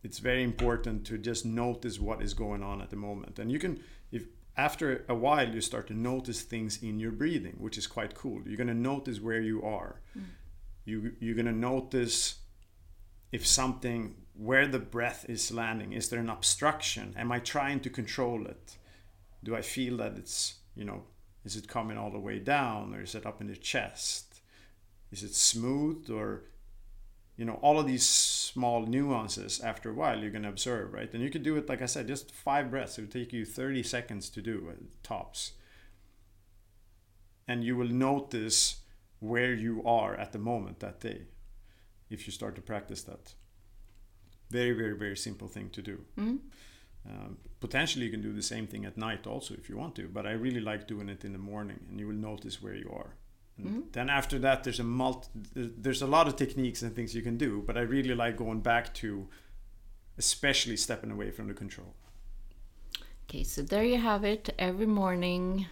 it's 0.03 0.19
very 0.19 0.43
important 0.43 1.05
to 1.07 1.17
just 1.17 1.45
notice 1.45 1.99
what 1.99 2.21
is 2.21 2.33
going 2.33 2.63
on 2.63 2.81
at 2.81 2.89
the 2.89 2.95
moment, 2.95 3.37
and 3.37 3.51
you 3.51 3.59
can 3.59 3.83
if 4.11 4.23
after 4.57 5.05
a 5.07 5.15
while 5.15 5.47
you 5.53 5.61
start 5.61 5.87
to 5.87 5.93
notice 5.93 6.41
things 6.41 6.81
in 6.81 6.99
your 6.99 7.11
breathing, 7.11 7.55
which 7.59 7.77
is 7.77 7.87
quite 7.87 8.15
cool. 8.15 8.41
You're 8.45 8.57
gonna 8.57 8.73
notice 8.73 9.21
where 9.21 9.41
you 9.41 9.61
are. 9.63 10.01
Mm. 10.17 10.23
You 10.85 11.11
you're 11.19 11.35
gonna 11.35 11.51
notice 11.51 12.39
if 13.31 13.45
something 13.45 14.15
where 14.41 14.65
the 14.65 14.79
breath 14.79 15.23
is 15.29 15.51
landing 15.51 15.93
is 15.93 16.09
there 16.09 16.19
an 16.19 16.29
obstruction? 16.29 17.13
Am 17.15 17.31
i 17.31 17.39
trying 17.39 17.79
to 17.81 17.89
control 17.89 18.47
it? 18.47 18.77
Do 19.43 19.55
i 19.55 19.61
feel 19.61 19.97
that 19.97 20.17
it's 20.17 20.55
you 20.75 20.83
know 20.83 21.03
Is 21.45 21.55
it 21.55 21.67
coming 21.67 21.97
all 21.97 22.11
the 22.11 22.25
way 22.27 22.39
down 22.39 22.95
or 22.95 23.01
is 23.01 23.15
it 23.15 23.25
up 23.25 23.39
in 23.41 23.47
the 23.47 23.55
chest? 23.55 24.41
Is 25.11 25.23
it 25.23 25.35
smooth 25.35 26.09
or 26.09 26.45
you 27.37 27.45
know 27.45 27.59
all 27.61 27.79
of 27.79 27.85
these 27.85 28.07
small 28.07 28.87
nuances 28.87 29.59
after 29.59 29.91
a 29.91 29.93
while 29.93 30.19
you're 30.19 30.31
going 30.31 30.49
to 30.49 30.55
observe 30.57 30.93
right? 30.93 31.13
And 31.13 31.21
you 31.23 31.29
could 31.29 31.43
do 31.43 31.57
it 31.57 31.69
like 31.69 31.83
i 31.83 31.87
said 31.87 32.07
just 32.07 32.31
five 32.31 32.71
breaths. 32.71 32.97
It 32.97 33.01
would 33.01 33.11
take 33.11 33.33
you 33.33 33.45
30 33.45 33.83
seconds 33.83 34.29
to 34.31 34.41
do 34.41 34.73
tops. 35.03 35.51
And 37.47 37.63
you 37.63 37.75
will 37.77 37.93
notice 38.11 38.81
where 39.19 39.53
you 39.53 39.83
are 39.85 40.15
at 40.15 40.31
the 40.31 40.39
moment 40.39 40.79
that 40.79 40.99
day 40.99 41.21
if 42.09 42.25
you 42.25 42.33
start 42.33 42.55
to 42.55 42.61
practice 42.61 43.03
that 43.03 43.35
very 44.57 44.73
very 44.81 44.95
very 45.05 45.17
simple 45.27 45.47
thing 45.55 45.69
to 45.77 45.81
do 45.91 45.97
Mm. 46.17 46.37
um, 47.09 47.37
potentially 47.65 48.05
you 48.05 48.11
can 48.15 48.21
do 48.29 48.33
the 48.41 48.47
same 48.53 48.65
thing 48.71 48.83
at 48.85 48.95
night 48.97 49.23
also 49.33 49.53
if 49.61 49.65
you 49.69 49.77
want 49.77 49.93
to 49.95 50.07
but 50.17 50.23
i 50.25 50.31
really 50.45 50.61
like 50.71 50.83
doing 50.93 51.09
it 51.15 51.21
in 51.27 51.31
the 51.37 51.43
morning 51.53 51.79
and 51.89 51.99
you 51.99 52.07
will 52.09 52.21
notice 52.31 52.55
where 52.63 52.75
you 52.83 52.89
are 53.01 53.11
and 53.57 53.83
then 53.93 54.09
after 54.09 54.39
that 54.39 54.63
there's 54.63 54.79
a 54.79 54.83
multi, 54.83 55.27
there's 55.83 56.01
a 56.01 56.07
lot 56.07 56.25
of 56.27 56.35
techniques 56.35 56.81
and 56.83 56.95
things 56.95 57.13
you 57.15 57.21
can 57.29 57.37
do 57.37 57.51
but 57.67 57.75
i 57.77 57.81
really 57.81 58.15
like 58.23 58.35
going 58.45 58.61
back 58.61 58.85
to 59.01 59.27
especially 60.17 60.77
stepping 60.77 61.11
away 61.11 61.29
from 61.31 61.47
the 61.47 61.53
control 61.53 61.93
Okay, 63.29 63.43
so 63.43 63.61
there 63.61 63.85
you 63.85 63.97
have 63.97 64.25
it. 64.25 64.49
Every 64.59 64.85
morning, 64.85 65.67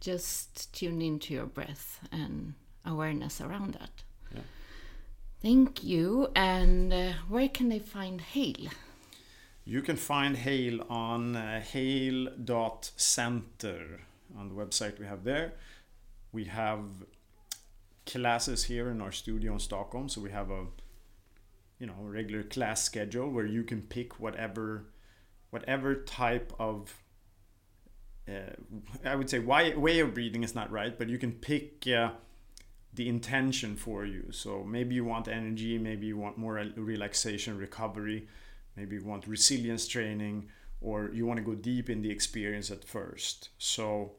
just 0.00 0.74
tune 0.74 1.00
into 1.00 1.32
your 1.32 1.46
breath 1.46 2.00
and 2.10 2.54
awareness 2.84 3.40
around 3.40 3.74
that. 3.74 4.02
Thank 5.40 5.84
you. 5.84 6.28
And 6.34 6.92
uh, 6.92 7.12
where 7.28 7.48
can 7.48 7.68
they 7.68 7.78
find 7.78 8.20
Hale? 8.20 8.70
you 9.68 9.82
can 9.82 9.96
find 9.96 10.34
Hale 10.34 10.80
on 10.88 11.36
uh, 11.36 11.60
hale.center 11.60 12.40
on 14.38 14.48
the 14.48 14.54
website 14.54 14.98
we 14.98 15.04
have 15.04 15.24
there 15.24 15.52
we 16.32 16.44
have 16.44 16.80
classes 18.06 18.64
here 18.64 18.88
in 18.88 19.02
our 19.02 19.12
studio 19.12 19.52
in 19.52 19.58
Stockholm 19.58 20.08
so 20.08 20.22
we 20.22 20.30
have 20.30 20.50
a 20.50 20.64
you 21.78 21.86
know 21.86 21.92
regular 22.00 22.42
class 22.42 22.82
schedule 22.82 23.28
where 23.28 23.44
you 23.44 23.62
can 23.62 23.82
pick 23.82 24.18
whatever 24.18 24.86
whatever 25.50 25.96
type 25.96 26.54
of 26.58 26.94
uh, 28.26 28.54
I 29.04 29.16
would 29.16 29.28
say 29.28 29.38
why, 29.38 29.74
way 29.74 30.00
of 30.00 30.14
breathing 30.14 30.44
is 30.44 30.54
not 30.54 30.70
right, 30.70 30.98
but 30.98 31.08
you 31.08 31.16
can 31.16 31.32
pick 31.32 31.86
uh, 31.86 32.10
the 32.94 33.08
intention 33.08 33.76
for 33.76 34.04
you. 34.04 34.26
So 34.30 34.64
maybe 34.64 34.94
you 34.94 35.04
want 35.04 35.28
energy, 35.28 35.78
maybe 35.78 36.06
you 36.06 36.16
want 36.16 36.38
more 36.38 36.54
relaxation, 36.76 37.58
recovery, 37.58 38.28
maybe 38.76 38.96
you 38.96 39.04
want 39.04 39.26
resilience 39.26 39.86
training, 39.86 40.48
or 40.80 41.10
you 41.12 41.26
want 41.26 41.38
to 41.38 41.44
go 41.44 41.54
deep 41.54 41.90
in 41.90 42.02
the 42.02 42.10
experience 42.10 42.70
at 42.70 42.84
first. 42.84 43.50
So 43.58 44.12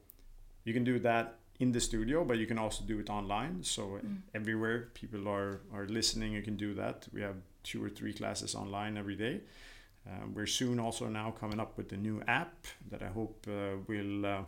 you 0.63 0.73
can 0.73 0.83
do 0.83 0.99
that 0.99 1.39
in 1.59 1.71
the 1.71 1.81
studio, 1.81 2.23
but 2.23 2.37
you 2.37 2.45
can 2.45 2.57
also 2.57 2.83
do 2.85 2.99
it 2.99 3.09
online. 3.09 3.63
So 3.63 3.99
everywhere 4.33 4.89
people 4.93 5.27
are 5.27 5.61
are 5.73 5.87
listening, 5.87 6.33
you 6.33 6.41
can 6.41 6.55
do 6.55 6.73
that. 6.75 7.07
We 7.13 7.21
have 7.21 7.35
two 7.63 7.83
or 7.83 7.89
three 7.89 8.13
classes 8.13 8.55
online 8.55 8.97
every 8.97 9.15
day. 9.15 9.41
Uh, 10.07 10.25
we're 10.33 10.47
soon 10.47 10.79
also 10.79 11.07
now 11.07 11.31
coming 11.31 11.59
up 11.59 11.77
with 11.77 11.91
a 11.91 11.97
new 11.97 12.21
app 12.27 12.65
that 12.89 13.01
I 13.03 13.07
hope 13.07 13.45
uh, 13.47 13.77
will 13.87 14.25
uh, 14.25 14.43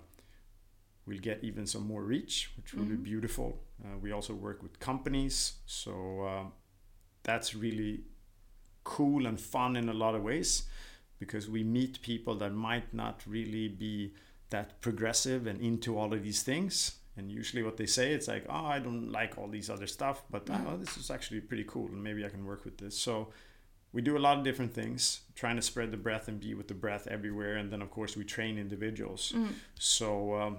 will 1.05 1.17
get 1.17 1.43
even 1.43 1.65
some 1.65 1.87
more 1.87 2.03
reach, 2.03 2.51
which 2.57 2.73
will 2.73 2.85
be 2.85 2.95
beautiful. 2.95 3.59
Uh, 3.83 3.97
we 4.01 4.11
also 4.11 4.33
work 4.33 4.61
with 4.61 4.79
companies, 4.79 5.53
so 5.65 6.21
uh, 6.23 6.43
that's 7.23 7.55
really 7.55 8.01
cool 8.83 9.25
and 9.25 9.39
fun 9.39 9.75
in 9.75 9.89
a 9.89 9.93
lot 9.93 10.15
of 10.15 10.23
ways 10.23 10.63
because 11.19 11.49
we 11.49 11.63
meet 11.63 12.01
people 12.01 12.35
that 12.35 12.51
might 12.51 12.93
not 12.93 13.21
really 13.27 13.67
be 13.67 14.13
that 14.49 14.81
progressive 14.81 15.47
and 15.47 15.61
into 15.61 15.97
all 15.97 16.13
of 16.13 16.23
these 16.23 16.43
things. 16.43 16.95
And 17.17 17.31
usually, 17.31 17.61
what 17.61 17.77
they 17.77 17.85
say, 17.85 18.13
it's 18.13 18.27
like, 18.27 18.45
"Oh, 18.49 18.65
I 18.65 18.79
don't 18.79 19.11
like 19.11 19.37
all 19.37 19.47
these 19.47 19.69
other 19.69 19.87
stuff, 19.87 20.23
but 20.29 20.49
oh, 20.49 20.77
this 20.77 20.97
is 20.97 21.11
actually 21.11 21.41
pretty 21.41 21.65
cool, 21.65 21.87
and 21.87 22.03
maybe 22.03 22.25
I 22.25 22.29
can 22.29 22.45
work 22.45 22.63
with 22.63 22.77
this." 22.77 22.97
So 22.97 23.29
we 23.93 24.01
do 24.01 24.17
a 24.17 24.19
lot 24.19 24.37
of 24.37 24.43
different 24.43 24.73
things 24.73 25.21
trying 25.35 25.55
to 25.57 25.61
spread 25.61 25.91
the 25.91 25.97
breath 25.97 26.27
and 26.27 26.39
be 26.39 26.53
with 26.53 26.67
the 26.67 26.73
breath 26.73 27.07
everywhere 27.07 27.57
and 27.57 27.71
then 27.71 27.81
of 27.81 27.91
course 27.91 28.15
we 28.15 28.23
train 28.23 28.57
individuals 28.57 29.33
so 29.79 30.35
um, 30.35 30.57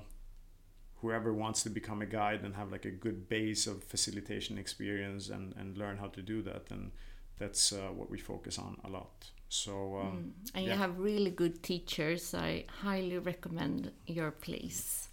whoever 1.02 1.32
wants 1.34 1.62
to 1.62 1.70
become 1.70 2.00
a 2.00 2.06
guide 2.06 2.42
and 2.42 2.54
have 2.54 2.72
like 2.72 2.86
a 2.86 2.90
good 2.90 3.28
base 3.28 3.66
of 3.66 3.84
facilitation 3.84 4.56
experience 4.56 5.28
and, 5.28 5.54
and 5.58 5.76
learn 5.76 5.98
how 5.98 6.06
to 6.06 6.22
do 6.22 6.40
that 6.42 6.66
then 6.66 6.90
that's 7.38 7.72
uh, 7.72 7.88
what 7.94 8.08
we 8.10 8.18
focus 8.18 8.58
on 8.58 8.76
a 8.84 8.88
lot 8.88 9.30
so 9.52 9.98
um, 10.00 10.32
And 10.54 10.64
you 10.64 10.72
have 10.72 10.98
really 10.98 11.30
good 11.30 11.62
teachers. 11.62 12.32
I 12.34 12.64
highly 12.80 13.18
recommend 13.18 13.92
your 14.06 14.30
place. 14.30 15.10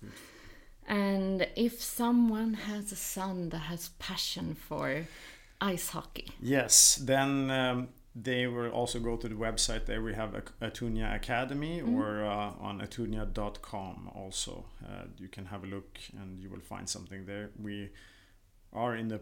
And 0.87 1.45
if 1.57 1.81
someone 1.81 2.53
has 2.53 2.93
a 2.93 2.95
son 2.95 3.49
that 3.49 3.63
has 3.71 3.89
passion 3.99 4.55
for 4.55 5.05
ice 5.59 5.89
hockey, 5.89 6.29
Yes, 6.41 6.95
then 7.03 7.51
um, 7.51 7.89
they 8.21 8.47
will 8.47 8.69
also 8.71 8.99
go 8.99 9.15
to 9.17 9.29
the 9.29 9.35
website. 9.35 9.85
There 9.85 10.01
we 10.01 10.13
have 10.13 10.31
Atunya 10.61 11.15
Academy 11.15 11.81
or 11.81 12.25
uh, 12.25 12.51
on 12.59 12.81
atunya.com 12.81 14.09
also. 14.15 14.65
Uh, 14.83 15.05
you 15.17 15.27
can 15.27 15.45
have 15.45 15.63
a 15.63 15.67
look 15.67 15.99
and 16.19 16.39
you 16.39 16.49
will 16.49 16.59
find 16.61 16.87
something 16.89 17.25
there. 17.25 17.49
We 17.61 17.89
are 18.73 18.95
in 18.95 19.07
the 19.07 19.21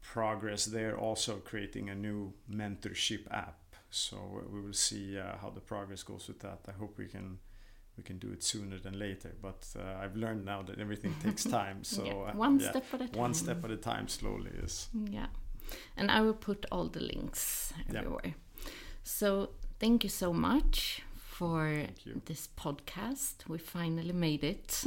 progress 0.00 0.64
there 0.66 0.96
also 0.96 1.36
creating 1.36 1.90
a 1.90 1.94
new 1.94 2.32
mentorship 2.50 3.26
app. 3.30 3.58
So 3.90 4.16
we 4.52 4.60
will 4.60 4.72
see 4.74 5.18
uh, 5.18 5.36
how 5.40 5.50
the 5.50 5.60
progress 5.60 6.02
goes 6.02 6.28
with 6.28 6.40
that. 6.40 6.60
I 6.68 6.72
hope 6.72 6.98
we 6.98 7.06
can 7.06 7.38
we 7.96 8.04
can 8.04 8.18
do 8.18 8.30
it 8.32 8.42
sooner 8.44 8.78
than 8.78 8.98
later. 8.98 9.34
But 9.42 9.66
uh, 9.76 10.02
I've 10.04 10.14
learned 10.16 10.44
now 10.44 10.62
that 10.62 10.78
everything 10.78 11.14
takes 11.22 11.44
time. 11.60 11.82
So 11.84 12.04
Yeah, 12.04 12.12
uh, 12.12 12.32
one 12.36 12.60
step 12.60 12.84
at 12.92 13.00
a 13.00 13.08
time 13.08 13.20
One 13.20 13.34
step 13.34 13.64
at 13.64 13.70
a 13.70 13.76
time, 13.76 14.06
slowly 14.08 14.50
is. 14.62 14.88
yeah. 15.10 15.26
And 15.96 16.10
I 16.10 16.20
will 16.20 16.34
put 16.46 16.66
all 16.72 16.88
the 16.88 17.00
links 17.00 17.72
Yeah. 17.92 18.00
everywhere. 18.00 18.34
So 19.02 19.48
thank 19.80 20.04
you 20.04 20.10
so 20.10 20.32
much 20.32 21.02
for 21.16 21.86
this 22.26 22.48
podcast. 22.56 23.46
We 23.48 23.58
finally 23.58 24.12
made 24.12 24.44
it. 24.44 24.84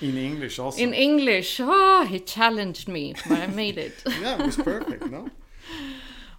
In 0.00 0.16
English 0.18 0.58
also. 0.58 0.80
In 0.80 0.94
English. 0.94 1.60
Oh, 1.60 2.04
he 2.08 2.18
challenged 2.18 2.88
me, 2.88 3.14
but 3.28 3.38
I 3.38 3.46
made 3.46 3.78
it. 3.78 4.02
yeah, 4.22 4.40
it 4.40 4.46
was 4.46 4.56
perfect. 4.56 5.04
No. 5.10 5.28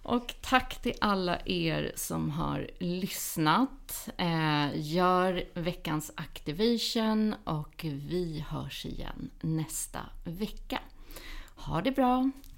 Och 0.02 0.34
tack 0.40 0.82
till 0.82 0.94
alla 1.00 1.38
er 1.46 1.92
som 1.96 2.30
har 2.30 2.70
lyssnat. 2.80 4.08
Eh, 4.18 4.68
gör 4.74 5.44
veckans 5.54 6.12
activation 6.14 7.34
och 7.44 7.84
vi 7.84 8.44
hörs 8.48 8.86
igen 8.86 9.30
nästa 9.40 10.00
vecka. 10.24 10.80
Ha 11.56 11.80
det 11.80 11.90
bra. 11.92 12.30